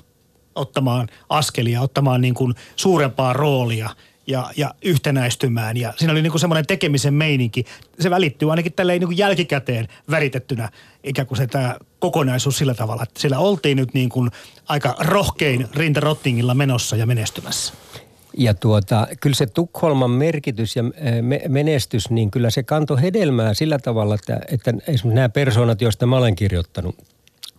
ottamaan 0.54 1.08
askelia, 1.28 1.80
ottamaan 1.80 2.20
niinku 2.20 2.52
suurempaa 2.76 3.32
roolia– 3.32 3.90
ja, 4.26 4.50
ja 4.56 4.74
yhtenäistymään. 4.84 5.76
Ja 5.76 5.92
siinä 5.96 6.12
oli 6.12 6.22
niin 6.22 6.30
kuin 6.30 6.40
semmoinen 6.40 6.66
tekemisen 6.66 7.14
meininki. 7.14 7.64
Se 8.00 8.10
välittyy 8.10 8.50
ainakin 8.50 8.72
tälleen 8.72 9.00
niin 9.00 9.08
kuin 9.08 9.18
jälkikäteen 9.18 9.88
väritettynä 10.10 10.68
ikään 11.04 11.26
kuin 11.26 11.38
se 11.38 11.46
tämä 11.46 11.76
kokonaisuus 11.98 12.58
sillä 12.58 12.74
tavalla, 12.74 13.02
että 13.02 13.20
siellä 13.20 13.38
oltiin 13.38 13.76
nyt 13.76 13.94
niin 13.94 14.08
kuin 14.08 14.30
aika 14.68 14.96
rohkein 14.98 15.68
rintarottingilla 15.74 16.54
menossa 16.54 16.96
ja 16.96 17.06
menestymässä. 17.06 17.74
Ja 18.36 18.54
tuota, 18.54 19.06
kyllä 19.20 19.36
se 19.36 19.46
Tukholman 19.46 20.10
merkitys 20.10 20.76
ja 20.76 20.82
menestys, 21.48 22.10
niin 22.10 22.30
kyllä 22.30 22.50
se 22.50 22.62
kanto 22.62 22.96
hedelmää 22.96 23.54
sillä 23.54 23.78
tavalla, 23.78 24.14
että, 24.14 24.40
että 24.48 24.70
esimerkiksi 24.70 25.08
nämä 25.08 25.28
persoonat, 25.28 25.80
joista 25.80 26.06
mä 26.06 26.16
olen 26.16 26.36
kirjoittanut, 26.36 26.96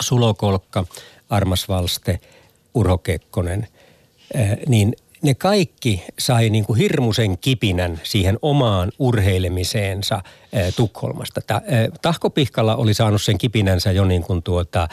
Sulokolkka, 0.02 0.86
Armas 1.30 1.70
Valste, 1.70 2.20
Urho 2.74 2.98
Kekkonen, 2.98 3.68
niin 4.68 4.96
ne 5.26 5.34
kaikki 5.34 6.04
sai 6.20 6.50
niin 6.50 6.66
kuin 6.66 6.80
hirmuisen 6.80 7.38
kipinän 7.38 8.00
siihen 8.04 8.40
omaan 8.42 8.92
urheilemiseensa 9.00 10.22
Tukholmasta. 10.76 11.42
Tahko 12.02 12.30
Pihkala 12.30 12.76
oli 12.76 12.94
saanut 12.94 13.22
sen 13.22 13.38
kipinänsä 13.38 13.92
jo 13.92 14.06
niin 14.06 14.24
kuin 14.24 14.44
tuota, 14.44 14.88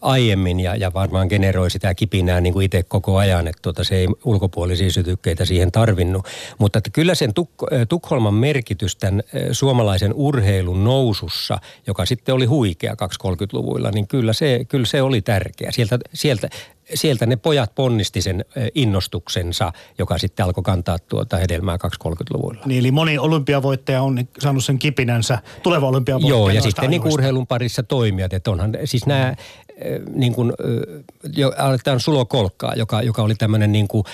aiemmin 0.00 0.60
ja, 0.60 0.76
ja 0.76 0.92
varmaan 0.92 1.26
generoi 1.30 1.70
sitä 1.70 1.94
kipinää 1.94 2.40
niin 2.40 2.52
kuin 2.52 2.64
itse 2.64 2.82
koko 2.82 3.16
ajan, 3.16 3.48
että 3.48 3.62
tuota, 3.62 3.84
se 3.84 3.96
ei 3.96 4.08
ulkopuolisia 4.24 4.90
sytykkeitä 4.90 5.44
siihen 5.44 5.72
tarvinnut. 5.72 6.26
Mutta 6.58 6.78
että 6.78 6.90
kyllä 6.90 7.14
sen 7.14 7.30
Tuk- 7.30 7.86
Tukholman 7.88 8.34
merkitys 8.34 8.96
tämän 8.96 9.22
suomalaisen 9.52 10.14
urheilun 10.14 10.84
nousussa, 10.84 11.58
joka 11.86 12.06
sitten 12.06 12.34
oli 12.34 12.46
huikea 12.46 12.94
230-luvuilla, 12.94 13.90
niin 13.90 14.06
kyllä 14.06 14.32
se, 14.32 14.64
kyllä 14.68 14.86
se 14.86 15.02
oli 15.02 15.22
tärkeä. 15.22 15.70
Sieltä, 15.72 15.98
sieltä 16.14 16.48
sieltä 16.94 17.26
ne 17.26 17.36
pojat 17.36 17.74
ponnisti 17.74 18.22
sen 18.22 18.44
innostuksensa, 18.74 19.72
joka 19.98 20.18
sitten 20.18 20.44
alkoi 20.46 20.64
kantaa 20.64 20.98
tuota 20.98 21.36
hedelmää 21.36 21.76
230-luvulla. 21.76 22.62
Niin, 22.66 22.80
eli 22.80 22.90
moni 22.90 23.18
olympiavoittaja 23.18 24.02
on 24.02 24.28
saanut 24.38 24.64
sen 24.64 24.78
kipinänsä, 24.78 25.38
tuleva 25.62 25.88
olympiavoittaja. 25.88 26.38
Joo, 26.38 26.50
ja 26.50 26.62
sitten 26.62 26.90
niin 26.90 27.12
urheilun 27.12 27.46
parissa 27.46 27.82
toimijat, 27.82 28.32
että 28.32 28.50
onhan 28.50 28.72
siis 28.84 29.06
nämä 29.06 29.34
niin 30.14 30.32
kuin, 30.32 30.52
jo 31.36 31.52
aletaan 31.58 32.00
Sulo 32.00 32.24
Kolkkaa, 32.24 32.74
joka, 32.74 33.02
joka 33.02 33.22
oli 33.22 33.34
tämmöinen 33.34 33.72
niin 33.72 33.88
kuin, 33.88 34.04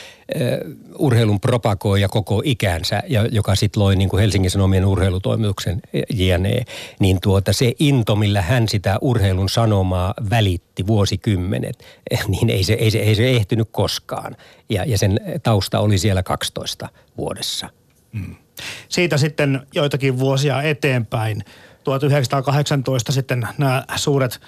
urheilun 0.99 1.41
propagoija 1.41 2.09
koko 2.09 2.43
ikänsä 2.45 3.03
ja 3.09 3.27
joka 3.27 3.55
sitten 3.55 3.83
loi 3.83 3.97
niin 3.97 4.09
kuin 4.09 4.21
Helsingin 4.21 4.51
Sanomien 4.51 4.85
urheilutoimituksen 4.85 5.81
jne. 6.11 6.63
Niin 7.01 7.21
tuota, 7.21 7.53
se 7.53 7.73
into, 7.79 8.17
millä 8.17 8.43
hän 8.43 8.69
sitä 8.69 8.99
urheilun 9.01 9.49
sanomaa 9.49 10.15
välitti 10.31 10.87
vuosikymmenet, 10.87 11.85
niin 12.29 12.51
ei 12.51 12.65
se, 12.65 12.73
ei 12.73 12.91
se, 12.91 12.99
ei 12.99 13.15
se 13.15 13.31
ehtynyt 13.31 13.69
koskaan. 13.73 14.37
Ja, 14.69 14.85
ja 14.85 14.99
sen 14.99 15.21
tausta 15.43 15.81
oli 15.81 15.99
siellä 15.99 16.23
12 16.23 16.89
vuodessa. 17.17 17.69
Hmm. 18.13 18.35
Siitä 18.89 19.17
sitten 19.17 19.67
joitakin 19.75 20.19
vuosia 20.19 20.63
eteenpäin. 20.63 21.45
1918 21.85 23.13
sitten 23.13 23.49
nämä 23.59 23.85
suuret 23.97 24.41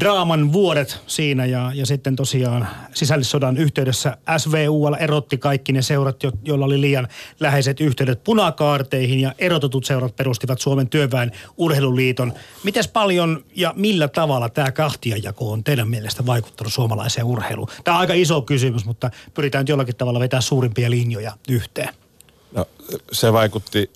draaman 0.00 0.52
vuodet 0.52 1.00
siinä 1.06 1.44
ja, 1.44 1.72
ja 1.74 1.86
sitten 1.86 2.16
tosiaan 2.16 2.68
sisällissodan 2.94 3.56
yhteydessä 3.56 4.16
SVUL 4.38 4.94
erotti 4.94 5.38
kaikki 5.38 5.72
ne 5.72 5.82
seurat, 5.82 6.22
jo, 6.22 6.32
joilla 6.44 6.64
oli 6.64 6.80
liian 6.80 7.08
läheiset 7.40 7.80
yhteydet 7.80 8.24
punakaarteihin 8.24 9.20
ja 9.20 9.32
erotetut 9.38 9.84
seurat 9.84 10.16
perustivat 10.16 10.60
Suomen 10.60 10.88
työväen 10.88 11.32
urheiluliiton. 11.56 12.32
Miten 12.64 12.84
paljon 12.92 13.44
ja 13.56 13.74
millä 13.76 14.08
tavalla 14.08 14.48
tämä 14.48 14.72
kahtiajako 14.72 15.52
on 15.52 15.64
teidän 15.64 15.88
mielestä 15.88 16.26
vaikuttanut 16.26 16.72
suomalaiseen 16.72 17.26
urheiluun? 17.26 17.68
Tämä 17.84 17.96
on 17.96 18.00
aika 18.00 18.14
iso 18.14 18.42
kysymys, 18.42 18.84
mutta 18.84 19.10
pyritään 19.34 19.62
nyt 19.62 19.68
jollakin 19.68 19.96
tavalla 19.96 20.20
vetää 20.20 20.40
suurimpia 20.40 20.90
linjoja 20.90 21.32
yhteen. 21.48 22.05
No, 22.56 22.66
se 23.12 23.32
vaikutti, 23.32 23.90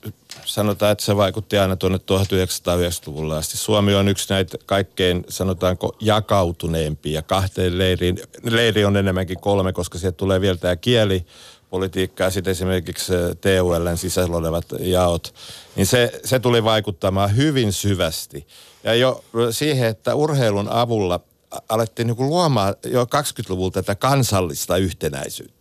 sanotaan, 0.44 0.92
että 0.92 1.04
se 1.04 1.16
vaikutti 1.16 1.58
aina 1.58 1.76
tuonne 1.76 1.98
1990-luvulle 1.98 3.36
asti. 3.36 3.56
Suomi 3.56 3.94
on 3.94 4.08
yksi 4.08 4.26
näitä 4.30 4.58
kaikkein, 4.66 5.24
sanotaanko, 5.28 5.96
jakautuneempia 6.00 7.22
kahteen 7.22 7.78
leiriin. 7.78 8.20
Leiri 8.42 8.84
on 8.84 8.96
enemmänkin 8.96 9.40
kolme, 9.40 9.72
koska 9.72 9.98
sieltä 9.98 10.16
tulee 10.16 10.40
vielä 10.40 10.56
tämä 10.56 10.76
kieli, 10.76 11.26
politiikka 11.70 12.24
ja 12.24 12.30
sitten 12.30 12.50
esimerkiksi 12.50 13.12
TULn 13.40 13.98
sisällä 13.98 14.36
olevat 14.36 14.64
jaot, 14.80 15.34
niin 15.76 15.86
se, 15.86 16.20
se 16.24 16.38
tuli 16.38 16.64
vaikuttamaan 16.64 17.36
hyvin 17.36 17.72
syvästi. 17.72 18.46
Ja 18.84 18.94
jo 18.94 19.24
siihen, 19.50 19.88
että 19.88 20.14
urheilun 20.14 20.68
avulla 20.68 21.20
alettiin 21.68 22.06
niin 22.06 22.16
luomaan 22.18 22.74
jo 22.86 23.04
20-luvulta 23.04 23.82
tätä 23.82 23.94
kansallista 23.94 24.76
yhtenäisyyttä. 24.76 25.59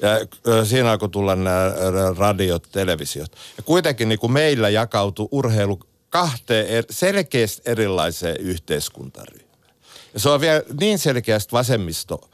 Ja 0.00 0.64
siinä 0.64 0.90
alkoi 0.90 1.08
tulla 1.08 1.36
nämä 1.36 1.72
radiot, 2.18 2.68
televisiot. 2.72 3.32
Ja 3.56 3.62
kuitenkin 3.62 4.08
niin 4.08 4.18
kuin 4.18 4.32
meillä 4.32 4.68
jakautui 4.68 5.28
urheilu 5.30 5.80
kahteen 6.10 6.84
selkeästi 6.90 7.62
erilaiseen 7.66 8.36
yhteiskuntaryhmään. 8.36 9.74
Ja 10.14 10.20
se 10.20 10.28
on 10.28 10.40
vielä 10.40 10.62
niin 10.80 10.98
selkeästi 10.98 11.52
vasemmisto 11.52 12.30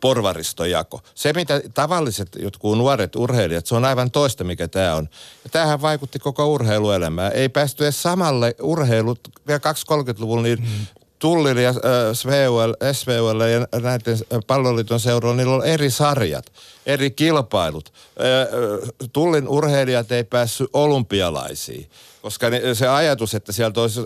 porvaristojako. 0.00 1.00
Se, 1.14 1.32
mitä 1.32 1.60
tavalliset 1.74 2.28
jotkut 2.38 2.78
nuoret 2.78 3.16
urheilijat, 3.16 3.66
se 3.66 3.74
on 3.74 3.84
aivan 3.84 4.10
toista, 4.10 4.44
mikä 4.44 4.68
tämä 4.68 4.94
on. 4.94 5.08
Ja 5.44 5.50
tämähän 5.50 5.82
vaikutti 5.82 6.18
koko 6.18 6.46
urheiluelämään. 6.46 7.32
Ei 7.32 7.48
päästy 7.48 7.84
edes 7.84 8.02
samalle 8.02 8.54
urheilut 8.60 9.20
vielä 9.46 9.60
230-luvulla, 9.92 10.42
niin 10.42 10.58
mm. 10.60 10.86
Tullilla 11.22 11.60
ja 11.60 11.70
äh, 11.70 11.76
SVUL, 12.12 12.74
SVUL 12.92 13.40
ja 13.40 13.80
näiden 13.80 14.18
palloliiton 14.46 15.00
seuroilla, 15.00 15.36
niillä 15.36 15.54
on 15.54 15.66
eri 15.66 15.90
sarjat, 15.90 16.52
eri 16.86 17.10
kilpailut. 17.10 17.92
Tullin 19.12 19.48
urheilijat 19.48 20.12
ei 20.12 20.24
päässyt 20.24 20.70
olympialaisiin, 20.72 21.90
koska 22.22 22.46
se 22.74 22.88
ajatus, 22.88 23.34
että 23.34 23.52
sieltä 23.52 23.80
olisi 23.80 24.00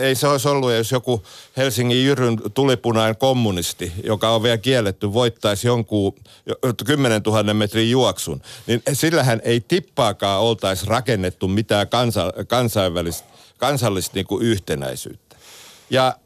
ei 0.00 0.14
se 0.14 0.28
olisi 0.28 0.48
ollut, 0.48 0.72
jos 0.72 0.92
joku 0.92 1.22
Helsingin 1.56 2.04
Jyryn 2.04 2.38
tulipunainen 2.54 3.16
kommunisti, 3.16 3.92
joka 4.04 4.30
on 4.30 4.42
vielä 4.42 4.58
kielletty, 4.58 5.12
voittaisi 5.12 5.66
jonkun 5.66 6.14
10 6.84 7.22
000 7.26 7.54
metrin 7.54 7.90
juoksun, 7.90 8.42
niin 8.66 8.82
sillähän 8.92 9.40
ei 9.44 9.60
tippaakaan 9.60 10.40
oltaisi 10.40 10.86
rakennettu 10.86 11.48
mitään 11.48 11.88
kansa, 11.88 12.32
kansainvälistä, 12.46 13.28
kansallista 13.58 14.14
niin 14.14 14.26
kuin 14.26 14.46
yhtenäisyyttä. 14.46 15.21
Ja 15.92 16.16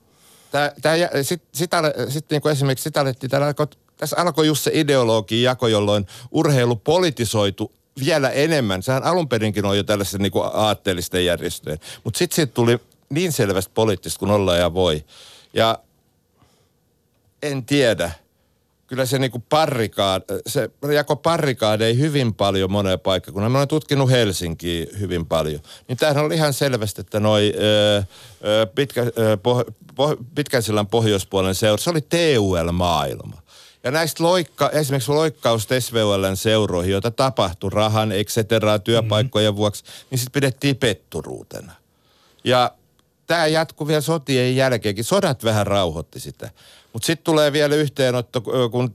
tää, 0.50 0.72
tää, 0.82 0.96
sit, 1.22 1.42
sitä, 1.52 1.82
sit 2.08 2.30
niin 2.30 2.48
esimerkiksi 2.48 2.82
sitä 2.82 3.00
alettiin, 3.00 3.30
täällä 3.30 3.46
alkoi, 3.46 3.66
tässä 3.96 4.16
alkoi 4.18 4.46
just 4.46 4.64
se 4.64 4.70
ideologin 4.74 5.42
jako, 5.42 5.68
jolloin 5.68 6.06
urheilu 6.30 6.76
politisoitu 6.76 7.72
vielä 8.04 8.30
enemmän. 8.30 8.82
Sehän 8.82 9.04
alun 9.04 9.28
perinkin 9.28 9.64
on 9.64 9.76
jo 9.76 9.82
tällaisen 9.82 10.20
niin 10.20 10.32
aatteellisten 10.52 11.24
järjestöjen. 11.24 11.78
Mutta 12.04 12.18
sitten 12.18 12.36
siitä 12.36 12.52
tuli 12.52 12.78
niin 13.08 13.32
selvästi 13.32 13.72
poliittista 13.74 14.18
kuin 14.18 14.30
olla 14.30 14.56
ja 14.56 14.74
voi. 14.74 15.04
Ja 15.54 15.78
en 17.42 17.64
tiedä. 17.64 18.10
Kyllä 18.86 19.06
se 19.06 19.18
niinku 19.18 19.42
parrikaad, 19.48 20.22
se 20.46 20.70
jako 20.94 21.16
parrikaadeja 21.16 21.94
hyvin 21.94 22.34
paljon 22.34 22.72
moneen 22.72 23.00
paikkaan. 23.00 23.52
Mä 23.52 23.58
olen 23.58 23.68
tutkinut 23.68 24.10
Helsinkiä 24.10 24.86
hyvin 24.98 25.26
paljon. 25.26 25.60
Niin 25.88 25.98
tämähän 25.98 26.24
oli 26.24 26.34
ihan 26.34 26.52
selvästi, 26.52 27.00
että 27.00 27.20
noi 27.20 27.52
ö, 27.56 28.66
pitkä, 28.74 29.02
ö, 29.02 29.36
poh, 29.42 29.64
poh, 29.94 30.16
pitkän 30.34 30.62
sillan 30.62 30.86
pohjoispuolen 30.86 31.54
seura, 31.54 31.82
se 31.82 31.90
oli 31.90 32.00
TUL-maailma. 32.00 33.42
Ja 33.84 33.90
näistä 33.90 34.24
loikka, 34.24 34.70
esimerkiksi 34.70 35.10
loikkaus 35.10 35.68
SVOLn 35.80 36.36
seuroihin, 36.36 36.92
joita 36.92 37.10
tapahtui 37.10 37.70
rahan, 37.70 38.12
et 38.12 38.28
cetera, 38.28 38.78
työpaikkojen 38.78 39.52
mm-hmm. 39.52 39.56
vuoksi, 39.56 39.84
niin 40.10 40.18
sitten 40.18 40.32
pidettiin 40.32 40.76
petturuutena. 40.76 41.72
Ja 42.44 42.72
tämä 43.26 43.46
jatkuu 43.46 43.86
vielä 43.86 44.00
sotien 44.00 44.56
jälkeenkin. 44.56 45.04
Sodat 45.04 45.44
vähän 45.44 45.66
rauhoitti 45.66 46.20
sitä. 46.20 46.50
Mutta 46.92 47.06
sitten 47.06 47.24
tulee 47.24 47.52
vielä 47.52 47.74
yhteenotto, 47.74 48.40
kun 48.70 48.94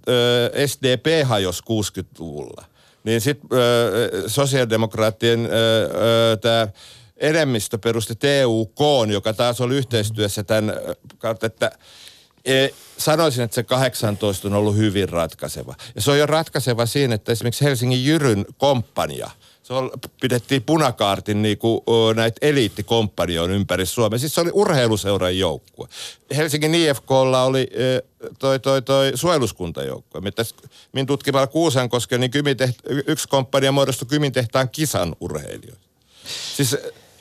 SDP 0.65 1.27
hajosi 1.27 1.63
60-luvulla. 1.63 2.65
Niin 3.03 3.21
sitten 3.21 3.49
sosiaalidemokraattien 4.27 5.49
tämä 6.41 6.67
enemmistö 7.17 7.77
perusti 7.77 8.15
TUK, 8.15 8.79
joka 9.11 9.33
taas 9.33 9.61
oli 9.61 9.75
yhteistyössä 9.75 10.43
tämän 10.43 10.73
kautta, 11.17 11.45
että 11.45 11.71
e, 12.45 12.67
sanoisin, 12.97 13.43
että 13.43 13.55
se 13.55 13.63
18 13.63 14.47
on 14.47 14.53
ollut 14.53 14.75
hyvin 14.75 15.09
ratkaiseva. 15.09 15.75
Ja 15.95 16.01
se 16.01 16.11
on 16.11 16.19
jo 16.19 16.25
ratkaiseva 16.25 16.85
siinä, 16.85 17.15
että 17.15 17.31
esimerkiksi 17.31 17.65
Helsingin 17.65 18.05
Jyryn 18.05 18.45
komppania– 18.57 19.29
on, 19.71 19.91
pidettiin 20.21 20.63
punakaartin 20.63 21.41
niinku, 21.41 21.83
näitä 22.15 22.37
eliittikomppanion 22.41 23.51
ympäri 23.51 23.85
Suomea. 23.85 24.19
Siis 24.19 24.35
se 24.35 24.41
oli 24.41 24.49
urheiluseuran 24.53 25.37
joukkue. 25.37 25.87
Helsingin 26.35 26.75
IFKlla 26.75 27.43
oli 27.43 27.67
toi, 28.39 28.59
toi, 28.59 28.81
toi 28.81 29.11
suojeluskuntajoukkue. 29.15 30.21
Min 30.93 31.05
tutkimalla 31.05 31.47
Kuusankosken, 31.47 32.19
niin 32.19 32.31
yksi 33.07 33.27
komppania 33.27 33.71
muodostui 33.71 34.07
Kymintehtaan 34.07 34.69
kisan 34.69 35.15
urheilijoita. 35.19 35.87
Siis 36.55 36.77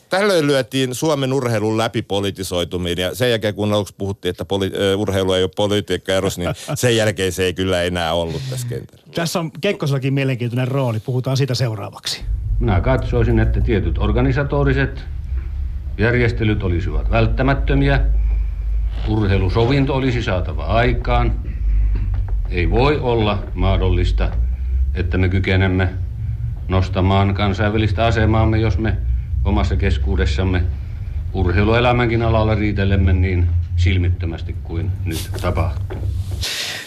tällöin 0.09 0.47
lyötiin 0.47 0.95
Suomen 0.95 1.33
urheilun 1.33 1.79
läpi 1.79 2.03
politisoituminen 2.03 3.03
ja 3.03 3.15
sen 3.15 3.31
jälkeen 3.31 3.55
kun 3.55 3.73
aluksi 3.73 3.95
puhuttiin, 3.99 4.31
että 4.31 4.45
poli- 4.45 4.97
urheilu 4.97 5.33
ei 5.33 5.43
ole 5.43 5.51
politiikka 5.57 6.13
eros, 6.13 6.39
niin 6.39 6.51
sen 6.75 6.97
jälkeen 6.97 7.33
se 7.33 7.45
ei 7.45 7.55
kyllä 7.55 7.83
enää 7.83 8.15
ollut 8.15 8.43
tässä 8.51 8.67
kentällä. 8.67 9.05
Tässä 9.15 9.41
on 9.41 9.51
Kekkosellakin 9.61 10.15
mielenkiintoinen 10.15 10.69
rooli, 10.69 11.01
puhutaan 11.01 11.37
siitä 11.37 11.55
seuraavaksi. 11.55 12.21
Minä 12.61 12.81
katsoisin, 12.81 13.39
että 13.39 13.61
tietyt 13.61 13.99
organisatoriset 13.99 15.05
järjestelyt 15.99 16.63
olisivat 16.63 17.11
välttämättömiä, 17.11 18.01
urheilusovinto 19.09 19.95
olisi 19.95 20.23
saatava 20.23 20.65
aikaan. 20.65 21.33
Ei 22.51 22.71
voi 22.71 22.99
olla 23.01 23.43
mahdollista, 23.55 24.31
että 24.95 25.19
me 25.19 25.29
kykenemme 25.29 25.89
nostamaan 26.69 27.35
kansainvälistä 27.35 28.07
asemaamme, 28.07 28.59
jos 28.59 28.79
me 28.79 28.97
omassa 29.45 29.77
keskuudessamme 29.77 30.63
urheiluelämänkin 31.33 32.23
alalla 32.23 32.55
riitelemme 32.55 33.13
niin 33.13 33.49
silmittömästi 33.77 34.57
kuin 34.63 34.91
nyt 35.05 35.31
tapahtuu. 35.43 35.99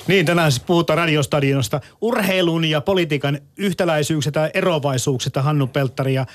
Niin, 0.08 0.26
tänään 0.26 0.52
siis 0.52 0.64
puhutaan 0.64 0.98
radiostadionosta. 0.98 1.82
Urheilun 2.02 2.66
ja 2.66 2.82
politiikan 2.82 3.40
yhtäläisyyksistä 3.58 4.40
ja 4.40 4.50
erovaisuuksista 4.54 5.42
Hannu 5.42 5.68
Pelttari 5.68 6.14
ja 6.14 6.26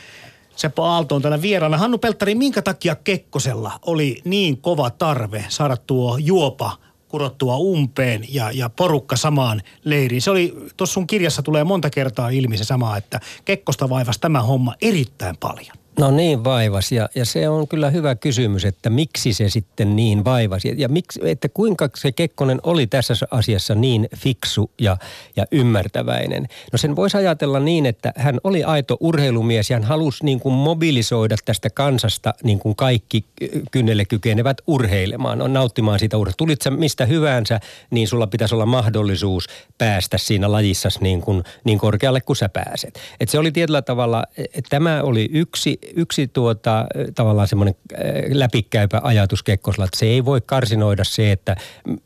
Seppo 0.56 0.84
Aalto 0.84 1.14
on 1.14 1.22
täällä 1.22 1.42
vieraana. 1.42 1.78
Hannu 1.78 1.98
Pelttari, 1.98 2.34
minkä 2.34 2.62
takia 2.62 2.94
Kekkosella 2.96 3.72
oli 3.86 4.20
niin 4.24 4.56
kova 4.56 4.90
tarve 4.90 5.44
saada 5.48 5.76
tuo 5.76 6.18
juopa 6.20 6.76
kurottua 7.08 7.56
umpeen 7.56 8.24
ja, 8.28 8.50
ja 8.52 8.68
porukka 8.68 9.16
samaan 9.16 9.62
leiriin. 9.84 10.22
Se 10.22 10.30
oli, 10.30 10.54
tuossa 10.76 10.94
sun 10.94 11.06
kirjassa 11.06 11.42
tulee 11.42 11.64
monta 11.64 11.90
kertaa 11.90 12.28
ilmi 12.28 12.58
se 12.58 12.64
sama, 12.64 12.96
että 12.96 13.20
Kekkosta 13.44 13.88
vaivasi 13.88 14.20
tämä 14.20 14.42
homma 14.42 14.74
erittäin 14.82 15.36
paljon. 15.36 15.77
No 15.98 16.10
niin 16.10 16.44
vaivas 16.44 16.92
ja, 16.92 17.08
ja 17.14 17.24
se 17.24 17.48
on 17.48 17.68
kyllä 17.68 17.90
hyvä 17.90 18.14
kysymys, 18.14 18.64
että 18.64 18.90
miksi 18.90 19.32
se 19.32 19.48
sitten 19.48 19.96
niin 19.96 20.24
vaivasi 20.24 20.74
ja 20.76 20.88
miksi, 20.88 21.20
että 21.24 21.48
kuinka 21.48 21.88
se 21.96 22.12
Kekkonen 22.12 22.60
oli 22.62 22.86
tässä 22.86 23.14
asiassa 23.30 23.74
niin 23.74 24.08
fiksu 24.16 24.70
ja, 24.80 24.96
ja 25.36 25.46
ymmärtäväinen. 25.52 26.48
No 26.72 26.78
sen 26.78 26.96
voisi 26.96 27.16
ajatella 27.16 27.60
niin, 27.60 27.86
että 27.86 28.12
hän 28.16 28.40
oli 28.44 28.64
aito 28.64 28.96
urheilumies 29.00 29.70
ja 29.70 29.76
hän 29.76 29.84
halusi 29.84 30.24
niin 30.24 30.40
kuin 30.40 30.52
mobilisoida 30.52 31.36
tästä 31.44 31.70
kansasta 31.70 32.34
niin 32.42 32.58
kuin 32.58 32.76
kaikki 32.76 33.24
kynnelle 33.70 34.04
kykenevät 34.04 34.56
urheilemaan, 34.66 35.42
on 35.42 35.52
nauttimaan 35.52 35.98
siitä 35.98 36.16
urheilua. 36.16 36.36
Tulit 36.36 36.62
sä 36.62 36.70
mistä 36.70 37.06
hyvänsä, 37.06 37.60
niin 37.90 38.08
sulla 38.08 38.26
pitäisi 38.26 38.54
olla 38.54 38.66
mahdollisuus 38.66 39.46
päästä 39.78 40.18
siinä 40.18 40.52
lajissa 40.52 40.88
niin, 41.00 41.20
kuin, 41.20 41.44
niin 41.64 41.78
korkealle 41.78 42.20
kuin 42.20 42.36
sä 42.36 42.48
pääset. 42.48 43.00
Et 43.20 43.28
se 43.28 43.38
oli 43.38 43.52
tietyllä 43.52 43.82
tavalla, 43.82 44.24
tämä 44.68 45.02
oli 45.02 45.28
yksi 45.32 45.78
yksi 45.96 46.28
tuota, 46.28 46.86
tavallaan 47.14 47.48
semmoinen 47.48 47.74
äh, 47.92 48.00
läpikäypä 48.32 49.00
ajatus 49.02 49.42
Kekkosella, 49.42 49.84
että 49.84 49.98
se 49.98 50.06
ei 50.06 50.24
voi 50.24 50.40
karsinoida 50.40 51.04
se, 51.04 51.32
että 51.32 51.56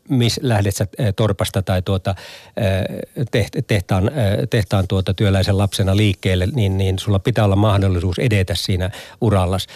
missä 0.08 0.40
lähdet 0.44 0.76
sä 0.76 0.86
äh, 1.00 1.06
torpasta 1.16 1.62
tai 1.62 1.82
tuota, 1.82 2.10
äh, 2.10 3.46
tehtaan, 3.66 4.10
tehtaan 4.50 4.88
tuota 4.88 5.14
työläisen 5.14 5.58
lapsena 5.58 5.96
liikkeelle, 5.96 6.46
niin, 6.46 6.78
niin 6.78 6.98
sulla 6.98 7.18
pitää 7.18 7.44
olla 7.44 7.56
mahdollisuus 7.56 8.18
edetä 8.18 8.54
siinä 8.54 8.90
urallas. 9.20 9.66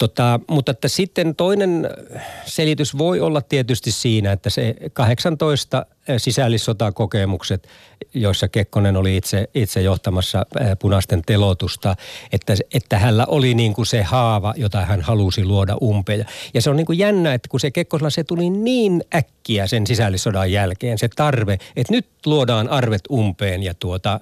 Tota, 0.00 0.40
mutta 0.50 0.72
että 0.72 0.88
sitten 0.88 1.34
toinen 1.34 1.90
selitys 2.44 2.98
voi 2.98 3.20
olla 3.20 3.40
tietysti 3.40 3.92
siinä, 3.92 4.32
että 4.32 4.50
se 4.50 4.74
18 4.92 5.86
sisällissotakokemukset, 6.18 7.68
joissa 8.14 8.48
Kekkonen 8.48 8.96
oli 8.96 9.16
itse, 9.16 9.48
itse 9.54 9.82
johtamassa 9.82 10.46
punaisten 10.78 11.22
telotusta, 11.26 11.96
että, 12.32 12.54
että 12.74 12.98
hänellä 12.98 13.26
oli 13.26 13.54
niin 13.54 13.74
kuin 13.74 13.86
se 13.86 14.02
haava, 14.02 14.54
jota 14.56 14.80
hän 14.80 15.00
halusi 15.00 15.44
luoda 15.44 15.76
umpeen. 15.82 16.26
Ja 16.54 16.62
se 16.62 16.70
on 16.70 16.76
niin 16.76 16.86
kuin 16.86 16.98
jännä, 16.98 17.34
että 17.34 17.48
kun 17.48 17.60
se 17.60 17.70
Kekkosella 17.70 18.10
se 18.10 18.24
tuli 18.24 18.50
niin 18.50 19.04
äkkiä 19.14 19.66
sen 19.66 19.86
sisällissodan 19.86 20.52
jälkeen, 20.52 20.98
se 20.98 21.08
tarve, 21.16 21.52
että 21.52 21.92
nyt 21.92 22.06
luodaan 22.26 22.68
arvet 22.68 23.02
umpeen 23.10 23.62
ja 23.62 23.74
tuota, 23.74 24.20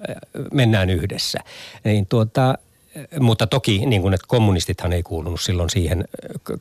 mennään 0.53 0.89
yhdessä. 0.89 1.39
Niin 1.83 2.05
tuota, 2.05 2.57
mutta 3.19 3.47
toki 3.47 3.85
niin 3.85 4.01
kuin, 4.01 4.13
että 4.13 4.25
kommunistithan 4.27 4.93
ei 4.93 5.03
kuulunut 5.03 5.41
silloin 5.41 5.69
siihen 5.69 6.05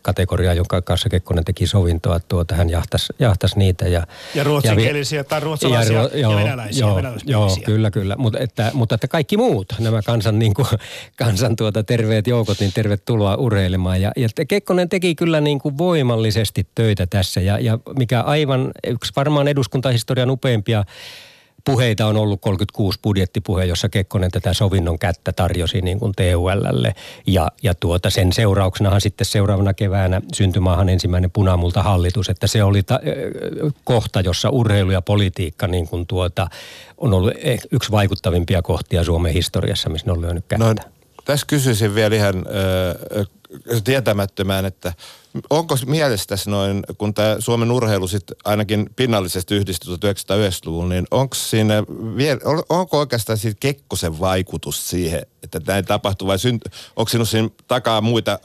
kategoriaan, 0.02 0.56
jonka 0.56 0.82
kanssa 0.82 1.08
Kekkonen 1.08 1.44
teki 1.44 1.66
sovintoa. 1.66 2.20
Tuota, 2.20 2.54
hän 2.54 2.70
jahtasi, 2.70 3.12
jahtasi 3.18 3.58
niitä. 3.58 3.88
Ja, 3.88 4.06
ja 4.34 4.44
ruotsinkielisiä 4.44 5.20
ja, 5.20 5.24
tai 5.24 5.40
ruotsalaisia 5.40 6.02
ja, 6.02 6.08
ja, 6.12 6.18
ja 6.18 6.36
venäläisiä. 6.36 6.80
Joo, 6.80 7.00
joo, 7.24 7.56
kyllä, 7.64 7.90
kyllä. 7.90 8.16
Mutta 8.18 8.38
että, 8.38 8.70
mutta 8.74 8.94
että 8.94 9.08
kaikki 9.08 9.36
muut, 9.36 9.74
nämä 9.78 10.02
kansan, 10.02 10.38
niin 10.38 10.54
kuin, 10.54 10.68
kansan 11.16 11.56
tuota, 11.56 11.82
terveet 11.82 12.26
joukot, 12.26 12.60
niin 12.60 12.72
tervetuloa 12.72 13.36
urheilemaan. 13.36 14.00
Ja, 14.00 14.12
ja 14.16 14.28
Kekkonen 14.48 14.88
teki 14.88 15.14
kyllä 15.14 15.40
niin 15.40 15.58
kuin 15.58 15.78
voimallisesti 15.78 16.66
töitä 16.74 17.06
tässä. 17.06 17.40
Ja, 17.40 17.58
ja 17.58 17.78
mikä 17.98 18.20
aivan 18.20 18.70
yksi 18.86 19.12
varmaan 19.16 19.48
eduskuntahistorian 19.48 20.30
upeimpia 20.30 20.84
puheita 21.72 22.06
on 22.06 22.16
ollut 22.16 22.40
36 22.40 22.98
budjettipuhe, 23.02 23.64
jossa 23.64 23.88
Kekkonen 23.88 24.30
tätä 24.30 24.54
sovinnon 24.54 24.98
kättä 24.98 25.32
tarjosi 25.32 25.80
niin 25.80 25.98
kuin 25.98 26.12
TULlle. 26.16 26.94
Ja, 27.26 27.48
ja 27.62 27.74
tuota, 27.74 28.10
sen 28.10 28.32
seurauksenahan 28.32 29.00
sitten 29.00 29.24
seuraavana 29.24 29.74
keväänä 29.74 30.20
syntymaahan 30.34 30.88
ensimmäinen 30.88 31.30
punamulta 31.30 31.82
hallitus, 31.82 32.28
että 32.28 32.46
se 32.46 32.62
oli 32.62 32.82
ta- 32.82 33.00
kohta, 33.84 34.20
jossa 34.20 34.50
urheilu 34.50 34.90
ja 34.90 35.02
politiikka 35.02 35.66
niin 35.66 35.88
kuin 35.88 36.06
tuota, 36.06 36.46
on 36.98 37.14
ollut 37.14 37.32
e, 37.36 37.56
yksi 37.70 37.90
vaikuttavimpia 37.90 38.62
kohtia 38.62 39.04
Suomen 39.04 39.32
historiassa, 39.32 39.90
missä 39.90 40.06
ne 40.06 40.12
on 40.12 40.20
lyönyt 40.20 40.44
kättä. 40.48 40.64
No, 40.64 40.74
tässä 41.28 41.46
kysyisin 41.46 41.94
vielä 41.94 42.16
ihan 42.16 42.34
äh, 42.36 43.26
tietämättömään, 43.84 44.64
että 44.64 44.92
onko 45.50 45.76
mielestäsi 45.86 46.50
noin, 46.50 46.82
kun 46.98 47.14
tämä 47.14 47.36
Suomen 47.38 47.70
urheilu 47.70 48.08
sitten 48.08 48.36
ainakin 48.44 48.90
pinnallisesti 48.96 49.54
yhdistyi 49.54 49.94
1990-luvulla, 49.94 50.88
niin 50.88 51.06
onko 51.10 51.34
siinä, 51.34 51.74
onko 52.68 52.98
oikeastaan 52.98 53.38
siitä 53.38 53.56
Kekkosen 53.60 54.20
vaikutus 54.20 54.90
siihen, 54.90 55.26
että 55.42 55.60
näin 55.66 55.84
tapahtuu 55.84 56.28
vai 56.28 56.38
synt, 56.38 56.62
onko 56.96 57.08
siinä 57.08 57.48
takaa 57.66 58.00
muita 58.00 58.38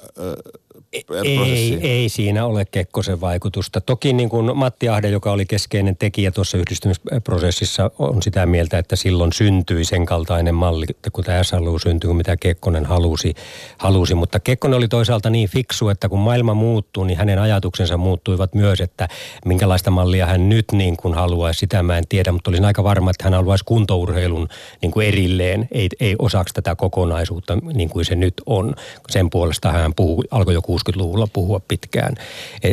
Ei, 1.24 1.80
ei 1.82 2.10
siinä 2.10 2.46
ole 2.46 2.66
Kekkosen 2.66 3.22
vaikutusta. 3.22 3.82
Toki 3.82 4.14
niin 4.14 4.30
kuin 4.30 4.58
Matti 4.58 4.90
Ahde, 4.90 5.10
joka 5.10 5.32
oli 5.32 5.46
keskeinen 5.46 5.98
tekijä 5.98 6.32
tuossa 6.32 6.58
yhdistymisprosessissa, 6.58 7.92
on 8.00 8.24
sitä 8.24 8.46
mieltä, 8.46 8.78
että 8.78 8.96
silloin 8.96 9.34
syntyi 9.34 9.86
sen 9.86 10.06
kaltainen 10.06 10.56
malli, 10.56 10.86
kun 11.14 11.24
tämä 11.24 11.44
SLU 11.44 11.80
syntyi, 11.80 12.08
kuin 12.08 12.18
mitä 12.18 12.38
Kekkonen 12.38 12.86
halusi, 12.86 13.34
halusi. 13.78 14.16
Mutta 14.16 14.40
Kekkonen 14.40 14.78
oli 14.78 14.88
toisaalta 14.88 15.30
niin 15.30 15.50
fiksu, 15.50 15.90
että 15.90 16.10
kun 16.10 16.20
maailma 16.20 16.54
muuttuu, 16.54 17.04
niin 17.04 17.18
hänen 17.18 17.40
ajatuksensa 17.40 17.98
muuttuivat 17.98 18.56
myös, 18.56 18.82
että 18.82 19.08
minkälaista 19.46 19.92
mallia 19.92 20.26
hän 20.26 20.50
nyt 20.50 20.66
niin 20.72 20.98
kuin 20.98 21.14
haluaisi, 21.14 21.60
sitä 21.60 21.84
mä 21.84 21.98
en 21.98 22.08
tiedä. 22.10 22.32
Mutta 22.32 22.50
olisin 22.52 22.66
aika 22.66 22.84
varma, 22.84 23.12
että 23.12 23.24
hän 23.24 23.34
haluaisi 23.34 23.66
kuntourheilun 23.66 24.48
niin 24.82 24.92
kuin 24.92 25.08
erilleen, 25.08 25.68
ei, 25.72 25.90
ei 26.00 26.16
osaksi 26.20 26.54
tätä 26.54 26.76
kokonaisuutta 26.76 27.56
niin 27.56 27.90
kuin 27.90 28.06
se 28.06 28.16
nyt 28.16 28.34
on. 28.46 28.76
Sen 29.10 29.30
puolesta 29.30 29.72
hän 29.72 29.94
puhuu, 29.96 30.24
alkoi 30.32 30.54
jo 30.54 30.62
60-luvulla 30.90 31.28
puhua 31.34 31.60
pitkään. 31.60 32.16
E, 32.64 32.70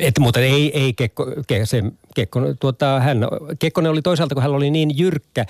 et, 0.00 0.18
mutta 0.18 0.40
ei, 0.40 0.78
ei 0.78 0.92
Kekko, 0.92 1.26
ke, 1.46 1.66
se, 1.66 1.82
Kekko, 2.14 2.40
tuota, 2.60 3.00
hän, 3.00 3.18
Kekkonen 3.58 3.92
oli 3.92 4.02
toisaalta, 4.02 4.34
kun 4.34 4.42
hän 4.42 4.52
oli 4.52 4.70
niin 4.70 4.98
jyrkkä 4.98 5.46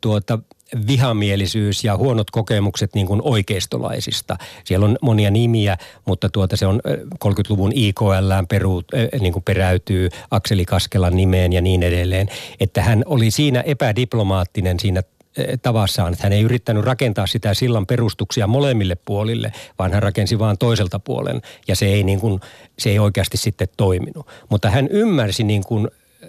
tuota, 0.00 0.38
vihamielisyys 0.86 1.84
ja 1.84 1.96
huonot 1.96 2.30
kokemukset 2.30 2.94
niin 2.94 3.06
kuin 3.06 3.20
oikeistolaisista. 3.24 4.36
Siellä 4.64 4.86
on 4.86 4.96
monia 5.02 5.30
nimiä, 5.30 5.76
mutta 6.04 6.28
tuota 6.28 6.56
se 6.56 6.66
on 6.66 6.80
30-luvun 7.24 7.72
IKL 7.74 8.32
peru, 8.48 8.82
niin 9.20 9.32
kuin 9.32 9.42
peräytyy 9.42 10.08
Akseli 10.30 10.64
Kaskelan 10.64 11.16
nimeen 11.16 11.52
ja 11.52 11.60
niin 11.60 11.82
edelleen. 11.82 12.28
Että 12.60 12.82
hän 12.82 13.02
oli 13.06 13.30
siinä 13.30 13.60
epädiplomaattinen 13.60 14.80
siinä 14.80 15.02
tavassaan. 15.62 16.12
Että 16.12 16.22
hän 16.24 16.32
ei 16.32 16.42
yrittänyt 16.42 16.84
rakentaa 16.84 17.26
sitä 17.26 17.54
sillan 17.54 17.86
perustuksia 17.86 18.46
molemmille 18.46 18.96
puolille, 19.04 19.52
vaan 19.78 19.92
hän 19.92 20.02
rakensi 20.02 20.38
vain 20.38 20.58
toiselta 20.58 20.98
puolen 20.98 21.42
ja 21.68 21.76
se 21.76 21.86
ei, 21.86 22.02
niin 22.02 22.20
kuin, 22.20 22.40
se 22.78 22.90
ei 22.90 22.98
oikeasti 22.98 23.36
sitten 23.36 23.68
toiminut. 23.76 24.26
Mutta 24.48 24.70
hän 24.70 24.88
ymmärsi 24.88 25.44
niin 25.44 25.64
kuin 25.64 25.88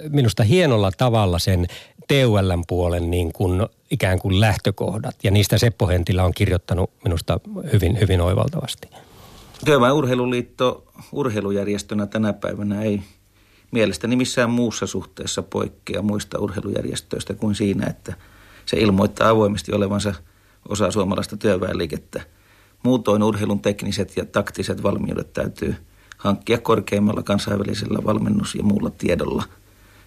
minusta 0.09 0.43
hienolla 0.43 0.91
tavalla 0.97 1.39
sen 1.39 1.67
TULn 2.07 2.63
puolen 2.67 3.11
niin 3.11 3.33
kuin 3.33 3.65
ikään 3.91 4.19
kuin 4.19 4.41
lähtökohdat 4.41 5.15
ja 5.23 5.31
niistä 5.31 5.57
Seppo 5.57 5.87
Hentilä 5.87 6.23
on 6.23 6.33
kirjoittanut 6.33 6.91
minusta 7.03 7.39
hyvin, 7.73 7.99
hyvin 7.99 8.21
oivaltavasti. 8.21 8.87
Työväen 9.65 9.93
urheiluliitto 9.93 10.83
urheilujärjestönä 11.11 12.05
tänä 12.05 12.33
päivänä 12.33 12.81
ei 12.81 13.01
mielestäni 13.71 14.15
missään 14.15 14.49
muussa 14.49 14.87
suhteessa 14.87 15.43
poikkea 15.43 16.01
muista 16.01 16.39
urheilujärjestöistä 16.39 17.33
kuin 17.33 17.55
siinä, 17.55 17.87
että– 17.87 18.13
se 18.67 18.77
ilmoittaa 18.77 19.29
avoimesti 19.29 19.73
olevansa 19.73 20.13
osa 20.69 20.91
suomalaista 20.91 21.37
työväenliikettä. 21.37 22.21
Muutoin 22.83 23.23
urheilun 23.23 23.59
tekniset 23.59 24.17
ja 24.17 24.25
taktiset 24.25 24.83
valmiudet 24.83 25.33
täytyy 25.33 25.75
hankkia 26.17 26.57
korkeimmalla 26.57 27.23
kansainvälisellä 27.23 27.99
valmennus- 28.05 28.55
ja 28.55 28.63
muulla 28.63 28.89
tiedolla 28.89 29.43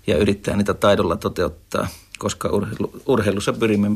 ja 0.07 0.17
yrittää 0.17 0.57
niitä 0.57 0.75
taidolla 0.75 1.17
toteuttaa, 1.17 1.89
koska 2.19 2.49
urheilu, 2.49 2.93
urheilussa 3.07 3.53
pyrimme 3.53 3.91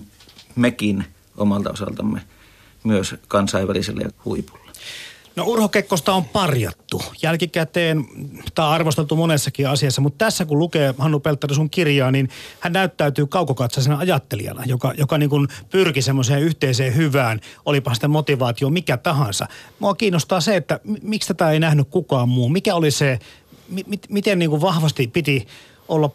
mekin 0.56 1.04
omalta 1.36 1.70
osaltamme 1.70 2.22
myös 2.84 3.14
kansainväliselle 3.28 4.04
huipulle. 4.24 4.63
No 5.36 5.44
Urho 5.44 5.68
Kekkosta 5.68 6.12
on 6.12 6.24
parjattu. 6.24 7.02
Jälkikäteen 7.22 8.04
tämä 8.54 8.68
on 8.68 8.74
arvosteltu 8.74 9.16
monessakin 9.16 9.68
asiassa, 9.68 10.00
mutta 10.00 10.24
tässä 10.24 10.44
kun 10.44 10.58
lukee 10.58 10.94
Hannu 10.98 11.20
Pelttari 11.20 11.54
sun 11.54 11.70
kirjaa, 11.70 12.10
niin 12.10 12.28
hän 12.60 12.72
näyttäytyy 12.72 13.26
kaukokatsaisena 13.26 13.98
ajattelijana, 13.98 14.62
joka, 14.66 14.92
joka 14.98 15.18
niin 15.18 15.30
kuin 15.30 15.48
pyrki 15.70 16.02
semmoiseen 16.02 16.42
yhteiseen 16.42 16.96
hyvään, 16.96 17.40
olipa 17.66 17.94
sitä 17.94 18.08
motivaatio 18.08 18.70
mikä 18.70 18.96
tahansa. 18.96 19.46
Mua 19.78 19.94
kiinnostaa 19.94 20.40
se, 20.40 20.56
että 20.56 20.80
miksi 21.02 21.28
tätä 21.28 21.50
ei 21.50 21.60
nähnyt 21.60 21.88
kukaan 21.90 22.28
muu. 22.28 22.48
Mikä 22.48 22.74
oli 22.74 22.90
se, 22.90 23.18
mi, 23.68 23.84
miten 24.08 24.38
niin 24.38 24.50
kuin 24.50 24.62
vahvasti 24.62 25.06
piti 25.06 25.46
olla 25.88 26.10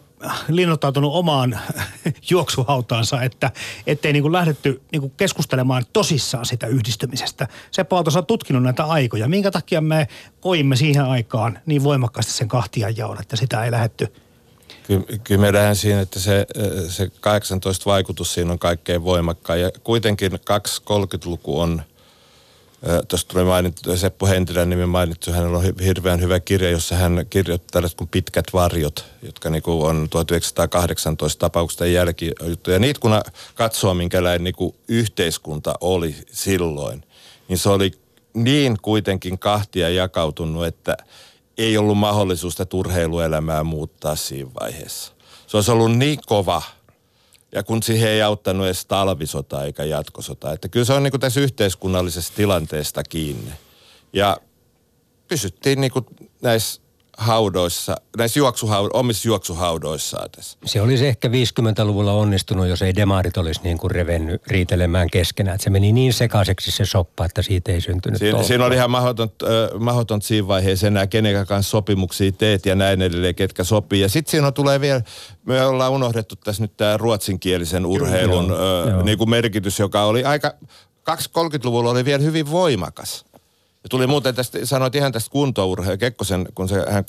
linnoittautunut 0.48 1.14
omaan 1.14 1.58
juoksuhautaansa, 2.30 3.22
että 3.22 3.50
ettei 3.86 4.12
niin 4.12 4.22
kuin 4.22 4.32
lähdetty 4.32 4.82
niin 4.92 5.00
kuin 5.00 5.12
keskustelemaan 5.16 5.84
tosissaan 5.92 6.46
sitä 6.46 6.66
yhdistymisestä. 6.66 7.48
Se 7.70 7.84
Aalto, 7.90 8.10
on 8.18 8.26
tutkinut 8.26 8.62
näitä 8.62 8.84
aikoja. 8.84 9.28
Minkä 9.28 9.50
takia 9.50 9.80
me 9.80 10.08
koimme 10.40 10.76
siihen 10.76 11.04
aikaan 11.04 11.58
niin 11.66 11.84
voimakkaasti 11.84 12.32
sen 12.32 12.48
kahtiajaon, 12.48 13.20
että 13.20 13.36
sitä 13.36 13.64
ei 13.64 13.70
lähetty 13.70 14.12
Kyllä, 14.86 15.04
kyllä 15.24 15.40
me 15.40 15.52
nähdään 15.52 15.76
siinä, 15.76 16.00
että 16.00 16.20
se, 16.20 16.46
se 16.88 17.10
18 17.20 17.90
vaikutus 17.90 18.34
siinä 18.34 18.52
on 18.52 18.58
kaikkein 18.58 19.04
voimakkain. 19.04 19.60
Ja 19.60 19.70
kuitenkin 19.84 20.32
230-luku 20.32 21.60
on 21.60 21.82
Tuossa 23.08 23.28
tuli 23.28 23.44
mainittu, 23.44 23.96
Seppo 23.96 24.26
Hentilän 24.26 24.70
nimi 24.70 24.86
mainittu, 24.86 25.32
hänellä 25.32 25.58
on 25.58 25.64
hirveän 25.84 26.20
hyvä 26.20 26.40
kirja, 26.40 26.70
jossa 26.70 26.94
hän 26.94 27.26
kirjoittaa 27.30 27.68
tällaiset 27.72 27.98
kuin 27.98 28.08
pitkät 28.08 28.46
varjot, 28.52 29.04
jotka 29.22 29.50
niinku 29.50 29.84
on 29.84 30.08
1918 30.10 31.40
tapauksesta 31.40 31.86
jälkijuttuja. 31.86 32.78
Niitä 32.78 33.00
kun 33.00 33.20
katsoo, 33.54 33.94
minkälainen 33.94 34.44
niinku 34.44 34.74
yhteiskunta 34.88 35.74
oli 35.80 36.16
silloin, 36.32 37.04
niin 37.48 37.58
se 37.58 37.68
oli 37.68 37.92
niin 38.34 38.76
kuitenkin 38.82 39.38
kahtia 39.38 39.88
jakautunut, 39.88 40.66
että 40.66 40.96
ei 41.58 41.78
ollut 41.78 41.98
mahdollisuutta 41.98 42.66
turheiluelämää 42.66 43.64
muuttaa 43.64 44.16
siinä 44.16 44.50
vaiheessa. 44.60 45.12
Se 45.46 45.56
olisi 45.56 45.70
ollut 45.70 45.96
niin 45.96 46.18
kova– 46.26 46.62
ja 47.52 47.62
kun 47.62 47.82
siihen 47.82 48.10
ei 48.10 48.22
auttanut 48.22 48.66
edes 48.66 48.86
talvisota 48.86 49.64
eikä 49.64 49.84
jatkosota. 49.84 50.52
Että 50.52 50.68
kyllä 50.68 50.84
se 50.84 50.92
on 50.92 51.02
niin 51.02 51.10
kuin 51.10 51.20
tässä 51.20 51.40
yhteiskunnallisessa 51.40 52.32
tilanteesta 52.36 53.02
kiinni. 53.02 53.52
Ja 54.12 54.36
pysyttiin 55.28 55.80
niin 55.80 55.92
kuin 55.92 56.06
näissä 56.42 56.82
haudoissa, 57.20 57.96
näissä 58.18 58.40
juoksuhaud- 58.40 58.90
omissa 58.92 59.28
juoksuhaudoissaan 59.28 60.30
tässä. 60.30 60.58
Se 60.64 60.80
olisi 60.80 61.06
ehkä 61.06 61.28
50-luvulla 61.28 62.12
onnistunut, 62.12 62.66
jos 62.66 62.82
ei 62.82 62.94
demarit 62.94 63.36
olisi 63.36 63.60
niin 63.64 63.78
kuin 63.78 63.90
revennyt 63.90 64.42
riitelemään 64.46 65.10
keskenään. 65.10 65.54
Että 65.54 65.64
se 65.64 65.70
meni 65.70 65.92
niin 65.92 66.12
sekaiseksi 66.12 66.70
se 66.70 66.84
soppa, 66.84 67.24
että 67.24 67.42
siitä 67.42 67.72
ei 67.72 67.80
syntynyt 67.80 68.18
Siin, 68.18 68.44
Siinä 68.44 68.64
oli 68.64 68.74
ihan 68.74 68.90
mahdoton, 68.90 69.30
äh, 69.42 69.80
mahdoton 69.80 70.22
siinä 70.22 70.48
vaiheessa 70.48 70.86
enää 70.86 71.06
kenen 71.06 71.46
kanssa 71.46 71.70
sopimuksia 71.70 72.32
teet 72.32 72.66
ja 72.66 72.74
näin 72.74 73.02
edelleen, 73.02 73.34
ketkä 73.34 73.64
sopii. 73.64 74.00
Ja 74.00 74.08
sitten 74.08 74.30
siinä 74.30 74.52
tulee 74.52 74.80
vielä, 74.80 75.02
me 75.46 75.66
ollaan 75.66 75.92
unohdettu 75.92 76.36
tässä 76.36 76.62
nyt 76.62 76.76
tämä 76.76 76.96
ruotsinkielisen 76.96 77.86
urheilun 77.86 78.46
Kyllä, 78.46 78.98
äh, 78.98 79.04
Niin 79.04 79.18
kuin 79.18 79.30
merkitys, 79.30 79.78
joka 79.78 80.04
oli 80.04 80.24
aika, 80.24 80.54
20-30-luvulla 81.10 81.90
oli 81.90 82.04
vielä 82.04 82.22
hyvin 82.22 82.50
voimakas. 82.50 83.24
Ja 83.82 83.88
tuli 83.88 84.06
muuten 84.06 84.34
tästä, 84.34 84.66
sanoit 84.66 84.94
ihan 84.94 85.12
tästä 85.12 85.30
kuntourheilu, 85.30 85.98
Kekkosen, 85.98 86.48
kun 86.54 86.68
se, 86.68 86.84
hän 86.90 87.04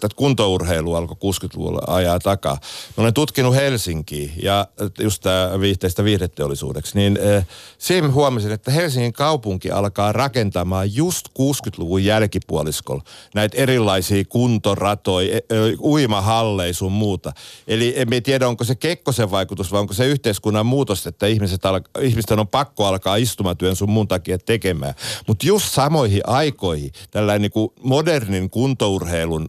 tätä 0.00 0.14
kuntourheilu 0.16 0.94
alkoi 0.94 1.32
60-luvulla 1.32 1.80
ajaa 1.86 2.18
takaa. 2.18 2.58
Mä 2.96 3.02
olen 3.02 3.14
tutkinut 3.14 3.54
Helsinkiä 3.54 4.30
ja 4.42 4.66
just 5.00 5.22
tämä 5.22 5.60
viihteistä 5.60 6.04
viihdeteollisuudeksi, 6.04 6.98
niin 6.98 7.18
äh, 7.36 7.46
siinä 7.78 8.08
huomasin, 8.08 8.52
että 8.52 8.70
Helsingin 8.70 9.12
kaupunki 9.12 9.70
alkaa 9.70 10.12
rakentamaan 10.12 10.94
just 10.94 11.28
60-luvun 11.28 12.04
jälkipuoliskolla 12.04 13.02
näitä 13.34 13.56
erilaisia 13.56 14.24
kuntoratoja, 14.28 15.36
e, 15.36 15.42
uimahalleja 15.80 16.74
sun 16.74 16.92
muuta. 16.92 17.32
Eli 17.68 17.92
emme 17.96 18.20
tiedä, 18.20 18.48
onko 18.48 18.64
se 18.64 18.74
Kekkosen 18.74 19.30
vaikutus 19.30 19.72
vai 19.72 19.80
onko 19.80 19.94
se 19.94 20.06
yhteiskunnan 20.06 20.66
muutos, 20.66 21.06
että 21.06 21.26
ihmiset 21.26 21.66
al- 21.66 21.80
ihmisten 22.00 22.38
on 22.38 22.48
pakko 22.48 22.86
alkaa 22.86 23.16
istumatyön 23.16 23.76
sun 23.76 23.90
muun 23.90 24.08
takia 24.08 24.38
tekemään. 24.38 24.94
Mutta 25.26 25.46
just 25.46 25.66
samoin 25.72 26.07
samoihin 26.08 26.22
aikoihin 26.26 26.92
tällainen 27.10 27.42
niin 27.42 27.52
kuin 27.52 27.72
modernin 27.82 28.50
kuntourheilun 28.50 29.48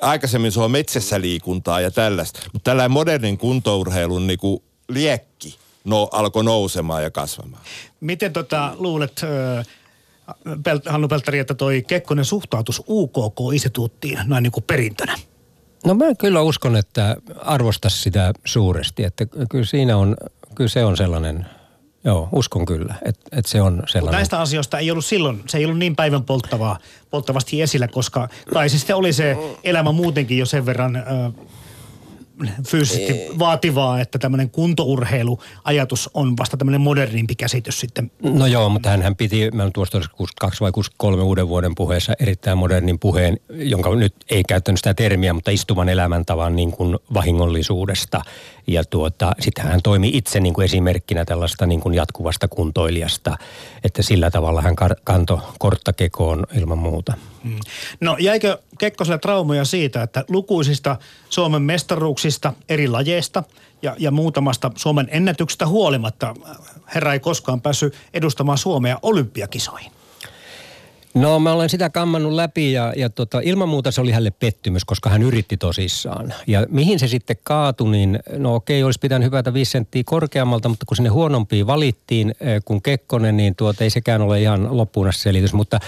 aikaisemmin 0.00 0.52
se 0.52 0.60
on 0.60 0.70
metsässä 0.70 1.20
liikuntaa 1.20 1.80
ja 1.80 1.90
tällaista, 1.90 2.40
mutta 2.52 2.70
tällainen 2.70 2.90
modernin 2.90 3.38
kuntourheilun 3.38 4.26
niin 4.26 4.38
kuin 4.38 4.62
liekki 4.88 5.58
no, 5.84 6.08
alkoi 6.12 6.44
nousemaan 6.44 7.02
ja 7.02 7.10
kasvamaan. 7.10 7.62
Miten 8.00 8.32
tota, 8.32 8.76
luulet, 8.78 9.20
Hannu 10.86 11.08
Pelttari, 11.08 11.38
että 11.38 11.54
toi 11.54 11.84
Kekkonen 11.86 12.24
suhtautus 12.24 12.82
UKK-instituuttiin 12.88 14.18
näin 14.26 14.42
niin 14.42 14.52
kuin 14.52 14.64
perintönä? 14.64 15.18
No 15.84 15.94
mä 15.94 16.14
kyllä 16.18 16.42
uskon, 16.42 16.76
että 16.76 17.16
arvostas 17.36 18.02
sitä 18.02 18.32
suuresti, 18.44 19.04
että 19.04 19.26
kyllä 19.50 19.64
siinä 19.64 19.96
on, 19.96 20.16
kyllä 20.54 20.70
se 20.70 20.84
on 20.84 20.96
sellainen– 20.96 21.46
Joo, 22.04 22.28
uskon 22.32 22.66
kyllä, 22.66 22.94
että 23.02 23.20
et 23.32 23.46
se 23.46 23.62
on 23.62 23.82
sellainen. 23.86 24.18
näistä 24.18 24.40
asioista 24.40 24.78
ei 24.78 24.90
ollut 24.90 25.04
silloin, 25.04 25.42
se 25.46 25.58
ei 25.58 25.64
ollut 25.64 25.78
niin 25.78 25.96
päivän 25.96 26.24
polttavaa, 26.24 26.78
polttavasti 27.10 27.62
esillä, 27.62 27.88
koska 27.88 28.28
kai 28.54 28.68
se 28.68 28.78
sitten 28.78 28.96
oli 28.96 29.12
se 29.12 29.36
elämä 29.64 29.92
muutenkin 29.92 30.38
jo 30.38 30.46
sen 30.46 30.66
verran 30.66 30.96
ö, 30.96 31.02
fyysisesti 32.68 33.38
vaativaa, 33.38 34.00
että 34.00 34.18
tämmöinen 34.18 34.50
kuntourheiluajatus 34.50 36.10
on 36.14 36.36
vasta 36.36 36.56
tämmöinen 36.56 36.80
modernimpi 36.80 37.34
käsitys 37.34 37.80
sitten. 37.80 38.10
No 38.22 38.46
joo, 38.46 38.68
mutta 38.68 38.88
hän, 38.88 39.02
hän 39.02 39.16
piti, 39.16 39.50
mä 39.50 39.70
tuosta 39.74 40.00
62 40.16 40.60
vai 40.60 40.72
63 40.72 41.22
uuden 41.22 41.48
vuoden 41.48 41.74
puheessa 41.74 42.12
erittäin 42.20 42.58
modernin 42.58 42.98
puheen, 42.98 43.40
jonka 43.48 43.94
nyt 43.94 44.14
ei 44.30 44.42
käyttänyt 44.48 44.78
sitä 44.78 44.94
termiä, 44.94 45.32
mutta 45.32 45.50
istuvan 45.50 45.88
elämäntavan 45.88 46.56
niin 46.56 46.72
kuin 46.72 46.98
vahingollisuudesta. 47.14 48.22
Ja 48.66 48.84
tuota, 48.84 49.32
sitten 49.40 49.64
hän 49.64 49.82
toimi 49.82 50.10
itse 50.14 50.40
niin 50.40 50.54
kuin 50.54 50.64
esimerkkinä 50.64 51.24
tällaista 51.24 51.66
niin 51.66 51.80
kuin 51.80 51.94
jatkuvasta 51.94 52.48
kuntoilijasta, 52.48 53.36
että 53.84 54.02
sillä 54.02 54.30
tavalla 54.30 54.62
hän 54.62 54.76
kantoi 55.04 55.38
kortta 55.58 55.92
kekoon 55.92 56.46
ilman 56.54 56.78
muuta. 56.78 57.14
Hmm. 57.44 57.58
No 58.00 58.16
jäikö 58.20 58.58
Kekkoselle 58.78 59.18
traumoja 59.18 59.64
siitä, 59.64 60.02
että 60.02 60.24
lukuisista 60.28 60.96
Suomen 61.28 61.62
mestaruuksista 61.62 62.52
eri 62.68 62.88
lajeista 62.88 63.42
ja, 63.82 63.96
ja 63.98 64.10
muutamasta 64.10 64.70
Suomen 64.76 65.08
ennätyksestä 65.10 65.66
huolimatta 65.66 66.34
herra 66.94 67.12
ei 67.12 67.20
koskaan 67.20 67.60
päässyt 67.60 67.94
edustamaan 68.14 68.58
Suomea 68.58 68.98
olympiakisoihin? 69.02 69.92
No 71.14 71.38
mä 71.40 71.52
olen 71.52 71.68
sitä 71.68 71.90
kammannut 71.90 72.32
läpi 72.32 72.72
ja, 72.72 72.92
ja 72.96 73.10
tota, 73.10 73.40
ilman 73.40 73.68
muuta 73.68 73.90
se 73.90 74.00
oli 74.00 74.10
hänelle 74.10 74.30
pettymys, 74.30 74.84
koska 74.84 75.10
hän 75.10 75.22
yritti 75.22 75.56
tosissaan. 75.56 76.34
Ja 76.46 76.66
mihin 76.68 76.98
se 76.98 77.08
sitten 77.08 77.36
kaatui, 77.44 77.90
niin 77.90 78.18
no 78.36 78.54
okei, 78.54 78.82
olisi 78.82 79.00
pitänyt 79.00 79.26
hypätä 79.26 79.54
viisi 79.54 79.70
senttiä 79.70 80.02
korkeammalta, 80.06 80.68
mutta 80.68 80.86
kun 80.86 80.96
sinne 80.96 81.10
huonompiin 81.10 81.66
valittiin 81.66 82.34
eh, 82.40 82.62
kuin 82.64 82.82
Kekkonen, 82.82 83.36
niin 83.36 83.56
tuota, 83.56 83.84
ei 83.84 83.90
sekään 83.90 84.22
ole 84.22 84.40
ihan 84.40 84.76
loppuun 84.76 85.08
selitys. 85.10 85.52
Mutta 85.52 85.80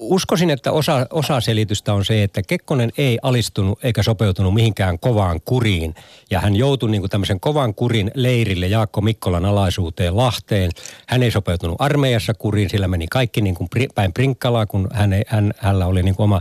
uskoisin, 0.00 0.50
että 0.50 0.72
osa, 0.72 1.06
osa 1.10 1.40
selitystä 1.40 1.94
on 1.94 2.04
se, 2.04 2.22
että 2.22 2.42
Kekkonen 2.42 2.92
ei 2.98 3.18
alistunut 3.22 3.84
eikä 3.84 4.02
sopeutunut 4.02 4.54
mihinkään 4.54 4.98
kovaan 4.98 5.40
kuriin. 5.44 5.94
Ja 6.30 6.40
hän 6.40 6.56
joutui 6.56 6.90
niin 6.90 7.02
kuin 7.02 7.10
tämmöisen 7.10 7.40
kovan 7.40 7.74
kurin 7.74 8.10
leirille 8.14 8.66
Jaakko 8.66 9.00
Mikkolan 9.00 9.44
alaisuuteen 9.44 10.16
Lahteen. 10.16 10.70
Hän 11.06 11.22
ei 11.22 11.30
sopeutunut 11.30 11.76
armeijassa 11.78 12.34
kuriin, 12.34 12.70
sillä 12.70 12.88
meni 12.88 13.06
kaikki 13.10 13.40
niin 13.40 13.54
kuin 13.54 13.68
päin 13.94 14.12
prinkkalaa, 14.12 14.66
kun 14.66 14.88
hän, 14.92 15.10
hän, 15.26 15.52
hänellä 15.58 15.86
oli 15.86 16.02
niin 16.02 16.14
kuin 16.14 16.24
oma 16.24 16.40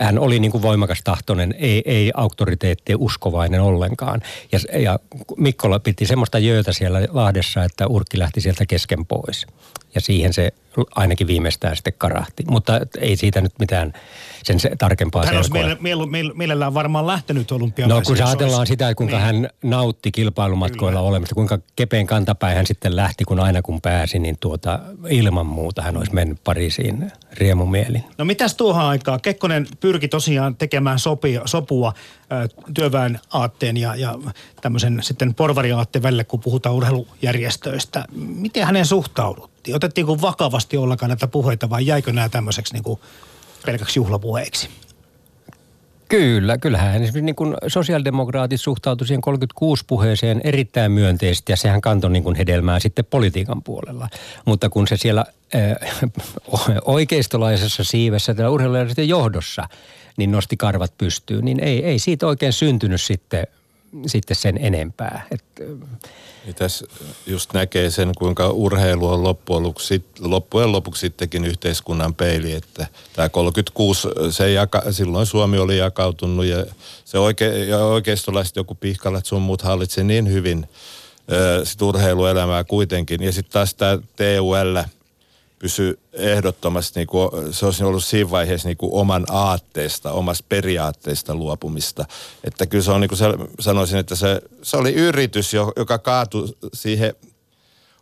hän 0.00 0.18
oli 0.18 0.38
niin 0.38 0.50
kuin 0.50 0.62
voimakas 0.62 1.00
tahtoinen, 1.04 1.54
ei, 1.58 1.82
ei 1.84 2.12
auktoriteetti 2.14 2.94
uskovainen 2.98 3.60
ollenkaan. 3.60 4.20
Ja, 4.52 4.58
ja 4.78 4.98
Mikkola 5.36 5.78
piti 5.78 6.06
semmoista 6.06 6.38
jöötä 6.38 6.72
siellä 6.72 7.00
Lahdessa, 7.10 7.64
että 7.64 7.86
Urkki 7.86 8.18
lähti 8.18 8.40
sieltä 8.40 8.66
kesken 8.66 9.06
pois. 9.06 9.46
Ja 9.94 10.00
siihen 10.00 10.32
se 10.32 10.52
ainakin 10.94 11.26
viimeistään 11.26 11.76
sitten 11.76 11.92
karahti. 11.98 12.44
Mutta 12.50 12.80
ei 13.00 13.16
siitä 13.16 13.40
nyt 13.40 13.52
mitään 13.58 13.92
sen 14.44 14.60
se 14.60 14.70
tarkempaa 14.78 15.26
Hän 15.26 15.36
olisi 15.36 15.52
meille, 15.80 16.06
meille, 16.06 16.32
mielellään 16.34 16.74
varmaan 16.74 17.06
lähtenyt 17.06 17.52
olympialaisiin. 17.52 18.02
No 18.02 18.06
kun 18.06 18.16
se 18.16 18.24
ajatellaan 18.24 18.58
olisi... 18.58 18.70
sitä, 18.70 18.94
kuinka 18.94 19.16
niin. 19.16 19.26
hän 19.26 19.48
nautti 19.64 20.12
kilpailumatkoilla 20.12 20.98
Kyllä. 20.98 21.08
olemista, 21.08 21.34
kuinka 21.34 21.58
kepein 21.76 22.06
kantapäin 22.06 22.56
hän 22.56 22.66
sitten 22.66 22.96
lähti, 22.96 23.24
kun 23.24 23.40
aina 23.40 23.62
kun 23.62 23.80
pääsi, 23.80 24.18
niin 24.18 24.36
tuota, 24.40 24.80
ilman 25.08 25.46
muuta 25.46 25.82
hän 25.82 25.96
olisi 25.96 26.14
mennyt 26.14 26.38
Pariisiin 26.44 27.12
riemumielin. 27.32 28.04
No 28.18 28.24
mitäs 28.24 28.54
tuohon 28.54 28.84
aikaan? 28.84 29.20
Kekkonen 29.20 29.66
pyrki 29.80 30.08
tosiaan 30.08 30.56
tekemään 30.56 30.98
sopia, 30.98 31.42
sopua 31.44 31.92
työväen 32.74 33.20
aatteen 33.32 33.76
ja, 33.76 33.94
ja 33.94 34.18
tämmöisen 34.60 34.98
sitten 35.02 35.34
porvariaatteen 35.34 36.02
välille, 36.02 36.24
kun 36.24 36.40
puhutaan 36.40 36.74
urheilujärjestöistä. 36.74 38.04
Miten 38.16 38.66
hänen 38.66 38.86
suhtauduttiin? 39.64 39.76
Otettiinko 39.76 40.20
vakavasti 40.20 40.76
ollenkaan 40.76 41.08
näitä 41.08 41.26
puheita 41.26 41.70
vai 41.70 41.86
jäikö 41.86 42.12
nämä 42.12 42.28
tämmöiseksi 42.28 42.74
niin 42.74 42.82
kuin 42.82 43.00
pelkäksi 43.66 43.98
juhlapuheeksi? 43.98 44.68
Kyllä, 46.08 46.58
kyllähän 46.58 46.94
esimerkiksi 46.94 47.22
niin 47.22 47.34
kuin 47.34 47.54
sosiaalidemokraatit 47.66 48.60
suhtautui 48.60 49.06
siihen 49.06 49.20
36 49.20 49.84
puheeseen 49.86 50.40
erittäin 50.44 50.92
myönteisesti 50.92 51.52
ja 51.52 51.56
sehän 51.56 51.80
kantoi 51.80 52.10
niin 52.10 52.22
kuin 52.22 52.36
hedelmää 52.36 52.78
sitten 52.78 53.04
politiikan 53.04 53.62
puolella. 53.62 54.08
Mutta 54.44 54.68
kun 54.68 54.88
se 54.88 54.96
siellä 54.96 55.24
äh, 55.54 55.76
oikeistolaisessa 56.84 57.84
siivessä 57.84 58.34
tällä 58.34 58.50
urheilujärjestön 58.50 59.08
johdossa 59.08 59.68
niin 60.16 60.30
nosti 60.30 60.56
karvat 60.56 60.92
pystyyn, 60.98 61.44
niin 61.44 61.60
ei, 61.60 61.84
ei 61.84 61.98
siitä 61.98 62.26
oikein 62.26 62.52
syntynyt 62.52 63.00
sitten, 63.00 63.46
sitten 64.06 64.36
sen 64.36 64.58
enempää. 64.60 65.26
Et, 65.30 65.44
tässä 66.52 66.86
just 67.26 67.52
näkee 67.52 67.90
sen, 67.90 68.12
kuinka 68.18 68.48
urheilu 68.48 69.08
on 69.08 69.22
loppujen 69.22 69.62
lopuksi, 69.62 70.04
loppujen 70.20 70.72
lopuksi 70.72 71.00
sittenkin 71.00 71.44
yhteiskunnan 71.44 72.14
peili, 72.14 72.52
että 72.52 72.86
tämä 73.12 73.28
36, 73.28 74.08
se 74.30 74.52
jaka, 74.52 74.82
silloin 74.90 75.26
Suomi 75.26 75.58
oli 75.58 75.78
jakautunut 75.78 76.44
ja 76.44 76.66
se 77.04 77.18
oike, 77.18 77.64
ja 77.64 77.78
oikeistolaiset 77.78 78.56
joku 78.56 78.74
pihkalat 78.74 79.26
sun 79.26 79.42
muut 79.42 79.62
hallitsi 79.62 80.04
niin 80.04 80.32
hyvin 80.32 80.68
sit 81.64 81.82
urheiluelämää 81.82 82.64
kuitenkin. 82.64 83.22
Ja 83.22 83.32
sitten 83.32 83.52
taas 83.52 83.74
tämä 83.74 83.96
TUL, 83.96 84.76
pysy 85.64 85.98
ehdottomasti, 86.12 87.00
niin 87.00 87.06
kuin, 87.06 87.30
se 87.54 87.66
olisi 87.66 87.84
ollut 87.84 88.04
siinä 88.04 88.30
vaiheessa 88.30 88.68
niin 88.68 88.76
kuin 88.76 88.92
oman 88.92 89.26
aatteesta, 89.30 90.12
omasta 90.12 90.44
periaatteesta 90.48 91.34
luopumista. 91.34 92.04
Että 92.44 92.66
kyllä 92.66 92.84
se 92.84 92.90
on 92.90 93.00
niin 93.00 93.08
kuin 93.08 93.18
sanoisin, 93.60 93.98
että 93.98 94.14
se, 94.14 94.42
se 94.62 94.76
oli 94.76 94.92
yritys, 94.92 95.54
joka 95.54 95.98
kaatui 95.98 96.48
siihen 96.72 97.14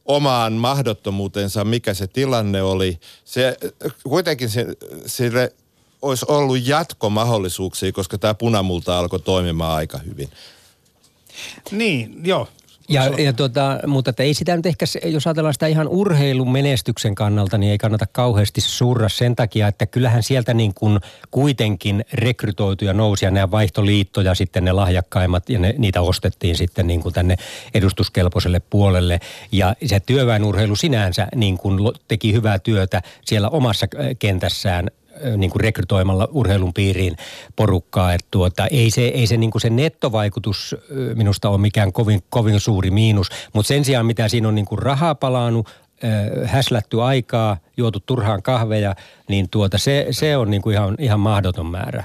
omaan 0.05 0.53
mahdottomuutensa, 0.53 1.65
mikä 1.65 1.95
se 1.95 2.07
tilanne 2.07 2.63
oli. 2.63 2.99
Se, 3.25 3.57
kuitenkin 4.03 4.51
se, 4.51 4.67
sille 5.07 5.53
olisi 6.03 6.25
ollut 6.29 6.67
jatkomahdollisuuksia, 6.67 7.93
koska 7.93 8.19
tämä 8.19 8.35
punamulta 8.35 8.99
alkoi 8.99 9.21
toimimaan 9.21 9.77
aika 9.77 9.99
hyvin. 9.99 10.31
Niin, 11.71 12.21
joo. 12.25 12.49
Ja, 12.93 13.05
ja 13.19 13.33
tuota, 13.33 13.79
mutta 13.87 14.11
että 14.11 14.23
ei 14.23 14.35
sitä 14.35 14.57
nyt 14.57 14.67
ehkä, 14.67 14.87
jos 15.05 15.27
ajatellaan 15.27 15.55
sitä 15.55 15.67
ihan 15.67 15.89
urheilun 15.89 16.53
menestyksen 16.53 17.15
kannalta, 17.15 17.59
niin 17.59 17.73
ei 17.73 17.79
kannata 17.79 18.07
kauheasti 18.13 18.61
surra 18.61 19.09
sen 19.09 19.37
takia, 19.37 19.69
että 19.69 19.87
kyllähän 19.87 20.23
sieltä 20.23 20.55
niin 20.55 20.75
kuin 20.75 21.01
kuitenkin 21.31 22.05
rekrytoituja 22.13 22.93
nousi 22.93 23.25
ja 23.25 23.31
nämä 23.31 23.51
vaihtoliittoja 23.51 24.35
sitten 24.35 24.65
ne 24.65 24.73
lahjakkaimmat 24.73 25.51
ja 25.51 25.59
ne, 25.59 25.75
niitä 25.79 26.01
ostettiin 26.01 26.57
sitten 26.57 26.87
niin 26.87 27.01
kuin 27.01 27.15
tänne 27.15 27.37
edustuskelpoiselle 27.75 28.61
puolelle. 28.71 29.21
Ja 29.53 29.77
se 29.87 30.01
työväenurheilu 30.01 30.77
sinänsä 30.77 31.27
niin 31.35 31.59
kuin 31.59 31.79
teki 32.09 32.33
hyvää 32.33 32.59
työtä 32.59 33.03
siellä 33.25 33.49
omassa 33.49 33.87
kentässään 34.19 34.91
niin 35.37 35.51
kuin 35.51 35.61
rekrytoimalla 35.61 36.29
urheilun 36.31 36.75
piiriin 36.75 37.17
porukkaa. 37.57 38.15
Että 38.15 38.27
tuota, 38.31 38.67
ei 38.67 38.91
se, 38.91 39.03
ei 39.03 39.27
se, 39.27 39.37
niin 39.37 39.51
kuin 39.51 39.63
se 39.63 39.71
nettovaikutus 39.71 40.77
minusta 41.15 41.49
ole 41.49 41.59
mikään 41.59 41.93
kovin, 41.93 42.23
kovin 42.31 42.61
suuri 42.61 42.91
miinus, 42.91 43.29
mutta 43.53 43.69
sen 43.69 43.85
sijaan 43.85 44.07
mitä 44.07 44.29
siinä 44.29 44.49
on 44.49 44.55
niin 44.55 44.67
kuin 44.67 44.79
rahaa 44.79 45.15
palannut, 45.15 45.69
häslätty 46.45 47.03
aikaa, 47.03 47.57
juotu 47.77 48.01
turhaan 48.01 48.43
kahveja, 48.43 48.95
niin 49.29 49.49
tuota, 49.49 49.79
se, 49.79 50.07
se 50.11 50.37
on 50.37 50.51
niin 50.51 50.63
kuin 50.63 50.75
ihan, 50.75 50.95
ihan 50.99 51.21
mahdoton 51.21 51.67
määrä 51.67 52.05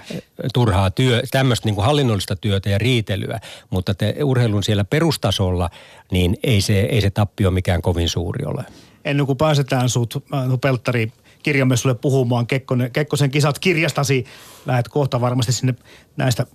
turhaa 0.54 0.92
työ, 0.92 1.22
tämmöistä 1.32 1.68
niin 1.68 1.76
kuin 1.76 1.86
hallinnollista 1.86 2.36
työtä 2.36 2.70
ja 2.70 2.78
riitelyä. 2.78 3.40
Mutta 3.70 3.94
te 3.94 4.16
urheilun 4.24 4.64
siellä 4.64 4.84
perustasolla, 4.84 5.70
niin 6.12 6.38
ei 6.44 6.62
se, 6.62 6.80
ei 6.80 7.02
se 7.02 7.10
tappio 7.10 7.52
mikään 7.52 7.82
kovin 7.82 8.10
suuri 8.10 8.46
ole. 8.46 8.64
Ennen 9.06 9.26
kuin 9.26 9.38
pääsetään 9.38 9.90
sut, 9.90 10.24
Pelttari, 10.62 11.12
kirjamessulle 11.44 11.96
puhumaan 11.96 12.48
Kekkonen, 12.48 12.92
Kekkosen 12.92 13.32
kisat 13.32 13.60
kirjastasi. 13.60 14.26
Lähet 14.66 14.88
kohta 14.88 15.22
varmasti 15.22 15.52
sinne 15.52 15.76
näistä 16.18 16.46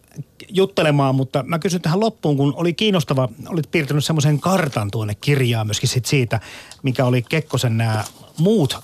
juttelemaan, 0.48 1.14
mutta 1.14 1.42
mä 1.42 1.58
kysyn 1.58 1.80
tähän 1.80 2.00
loppuun, 2.00 2.36
kun 2.36 2.54
oli 2.56 2.72
kiinnostava, 2.72 3.28
olit 3.48 3.70
piirtänyt 3.70 4.04
semmoisen 4.04 4.40
kartan 4.40 4.90
tuonne 4.90 5.14
kirjaan 5.14 5.66
myöskin 5.66 5.88
sit 5.88 6.06
siitä, 6.06 6.40
mikä 6.82 7.04
oli 7.04 7.22
Kekkosen 7.22 7.76
nämä 7.78 8.04
muut 8.38 8.78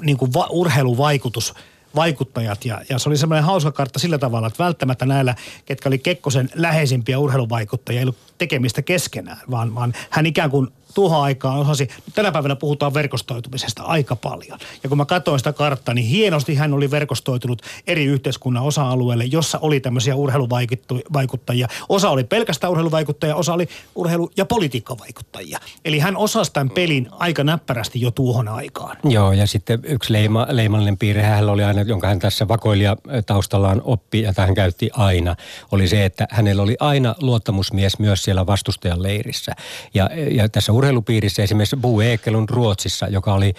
niin 0.00 0.16
kuin 0.16 0.32
va- 0.32 0.48
urheiluvaikutus 0.50 1.54
vaikuttajat. 1.94 2.64
Ja, 2.64 2.82
ja 2.88 2.98
se 2.98 3.08
oli 3.08 3.16
semmoinen 3.16 3.44
hauska 3.44 3.72
kartta 3.72 3.98
sillä 3.98 4.18
tavalla, 4.18 4.46
että 4.46 4.64
välttämättä 4.64 5.06
näillä, 5.06 5.34
ketkä 5.64 5.88
oli 5.88 5.98
Kekkosen 5.98 6.50
läheisimpiä 6.54 7.18
urheiluvaikuttajia, 7.18 8.00
ei 8.00 8.04
ollut 8.04 8.18
tekemistä 8.38 8.82
keskenään, 8.82 9.40
vaan, 9.50 9.74
vaan 9.74 9.92
hän 10.10 10.26
ikään 10.26 10.50
kuin 10.50 10.68
tuohon 10.94 11.22
aikaan 11.22 11.58
osasi, 11.58 11.88
tänä 12.14 12.32
päivänä 12.32 12.56
puhutaan 12.56 12.94
verkostoitumisesta 12.94 13.82
aika 13.82 14.16
paljon. 14.16 14.58
Ja 14.82 14.88
kun 14.88 14.98
mä 14.98 15.04
katsoin 15.04 15.38
sitä 15.38 15.52
karttaa, 15.52 15.94
niin 15.94 16.06
hienosti 16.06 16.54
hän 16.54 16.74
oli 16.74 16.90
verkostoitunut 16.90 17.62
eri 17.86 18.04
yhteiskunnan 18.04 18.62
osa-alueelle, 18.62 19.24
jossa 19.24 19.58
oli 19.58 19.80
tämmöisiä 19.80 20.14
urheiluvaikuttajia. 20.16 21.68
Osa 21.88 22.10
oli 22.10 22.24
pelkästään 22.24 22.70
urheiluvaikuttajia, 22.70 23.36
osa 23.36 23.54
oli 23.54 23.68
urheilu- 23.94 24.30
ja 24.36 24.46
politiikkavaikuttajia. 24.46 25.58
Eli 25.84 25.98
hän 25.98 26.16
osasi 26.16 26.52
tämän 26.52 26.70
pelin 26.70 27.08
aika 27.10 27.44
näppärästi 27.44 28.00
jo 28.00 28.10
tuohon 28.10 28.48
aikaan. 28.48 28.96
Joo, 29.04 29.32
ja 29.32 29.46
sitten 29.46 29.80
yksi 29.84 30.12
leima, 30.12 30.46
leimallinen 30.50 30.98
piirre 30.98 31.22
hänellä 31.22 31.52
oli 31.52 31.64
aina, 31.64 31.82
jonka 31.82 32.06
hän 32.06 32.18
tässä 32.18 32.48
vakoilija 32.48 32.96
taustallaan 33.26 33.82
oppi, 33.84 34.22
ja 34.22 34.32
hän 34.36 34.54
käytti 34.54 34.90
aina, 34.92 35.36
oli 35.72 35.88
se, 35.88 36.04
että 36.04 36.26
hänellä 36.30 36.62
oli 36.62 36.76
aina 36.80 37.14
luottamusmies 37.20 37.98
myös 37.98 38.22
siellä 38.22 38.46
vastustajan 38.46 39.02
leirissä. 39.02 39.52
Ja, 39.94 40.10
ja 40.30 40.48
tässä 40.48 40.72
urheilupiirissä 40.84 41.42
esimerkiksi 41.42 41.76
Bo 41.76 42.00
Ekelund 42.00 42.48
Ruotsissa, 42.50 43.08
joka 43.08 43.34
oli 43.34 43.54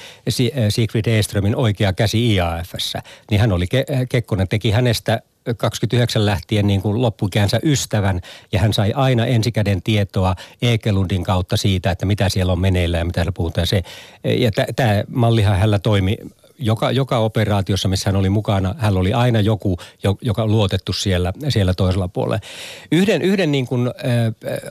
Siegfried 0.70 1.06
Eströmin 1.06 1.56
oikea 1.56 1.94
käsi 1.94 2.34
IAFssä, 2.34 3.02
niin 3.32 3.42
hän 3.42 3.52
oli, 3.52 3.66
Kekkonen 4.10 4.48
teki 4.48 4.72
hänestä 4.72 5.22
29 5.58 6.26
lähtien 6.26 6.68
niin 6.68 6.82
kuin 6.82 7.02
loppuikäänsä 7.02 7.60
ystävän 7.64 8.22
ja 8.52 8.60
hän 8.60 8.74
sai 8.74 8.94
aina 8.96 9.26
ensikäden 9.26 9.82
tietoa 9.82 10.36
Ekelundin 10.62 11.24
kautta 11.24 11.58
siitä, 11.58 11.92
että 11.92 12.06
mitä 12.06 12.30
siellä 12.30 12.52
on 12.52 12.60
meneillä 12.60 12.98
ja 12.98 13.06
mitä 13.06 13.20
siellä 13.20 13.32
puhutaan. 13.32 13.68
Se, 13.68 13.84
ja 14.24 14.52
tämä 14.76 15.04
mallihan 15.08 15.56
hänellä 15.56 15.80
toimi 15.80 16.18
joka, 16.60 16.92
joka 16.92 17.18
operaatiossa, 17.18 17.88
missä 17.88 18.10
hän 18.10 18.16
oli 18.16 18.30
mukana, 18.30 18.76
hän 18.78 18.98
oli 18.98 19.14
aina 19.14 19.42
joku, 19.42 19.78
joka 20.22 20.48
luotettu 20.48 20.94
siellä, 20.94 21.34
siellä 21.50 21.74
toisella 21.74 22.08
puolella. 22.08 22.40
Yhden, 22.92 23.22
yhden 23.22 23.52
niin 23.52 23.68
kuin, 23.68 23.88
äh, 23.88 23.94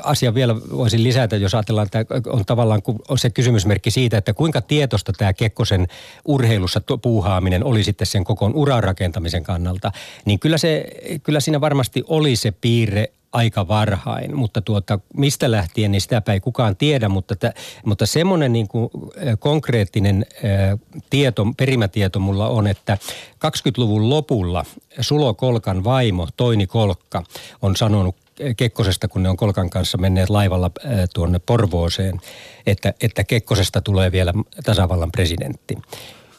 asian 0.02 0.34
vielä 0.34 0.56
voisin 0.56 1.02
lisätä, 1.02 1.36
jos 1.36 1.54
ajatellaan, 1.54 1.86
että 1.86 2.04
on 2.26 2.44
tavallaan 2.44 2.82
on 3.08 3.18
se 3.18 3.30
kysymysmerkki 3.30 3.90
siitä, 3.90 4.18
että 4.18 4.34
kuinka 4.34 4.60
tietosta 4.60 5.12
tämä 5.12 5.32
Kekkosen 5.32 5.86
urheilussa 6.24 6.80
puuhaaminen 7.02 7.64
oli 7.64 7.84
sitten 7.84 8.06
sen 8.06 8.24
koko 8.24 8.50
uran 8.54 8.84
rakentamisen 8.84 9.42
kannalta, 9.42 9.92
niin 10.24 10.38
kyllä, 10.38 10.58
se, 10.58 10.84
kyllä 11.22 11.40
siinä 11.40 11.60
varmasti 11.60 12.04
oli 12.08 12.36
se 12.36 12.50
piirre 12.50 13.08
aika 13.34 13.68
varhain, 13.68 14.36
mutta 14.36 14.60
tuota, 14.60 14.98
mistä 15.16 15.50
lähtien, 15.50 15.90
niin 15.90 16.00
sitäpä 16.00 16.32
ei 16.32 16.40
kukaan 16.40 16.76
tiedä, 16.76 17.08
mutta, 17.08 17.36
t- 17.36 17.56
mutta 17.84 18.06
semmoinen 18.06 18.52
niin 18.52 18.68
kuin 18.68 18.90
konkreettinen 19.38 20.26
ä, 20.28 20.78
tieto, 21.10 21.46
perimätieto 21.56 22.18
mulla 22.18 22.48
on, 22.48 22.66
että 22.66 22.98
20-luvun 23.46 24.10
lopulla 24.10 24.64
Sulo 25.00 25.34
Kolkan 25.34 25.84
vaimo 25.84 26.28
Toini 26.36 26.66
Kolkka 26.66 27.22
on 27.62 27.76
sanonut 27.76 28.16
Kekkosesta, 28.56 29.08
kun 29.08 29.22
ne 29.22 29.28
on 29.28 29.36
Kolkan 29.36 29.70
kanssa 29.70 29.98
menneet 29.98 30.30
laivalla 30.30 30.70
tuonne 31.14 31.38
Porvooseen, 31.38 32.20
että, 32.66 32.94
että 33.00 33.24
Kekkosesta 33.24 33.80
tulee 33.80 34.12
vielä 34.12 34.32
tasavallan 34.64 35.12
presidentti. 35.12 35.78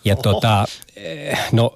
Ja 0.05 0.15
tota, 0.15 0.65
no 1.51 1.75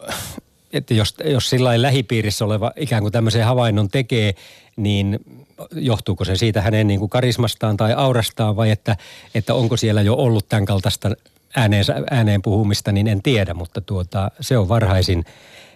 että 0.73 0.93
jos, 0.93 1.15
jos 1.25 1.49
sillä 1.49 1.81
lähipiirissä 1.81 2.45
oleva 2.45 2.71
ikään 2.75 3.01
kuin 3.01 3.11
tämmöisen 3.11 3.45
havainnon 3.45 3.89
tekee, 3.89 4.33
niin 4.75 5.19
johtuuko 5.71 6.25
se 6.25 6.35
siitä 6.35 6.61
hänen 6.61 6.87
niin 6.87 6.99
kuin 6.99 7.09
karismastaan 7.09 7.77
tai 7.77 7.93
aurastaan 7.93 8.55
vai 8.55 8.71
että, 8.71 8.97
että 9.35 9.53
onko 9.53 9.77
siellä 9.77 10.01
jo 10.01 10.13
ollut 10.13 10.49
tämän 10.49 10.65
kaltaista 10.65 11.11
ääneen, 11.55 11.85
ääneen 12.11 12.41
puhumista, 12.41 12.91
niin 12.91 13.07
en 13.07 13.21
tiedä, 13.21 13.53
mutta 13.53 13.81
tuota, 13.81 14.31
se 14.41 14.57
on 14.57 14.69
varhaisin 14.69 15.25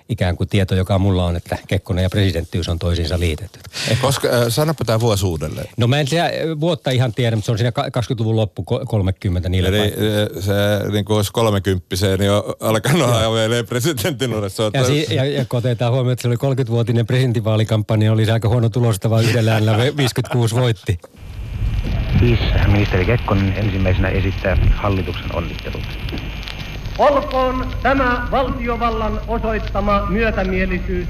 ikään 0.10 0.38
kuin 0.38 0.49
tieto, 0.49 0.76
joka 0.76 0.99
mulla 0.99 1.26
on, 1.26 1.36
että 1.36 1.58
Kekkonen 1.68 2.04
ja 2.04 2.10
presidenttiys 2.10 2.70
on 2.70 2.80
toisiinsa 2.80 3.20
liitetty. 3.20 3.60
Koska, 4.01 4.28
äh, 4.28 4.34
sanoppa 4.49 4.86
tämä 4.86 4.99
vuosi 4.99 5.26
uudelleen. 5.26 5.68
No 5.78 5.88
mä 5.88 5.99
en 5.99 6.08
sitä 6.08 6.32
vuotta 6.60 6.91
ihan 6.91 7.14
tiedä, 7.14 7.36
mutta 7.36 7.45
se 7.45 7.51
on 7.51 7.58
siinä 7.58 7.72
20-luvun 7.97 8.36
loppu 8.36 8.64
30 8.64 9.49
niillä 9.49 9.70
Eli 9.70 9.78
paikoilla. 9.78 10.41
se 10.41 10.54
niin 10.91 11.06
kuin 11.06 11.18
olisi 11.18 11.32
30 11.32 11.86
niin 12.18 12.32
on 12.32 12.43
alkanut 12.60 13.10
ajaveilee 13.10 13.64
presidentin 13.64 14.34
uudessa. 14.34 14.72
Ja, 14.74 14.84
si- 14.86 15.08
ja, 15.16 15.26
ja 15.26 15.45
kun 15.45 15.58
otetaan 15.58 15.91
huomioon, 15.93 16.14
että 16.14 16.22
se 16.22 16.28
oli 16.28 16.56
30-vuotinen 16.56 17.06
presidentinvaalikampanja, 17.06 18.12
oli 18.12 18.26
se 18.26 18.32
aika 18.32 18.49
huono 18.49 18.70
tulosta, 18.70 19.10
vaan 19.10 19.24
yhdellä 19.24 19.54
äänellä 19.54 19.78
56 19.78 20.56
voitti. 20.56 20.99
Siis 22.20 22.39
ministeri 22.68 23.06
Kekkonen 23.06 23.54
ensimmäisenä 23.58 24.10
esittää 24.10 24.58
hallituksen 24.76 25.36
onnittelut. 25.36 25.82
Olkoon 26.97 27.67
tämä 27.83 28.27
valtiovallan 28.31 29.19
osoittama 29.27 30.05
myötämielisyys 30.09 31.07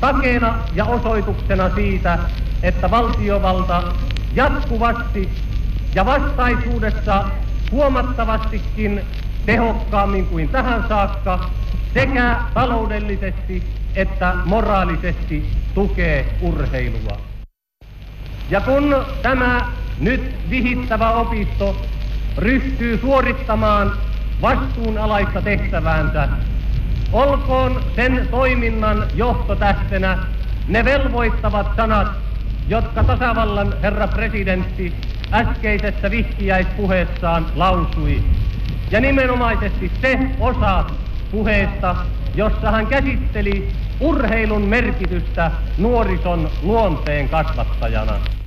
takeena 0.00 0.58
ja 0.74 0.84
osoituksena 0.84 1.74
siitä, 1.74 2.18
että 2.62 2.90
valtiovalta 2.90 3.82
jatkuvasti 4.34 5.28
ja 5.94 6.04
vastaisuudessa 6.06 7.24
huomattavastikin 7.70 9.00
tehokkaammin 9.46 10.26
kuin 10.26 10.48
tähän 10.48 10.84
saakka 10.88 11.50
sekä 11.94 12.40
taloudellisesti 12.54 13.62
että 13.96 14.34
moraalisesti 14.44 15.42
tukee 15.74 16.38
urheilua. 16.40 17.16
Ja 18.50 18.60
kun 18.60 19.04
tämä 19.22 19.60
nyt 19.98 20.50
vihittävä 20.50 21.10
opisto 21.10 21.76
ryhtyy 22.38 22.98
suorittamaan 22.98 23.92
vastuunalaista 24.44 25.42
tehtäväänsä. 25.42 26.28
Olkoon 27.12 27.82
sen 27.96 28.28
toiminnan 28.30 29.04
johtotähtenä 29.14 30.18
ne 30.68 30.84
velvoittavat 30.84 31.66
sanat, 31.76 32.08
jotka 32.68 33.04
tasavallan 33.04 33.74
herra 33.82 34.08
presidentti 34.08 34.94
äskeisessä 35.32 36.10
vihkiäispuheessaan 36.10 37.46
lausui. 37.54 38.22
Ja 38.90 39.00
nimenomaisesti 39.00 39.92
se 40.00 40.18
osa 40.40 40.84
puheesta, 41.30 41.96
jossa 42.34 42.70
hän 42.70 42.86
käsitteli 42.86 43.72
urheilun 44.00 44.62
merkitystä 44.62 45.50
nuorison 45.78 46.50
luonteen 46.62 47.28
kasvattajana. 47.28 48.43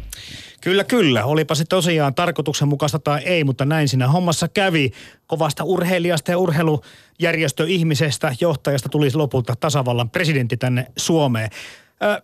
Kyllä, 0.67 0.83
kyllä. 0.83 1.25
Olipa 1.25 1.55
se 1.55 1.65
tosiaan 1.69 2.15
tarkoituksenmukaista 2.15 2.99
tai 2.99 3.21
ei, 3.23 3.43
mutta 3.43 3.65
näin 3.65 3.87
siinä 3.87 4.07
hommassa 4.07 4.47
kävi. 4.47 4.91
Kovasta 5.27 5.63
urheilijasta 5.63 6.31
ja 6.31 6.37
urheilujärjestöihmisestä, 6.37 8.35
johtajasta 8.41 8.89
tuli 8.89 9.09
lopulta 9.13 9.53
tasavallan 9.59 10.09
presidentti 10.09 10.57
tänne 10.57 10.87
Suomeen. 10.97 11.49
Ö, 12.03 12.21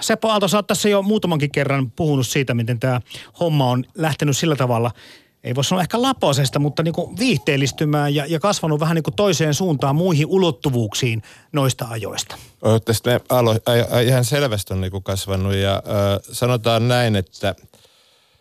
Seppo 0.00 0.28
Aalto, 0.28 0.48
sä 0.48 0.58
oot 0.58 0.66
tässä 0.66 0.88
jo 0.88 1.02
muutamankin 1.02 1.50
kerran 1.52 1.90
puhunut 1.90 2.26
siitä, 2.26 2.54
miten 2.54 2.80
tämä 2.80 3.00
homma 3.40 3.70
on 3.70 3.84
lähtenyt 3.94 4.36
sillä 4.36 4.56
tavalla– 4.56 4.90
ei 5.46 5.54
voi 5.54 5.64
sanoa 5.64 5.82
ehkä 5.82 6.02
laposesta, 6.02 6.58
mutta 6.58 6.82
niin 6.82 6.94
kuin 6.94 7.18
viihteellistymään 7.18 8.14
ja, 8.14 8.26
ja 8.26 8.40
kasvanut 8.40 8.80
vähän 8.80 8.94
niin 8.94 9.02
kuin 9.02 9.14
toiseen 9.14 9.54
suuntaan 9.54 9.96
muihin 9.96 10.26
ulottuvuuksiin 10.26 11.22
noista 11.52 11.86
ajoista. 11.90 12.36
Tästä 12.84 13.20
alo, 13.28 13.54
ihan 14.04 14.24
selvästi 14.24 14.74
on 14.74 14.80
niin 14.80 14.90
kuin 14.90 15.02
kasvanut 15.02 15.54
ja 15.54 15.74
äh, 15.74 15.82
sanotaan 16.32 16.88
näin, 16.88 17.16
että– 17.16 17.54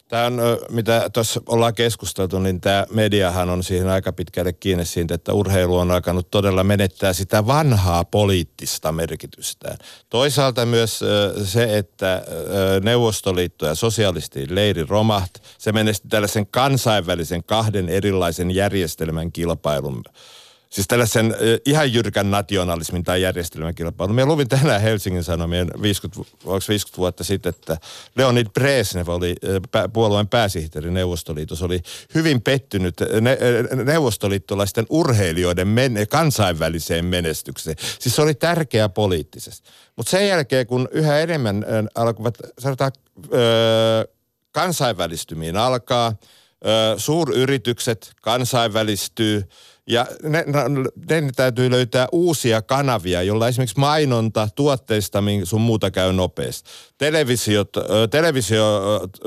Tämä 0.07 0.25
on, 0.25 0.39
mitä 0.69 1.09
tuossa 1.13 1.41
ollaan 1.47 1.73
keskusteltu, 1.73 2.39
niin 2.39 2.61
tämä 2.61 2.85
mediahan 2.89 3.49
on 3.49 3.63
siihen 3.63 3.89
aika 3.89 4.13
pitkälle 4.13 4.53
kiinni 4.53 4.85
siitä, 4.85 5.15
että 5.15 5.33
urheilu 5.33 5.77
on 5.77 5.91
alkanut 5.91 6.31
todella 6.31 6.63
menettää 6.63 7.13
sitä 7.13 7.47
vanhaa 7.47 8.03
poliittista 8.03 8.91
merkitystään. 8.91 9.77
Toisaalta 10.09 10.65
myös 10.65 10.99
se, 11.43 11.77
että 11.77 12.23
Neuvostoliitto 12.83 13.65
ja 13.65 13.75
sosialistin 13.75 14.55
leiri 14.55 14.85
romahti, 14.85 15.39
se 15.57 15.71
menesti 15.71 16.07
tällaisen 16.07 16.47
kansainvälisen 16.47 17.43
kahden 17.43 17.89
erilaisen 17.89 18.51
järjestelmän 18.51 19.31
kilpailun 19.31 20.03
Siis 20.75 20.87
tällaisen 20.87 21.35
ihan 21.65 21.93
jyrkän 21.93 22.31
nationalismin 22.31 23.03
tai 23.03 23.21
järjestelmän 23.21 23.75
kilpailun. 23.75 24.15
Minä 24.15 24.25
luvin 24.25 24.47
tänään 24.47 24.81
Helsingin 24.81 25.23
Sanomien 25.23 25.71
50, 25.81 26.31
50 26.45 26.97
vuotta 26.97 27.23
sitten, 27.23 27.49
että 27.49 27.77
Leonid 28.15 28.47
Brezhnev 28.53 29.07
oli 29.07 29.35
puolueen 29.93 30.27
pääsihteeri 30.27 30.91
Neuvostoliitossa, 30.91 31.65
oli 31.65 31.81
hyvin 32.15 32.41
pettynyt 32.41 32.95
ne, 33.21 33.37
neuvostoliittolaisten 33.83 34.85
urheilijoiden 34.89 35.67
men, 35.67 35.93
kansainväliseen 36.09 37.05
menestykseen. 37.05 37.77
Siis 37.99 38.15
se 38.15 38.21
oli 38.21 38.33
tärkeä 38.33 38.89
poliittisesti. 38.89 39.69
Mutta 39.95 40.09
sen 40.09 40.27
jälkeen, 40.27 40.67
kun 40.67 40.87
yhä 40.91 41.19
enemmän 41.19 41.65
alkuvat, 41.95 42.37
sanotaan, 42.59 42.91
kansainvälistymiin 44.51 45.57
alkaa, 45.57 46.13
suuryritykset 46.97 48.11
kansainvälistyy, 48.21 49.43
ja 49.87 50.05
ne, 50.23 50.43
ne, 50.47 51.21
ne 51.21 51.31
täytyy 51.35 51.71
löytää 51.71 52.07
uusia 52.11 52.61
kanavia, 52.61 53.23
joilla 53.23 53.47
esimerkiksi 53.47 53.79
mainonta 53.79 54.47
tuotteista 54.55 55.23
sun 55.43 55.61
muuta 55.61 55.91
käy 55.91 56.13
nopeasti. 56.13 56.69
Televisiot, 56.97 57.69
televisio 58.09 58.81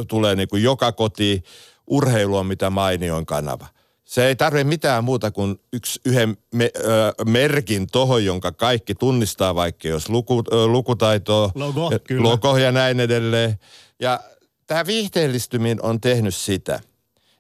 tulee 0.08 0.34
niin 0.36 0.48
kuin 0.48 0.62
joka 0.62 0.92
koti, 0.92 1.42
urheilu 1.86 2.36
on 2.36 2.46
mitä 2.46 2.70
mainioin 2.70 3.26
kanava. 3.26 3.66
Se 4.04 4.26
ei 4.26 4.36
tarvitse 4.36 4.64
mitään 4.64 5.04
muuta 5.04 5.30
kuin 5.30 5.60
yksi, 5.72 6.00
yhden 6.04 6.36
me, 6.54 6.70
ö, 6.76 7.14
merkin 7.24 7.86
tohon, 7.92 8.24
jonka 8.24 8.52
kaikki 8.52 8.94
tunnistaa, 8.94 9.54
vaikka 9.54 9.88
jos 9.88 10.08
luku, 10.08 10.42
ö, 10.52 10.66
lukutaito, 10.66 11.50
logo, 11.54 11.90
ja, 11.92 12.22
logo 12.22 12.56
ja 12.56 12.72
näin 12.72 13.00
edelleen. 13.00 13.58
Ja 14.00 14.20
tämä 14.66 14.86
viihteellistyminen 14.86 15.82
on 15.82 16.00
tehnyt 16.00 16.34
sitä, 16.34 16.80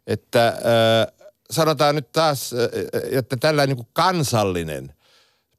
että... 0.08 0.48
Ö, 0.48 1.18
sanotaan 1.50 1.94
nyt 1.94 2.12
taas, 2.12 2.50
että 3.10 3.36
tällainen 3.36 3.76
niin 3.76 3.84
kuin 3.84 3.92
kansallinen, 3.92 4.94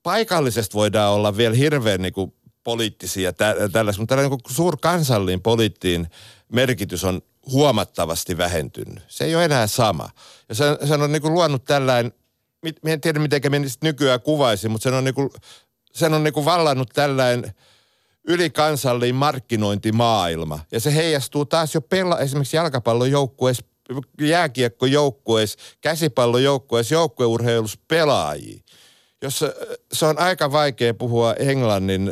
paikallisesti 0.04 0.74
voidaan 0.74 1.14
olla 1.14 1.38
vielä 1.38 1.56
hirveän 1.56 2.02
niin 2.02 2.14
kuin 2.14 2.34
poliittisia 2.64 3.34
tällaisia, 3.34 4.02
mutta 4.02 4.16
tällainen 4.16 4.38
niin 4.46 4.56
suurkansallinen 4.56 5.42
poliittiin 5.42 6.08
merkitys 6.52 7.04
on 7.04 7.22
huomattavasti 7.52 8.38
vähentynyt. 8.38 9.04
Se 9.08 9.26
ei 9.26 9.36
ole 9.36 9.46
enää 9.46 9.68
sama. 9.68 10.10
Ja 10.50 10.56
se, 10.56 10.78
se 10.88 10.94
on 10.94 11.12
niin 11.12 11.22
kuin 11.22 11.34
luonut 11.34 11.64
tällainen, 11.64 12.14
en 12.86 13.02
tiedä 13.02 13.20
miten 13.20 13.42
minä 13.50 13.68
nykyään 13.84 14.22
kuvaisin, 14.22 14.72
mutta 14.72 14.84
sen 14.84 14.94
on, 14.94 15.04
niin 15.04 15.16
kuin, 15.16 15.30
sen 15.94 16.14
on 16.14 16.24
niin 16.24 16.34
kuin 16.34 16.46
vallannut 16.46 16.90
tällainen 16.94 17.54
ylikansallinen 18.28 19.16
markkinointimaailma. 19.16 20.60
Ja 20.72 20.80
se 20.80 20.96
heijastuu 20.96 21.46
taas 21.46 21.76
jo 21.76 21.82
pela, 21.82 22.20
esimerkiksi 22.20 22.58
jalkapallojoukkueessa 22.58 23.66
jääkiekkojoukkueessa, 24.22 25.60
käsipallojoukkueessa, 25.82 26.96
joukkueurheilussa 26.96 27.80
pelaajia, 27.88 28.60
jos 29.22 29.46
se 29.94 30.06
on 30.06 30.20
aika 30.20 30.52
vaikea 30.52 30.94
puhua 30.94 31.34
Englannin 31.34 32.12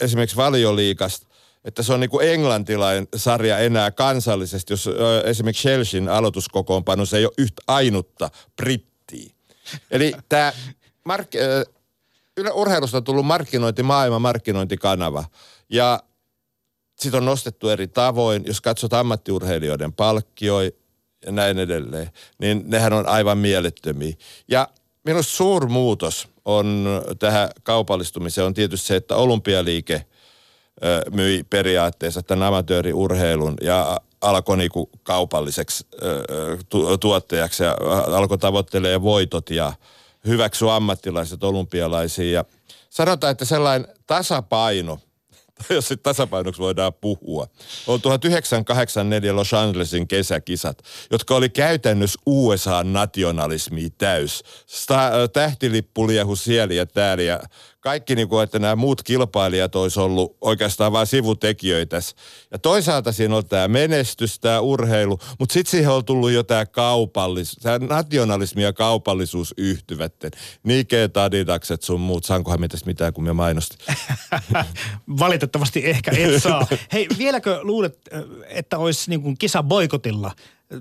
esimerkiksi 0.00 0.36
valioliikasta, 0.36 1.26
että 1.64 1.82
se 1.82 1.92
on 1.92 2.00
niin 2.00 2.10
kuin 2.10 2.28
englantilainen 2.28 3.08
sarja 3.16 3.58
enää 3.58 3.90
kansallisesti, 3.90 4.72
jos 4.72 4.90
esimerkiksi 5.24 5.68
Chelsean 5.68 6.08
aloituskokoonpano, 6.08 7.06
se 7.06 7.16
ei 7.16 7.24
ole 7.24 7.32
yhtä 7.38 7.62
ainutta 7.66 8.30
brittiä. 8.56 9.30
Eli 9.90 10.12
tämä 10.28 10.52
mark- 11.04 11.72
urheilusta 12.54 12.96
on 12.96 13.04
tullut 13.04 13.26
markkinointi, 13.26 13.82
maailman 13.82 14.22
markkinointikanava. 14.22 15.24
Ja 15.68 16.02
sitä 16.96 17.16
on 17.16 17.24
nostettu 17.24 17.68
eri 17.68 17.88
tavoin. 17.88 18.42
Jos 18.46 18.60
katsot 18.60 18.92
ammattiurheilijoiden 18.92 19.92
palkkioi 19.92 20.76
ja 21.26 21.32
näin 21.32 21.58
edelleen, 21.58 22.10
niin 22.38 22.62
nehän 22.66 22.92
on 22.92 23.08
aivan 23.08 23.38
mielettömiä. 23.38 24.14
Ja 24.48 24.68
minusta 25.04 25.32
suur 25.32 25.68
muutos 25.68 26.28
on 26.44 26.86
tähän 27.18 27.48
kaupallistumiseen 27.62 28.46
on 28.46 28.54
tietysti 28.54 28.86
se, 28.86 28.96
että 28.96 29.16
olympialiike 29.16 30.06
myi 31.10 31.44
periaatteessa 31.50 32.22
tämän 32.22 32.48
amatööriurheilun 32.48 33.54
ja 33.60 34.00
alkoi 34.20 34.56
niinku 34.56 34.90
kaupalliseksi 35.02 35.86
tu- 36.68 36.98
tuottajaksi 36.98 37.62
ja 37.62 37.76
alkoi 38.06 38.38
tavoittelee 38.38 39.02
voitot 39.02 39.50
ja 39.50 39.72
hyväksyä 40.26 40.74
ammattilaiset 40.74 41.44
olympialaisiin. 41.44 42.32
Ja 42.32 42.44
sanotaan, 42.90 43.30
että 43.30 43.44
sellainen 43.44 43.88
tasapaino– 44.06 44.98
jos 45.70 45.88
sitten 45.88 46.02
tasapainoksi 46.02 46.62
voidaan 46.62 46.94
puhua, 46.94 47.46
on 47.86 48.00
1984 48.00 49.36
Los 49.36 49.54
Angelesin 49.54 50.08
kesäkisat, 50.08 50.82
jotka 51.10 51.36
oli 51.36 51.48
käytännössä 51.48 52.20
USA-nationalismi 52.26 53.90
täys. 53.90 54.44
Sta- 54.66 55.28
tähtilippu 55.32 56.06
liehu 56.06 56.36
siellä 56.36 56.74
ja 56.74 56.86
täällä 56.86 57.22
ja 57.22 57.40
kaikki, 57.82 58.14
niin 58.14 58.28
kuin, 58.28 58.44
että 58.44 58.58
nämä 58.58 58.76
muut 58.76 59.02
kilpailijat 59.02 59.74
olisi 59.74 60.00
ollut 60.00 60.36
oikeastaan 60.40 60.92
vain 60.92 61.06
sivutekijöitä. 61.06 62.00
Ja 62.50 62.58
toisaalta 62.58 63.12
siinä 63.12 63.36
on 63.36 63.46
tämä 63.46 63.68
menestys, 63.68 64.40
tämä 64.40 64.60
urheilu, 64.60 65.18
mutta 65.38 65.52
sitten 65.52 65.70
siihen 65.70 65.90
on 65.90 66.04
tullut 66.04 66.30
jo 66.30 66.42
tämä 66.42 66.66
kaupallisuus, 66.66 67.62
tämä 67.62 67.78
nationalismi 67.78 68.62
ja 68.62 68.72
kaupallisuus 68.72 69.54
yhtyvät. 69.56 70.14
Nike, 70.62 71.08
Adidakset 71.14 71.82
sun 71.82 72.00
muut, 72.00 72.24
saankohan 72.24 72.60
mitäs 72.60 72.84
mitään, 72.84 73.12
kun 73.12 73.24
me 73.24 73.32
mainostin? 73.32 73.78
Valitettavasti 75.18 75.86
ehkä 75.86 76.10
et 76.16 76.42
saa. 76.42 76.66
Hei, 76.92 77.08
vieläkö 77.18 77.58
luulet, 77.62 77.98
että 78.48 78.78
olisi 78.78 79.10
niin 79.10 79.22
kuin 79.22 79.38
kisa 79.38 79.62
boikotilla 79.62 80.32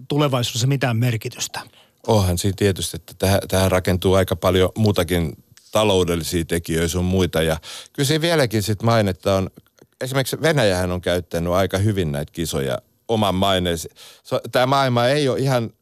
tulevaisuudessa 0.07 0.67
mitään 0.67 0.97
merkitystä? 0.97 1.61
Onhan 2.07 2.37
siinä 2.37 2.55
tietysti, 2.57 2.97
että 2.97 3.13
tähän, 3.17 3.39
tähän 3.47 3.71
rakentuu 3.71 4.13
aika 4.13 4.35
paljon 4.35 4.69
muutakin 4.77 5.33
taloudellisia 5.71 6.45
tekijöitä 6.45 6.87
sun 6.87 7.05
muita. 7.05 7.41
Ja 7.41 7.57
kyllä 7.93 8.21
vieläkin 8.21 8.63
sit 8.63 8.83
mainetta 8.83 9.35
on, 9.35 9.49
esimerkiksi 10.01 10.41
Venäjähän 10.41 10.91
on 10.91 11.01
käyttänyt 11.01 11.53
aika 11.53 11.77
hyvin 11.77 12.11
näitä 12.11 12.31
kisoja 12.31 12.77
oman 13.07 13.35
maineesi. 13.35 13.89
Tämä 14.51 14.65
maailma 14.65 15.07
ei 15.07 15.29
ole 15.29 15.39
ihan, 15.39 15.73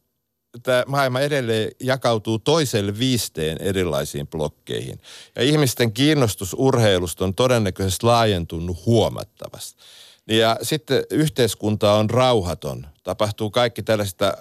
tämä 0.62 0.84
maailma 0.86 1.20
edelleen 1.20 1.70
jakautuu 1.80 2.38
toiselle 2.38 2.98
viisteen 2.98 3.58
erilaisiin 3.60 4.26
blokkeihin. 4.26 5.00
Ja 5.36 5.42
ihmisten 5.42 5.92
kiinnostus 5.92 6.56
urheilusta 6.58 7.24
on 7.24 7.34
todennäköisesti 7.34 8.06
laajentunut 8.06 8.86
huomattavasti. 8.86 9.82
Ja 10.28 10.56
sitten 10.62 11.04
yhteiskunta 11.10 11.92
on 11.92 12.10
rauhaton. 12.10 12.86
Tapahtuu 13.02 13.50
kaikki 13.50 13.82
tällaista, 13.82 14.32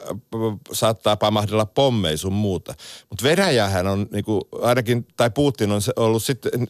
saattaa 0.71 1.17
pamahdella 1.17 1.65
pommeja 1.65 2.17
sun 2.17 2.33
muuta. 2.33 2.73
Mutta 3.09 3.23
Venäjähän 3.23 3.87
on 3.87 4.07
niinku, 4.11 4.41
ainakin, 4.61 5.07
tai 5.17 5.29
Putin 5.29 5.71
on 5.71 5.81
ollut 5.95 6.23
sitten 6.23 6.67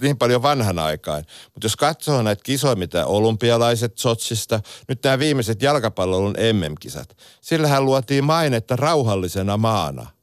niin 0.00 0.18
paljon 0.18 0.42
vanhan 0.42 0.78
aikaan. 0.78 1.24
Mutta 1.54 1.64
jos 1.64 1.76
katsoo 1.76 2.22
näitä 2.22 2.42
kisoja, 2.44 2.76
mitä 2.76 3.06
olympialaiset 3.06 3.98
Sotsista, 3.98 4.60
nyt 4.88 5.04
nämä 5.04 5.18
viimeiset 5.18 5.62
jalkapallon 5.62 6.34
MM-kisat, 6.52 7.16
sillähän 7.40 7.84
luotiin 7.84 8.24
mainetta 8.24 8.76
rauhallisena 8.76 9.56
maana– 9.56 10.06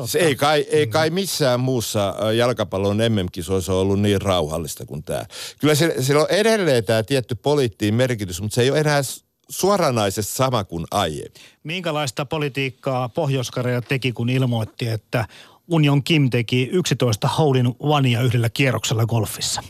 Totta. 0.00 0.12
Se 0.12 0.18
ei 0.18 0.36
kai, 0.36 0.66
ei 0.70 0.86
mm. 0.86 0.92
kai 0.92 1.10
missään 1.10 1.60
muussa 1.60 2.14
jalkapallon 2.36 2.96
MM-kisoissa 2.96 3.74
ollut 3.74 4.00
niin 4.00 4.22
rauhallista 4.22 4.86
kuin 4.86 5.04
tämä. 5.04 5.24
Kyllä 5.60 5.74
sillä 5.74 6.20
on 6.20 6.30
edelleen 6.30 6.84
tämä 6.84 7.02
tietty 7.02 7.34
poliittiin 7.34 7.94
merkitys, 7.94 8.40
mutta 8.40 8.54
se 8.54 8.62
ei 8.62 8.70
ole 8.70 8.80
enää 8.80 9.02
suoranaisesti 9.50 10.32
sama 10.32 10.64
kuin 10.64 10.86
aiemmin. 10.90 11.32
Minkälaista 11.64 12.24
politiikkaa 12.24 13.08
pohjois 13.08 13.50
teki, 13.88 14.12
kun 14.12 14.28
ilmoitti, 14.28 14.88
että 14.88 15.26
Union 15.68 16.02
Kim 16.02 16.30
teki 16.30 16.68
11 16.72 17.28
holdin 17.28 17.66
vania 17.66 18.20
yhdellä 18.20 18.50
kierroksella 18.50 19.06
golfissa? 19.06 19.62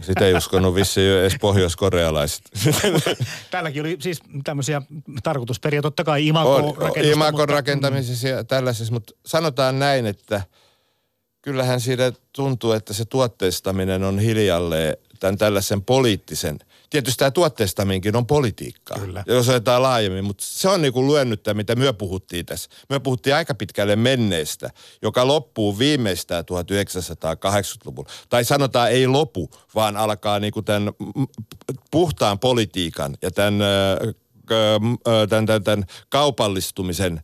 Sitä 0.00 0.26
ei 0.26 0.34
uskonut 0.34 0.74
vissiin 0.74 1.12
edes 1.12 1.36
pohjois-korealaiset. 1.40 2.42
Täälläkin 3.50 3.82
oli 3.82 3.96
siis 4.00 4.22
tämmöisiä 4.44 4.82
tarkoitusperiä, 5.22 5.82
totta 5.82 6.04
kai 6.04 6.26
imakon 6.26 6.76
rakentamisessa. 6.76 7.12
Imakon 7.12 7.48
rakentamisessa 7.48 8.28
ja 8.28 8.44
tällaisessa, 8.44 8.92
mutta 8.92 9.12
sanotaan 9.26 9.78
näin, 9.78 10.06
että 10.06 10.42
kyllähän 11.42 11.80
siitä 11.80 12.12
tuntuu, 12.32 12.72
että 12.72 12.92
se 12.92 13.04
tuotteistaminen 13.04 14.04
on 14.04 14.18
hiljalleen 14.18 14.96
tämän 15.20 15.38
tällaisen 15.38 15.82
poliittisen– 15.82 16.58
tietysti 16.90 17.18
tämä 17.18 17.30
tuotteistaminkin 17.30 18.16
on 18.16 18.26
politiikkaa, 18.26 18.98
Kyllä. 18.98 19.24
jos 19.26 19.48
otetaan 19.48 19.82
laajemmin, 19.82 20.24
mutta 20.24 20.44
se 20.46 20.68
on 20.68 20.82
niinku 20.82 21.12
lyönnyttä, 21.12 21.54
mitä 21.54 21.76
myö 21.76 21.92
puhuttiin 21.92 22.46
tässä. 22.46 22.70
Me 22.88 23.00
puhuttiin 23.00 23.36
aika 23.36 23.54
pitkälle 23.54 23.96
menneestä, 23.96 24.70
joka 25.02 25.26
loppuu 25.26 25.78
viimeistään 25.78 26.44
1980-luvulla. 26.44 28.10
Tai 28.28 28.44
sanotaan 28.44 28.90
ei 28.90 29.06
lopu, 29.06 29.50
vaan 29.74 29.96
alkaa 29.96 30.40
niinku 30.40 30.62
tämän 30.62 30.92
puhtaan 31.90 32.38
politiikan 32.38 33.16
ja 33.22 33.30
tämän 33.30 33.58
tämän, 35.28 35.46
tämän, 35.46 35.64
tämän 35.64 35.84
kaupallistumisen, 36.08 37.20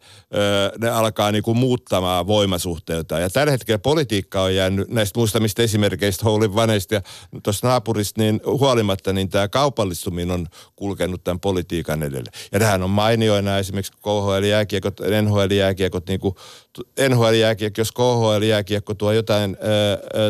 ne 0.79 0.91
alkaa 0.91 1.33
niin 1.33 1.43
kuin 1.43 1.57
muuttamaan 1.57 2.27
voimasuhteita. 2.27 3.19
Ja 3.19 3.31
tällä 3.31 3.51
hetkellä 3.51 3.79
politiikka 3.79 4.43
on 4.43 4.55
jäänyt 4.55 4.89
näistä 4.89 5.19
muistamista 5.19 5.63
esimerkkeistä, 5.63 6.25
Houlin 6.25 6.55
vaneista 6.55 6.95
ja 6.95 7.03
tuossa 7.43 7.67
naapurista, 7.67 8.21
niin 8.21 8.41
huolimatta, 8.45 9.13
niin 9.13 9.29
tämä 9.29 9.49
kaupallistuminen 9.49 10.31
on 10.31 10.47
kulkenut 10.77 11.25
tämän 11.25 11.41
politiikan 11.41 12.03
edelle. 12.03 12.31
Ja 12.53 12.59
tähän 12.59 12.83
on 12.83 12.91
mainioina 12.91 13.59
esimerkiksi 13.59 13.93
KHL-jääkiekot, 13.93 15.01
NHL-jääkiekot, 15.23 16.09
niin 16.09 16.21
kuin 16.21 16.35
NHL-jääkiekko, 17.09 17.81
jos 17.81 17.93
KHL-jääkiekko 17.93 18.95
tuo 18.95 19.13
jotain 19.13 19.57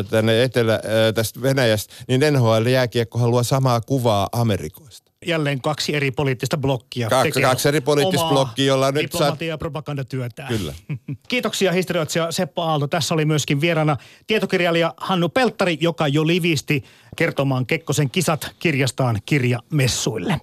tänne 0.09 0.43
etelä, 0.43 0.81
tästä 1.15 1.41
Venäjästä, 1.41 1.93
niin 2.07 2.21
NHL-jääkiekko 2.21 3.19
haluaa 3.19 3.43
samaa 3.43 3.81
kuvaa 3.81 4.29
Amerikoista 4.31 5.02
jälleen 5.25 5.61
kaksi 5.61 5.95
eri 5.95 6.11
poliittista 6.11 6.57
blokkia. 6.57 7.09
Kaksi, 7.09 7.41
kaksi 7.41 7.67
eri 7.67 7.81
poliittista 7.81 8.27
blokkia, 8.29 8.65
jolla 8.65 8.91
nyt 8.91 9.03
diplomatia 9.03 9.47
ja 9.47 9.57
propagandatyötä. 9.57 10.45
Kyllä. 10.47 10.73
Kiitoksia 11.29 11.71
historioitsija 11.71 12.31
Seppo 12.31 12.61
Aalto. 12.61 12.87
Tässä 12.87 13.13
oli 13.13 13.25
myöskin 13.25 13.61
vieraana 13.61 13.97
tietokirjailija 14.27 14.93
Hannu 14.97 15.29
Pelttari, 15.29 15.77
joka 15.81 16.07
jo 16.07 16.27
livisti 16.27 16.83
kertomaan 17.15 17.65
Kekkosen 17.65 18.09
kisat 18.09 18.51
kirjastaan 18.59 19.19
kirjamessuille. 19.25 20.41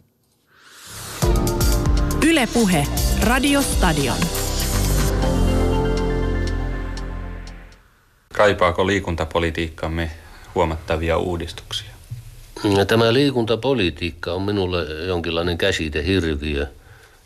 Ylepuhe 2.26 2.87
Radio 3.22 3.62
Stadion. 3.62 4.16
Kaipaako 8.35 8.87
liikuntapolitiikkamme 8.87 10.11
huomattavia 10.55 11.18
uudistuksia? 11.18 11.89
Tämä 12.87 13.13
liikuntapolitiikka 13.13 14.33
on 14.33 14.43
minulle 14.43 14.85
jonkinlainen 15.07 15.59
käsite 15.59 16.07
hirviö. 16.07 16.67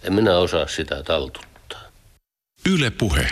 En 0.02 0.12
minä 0.12 0.36
osaa 0.38 0.66
sitä 0.66 1.02
taltuttaa. 1.02 1.82
Yle 2.70 2.90
puhe. 2.90 3.30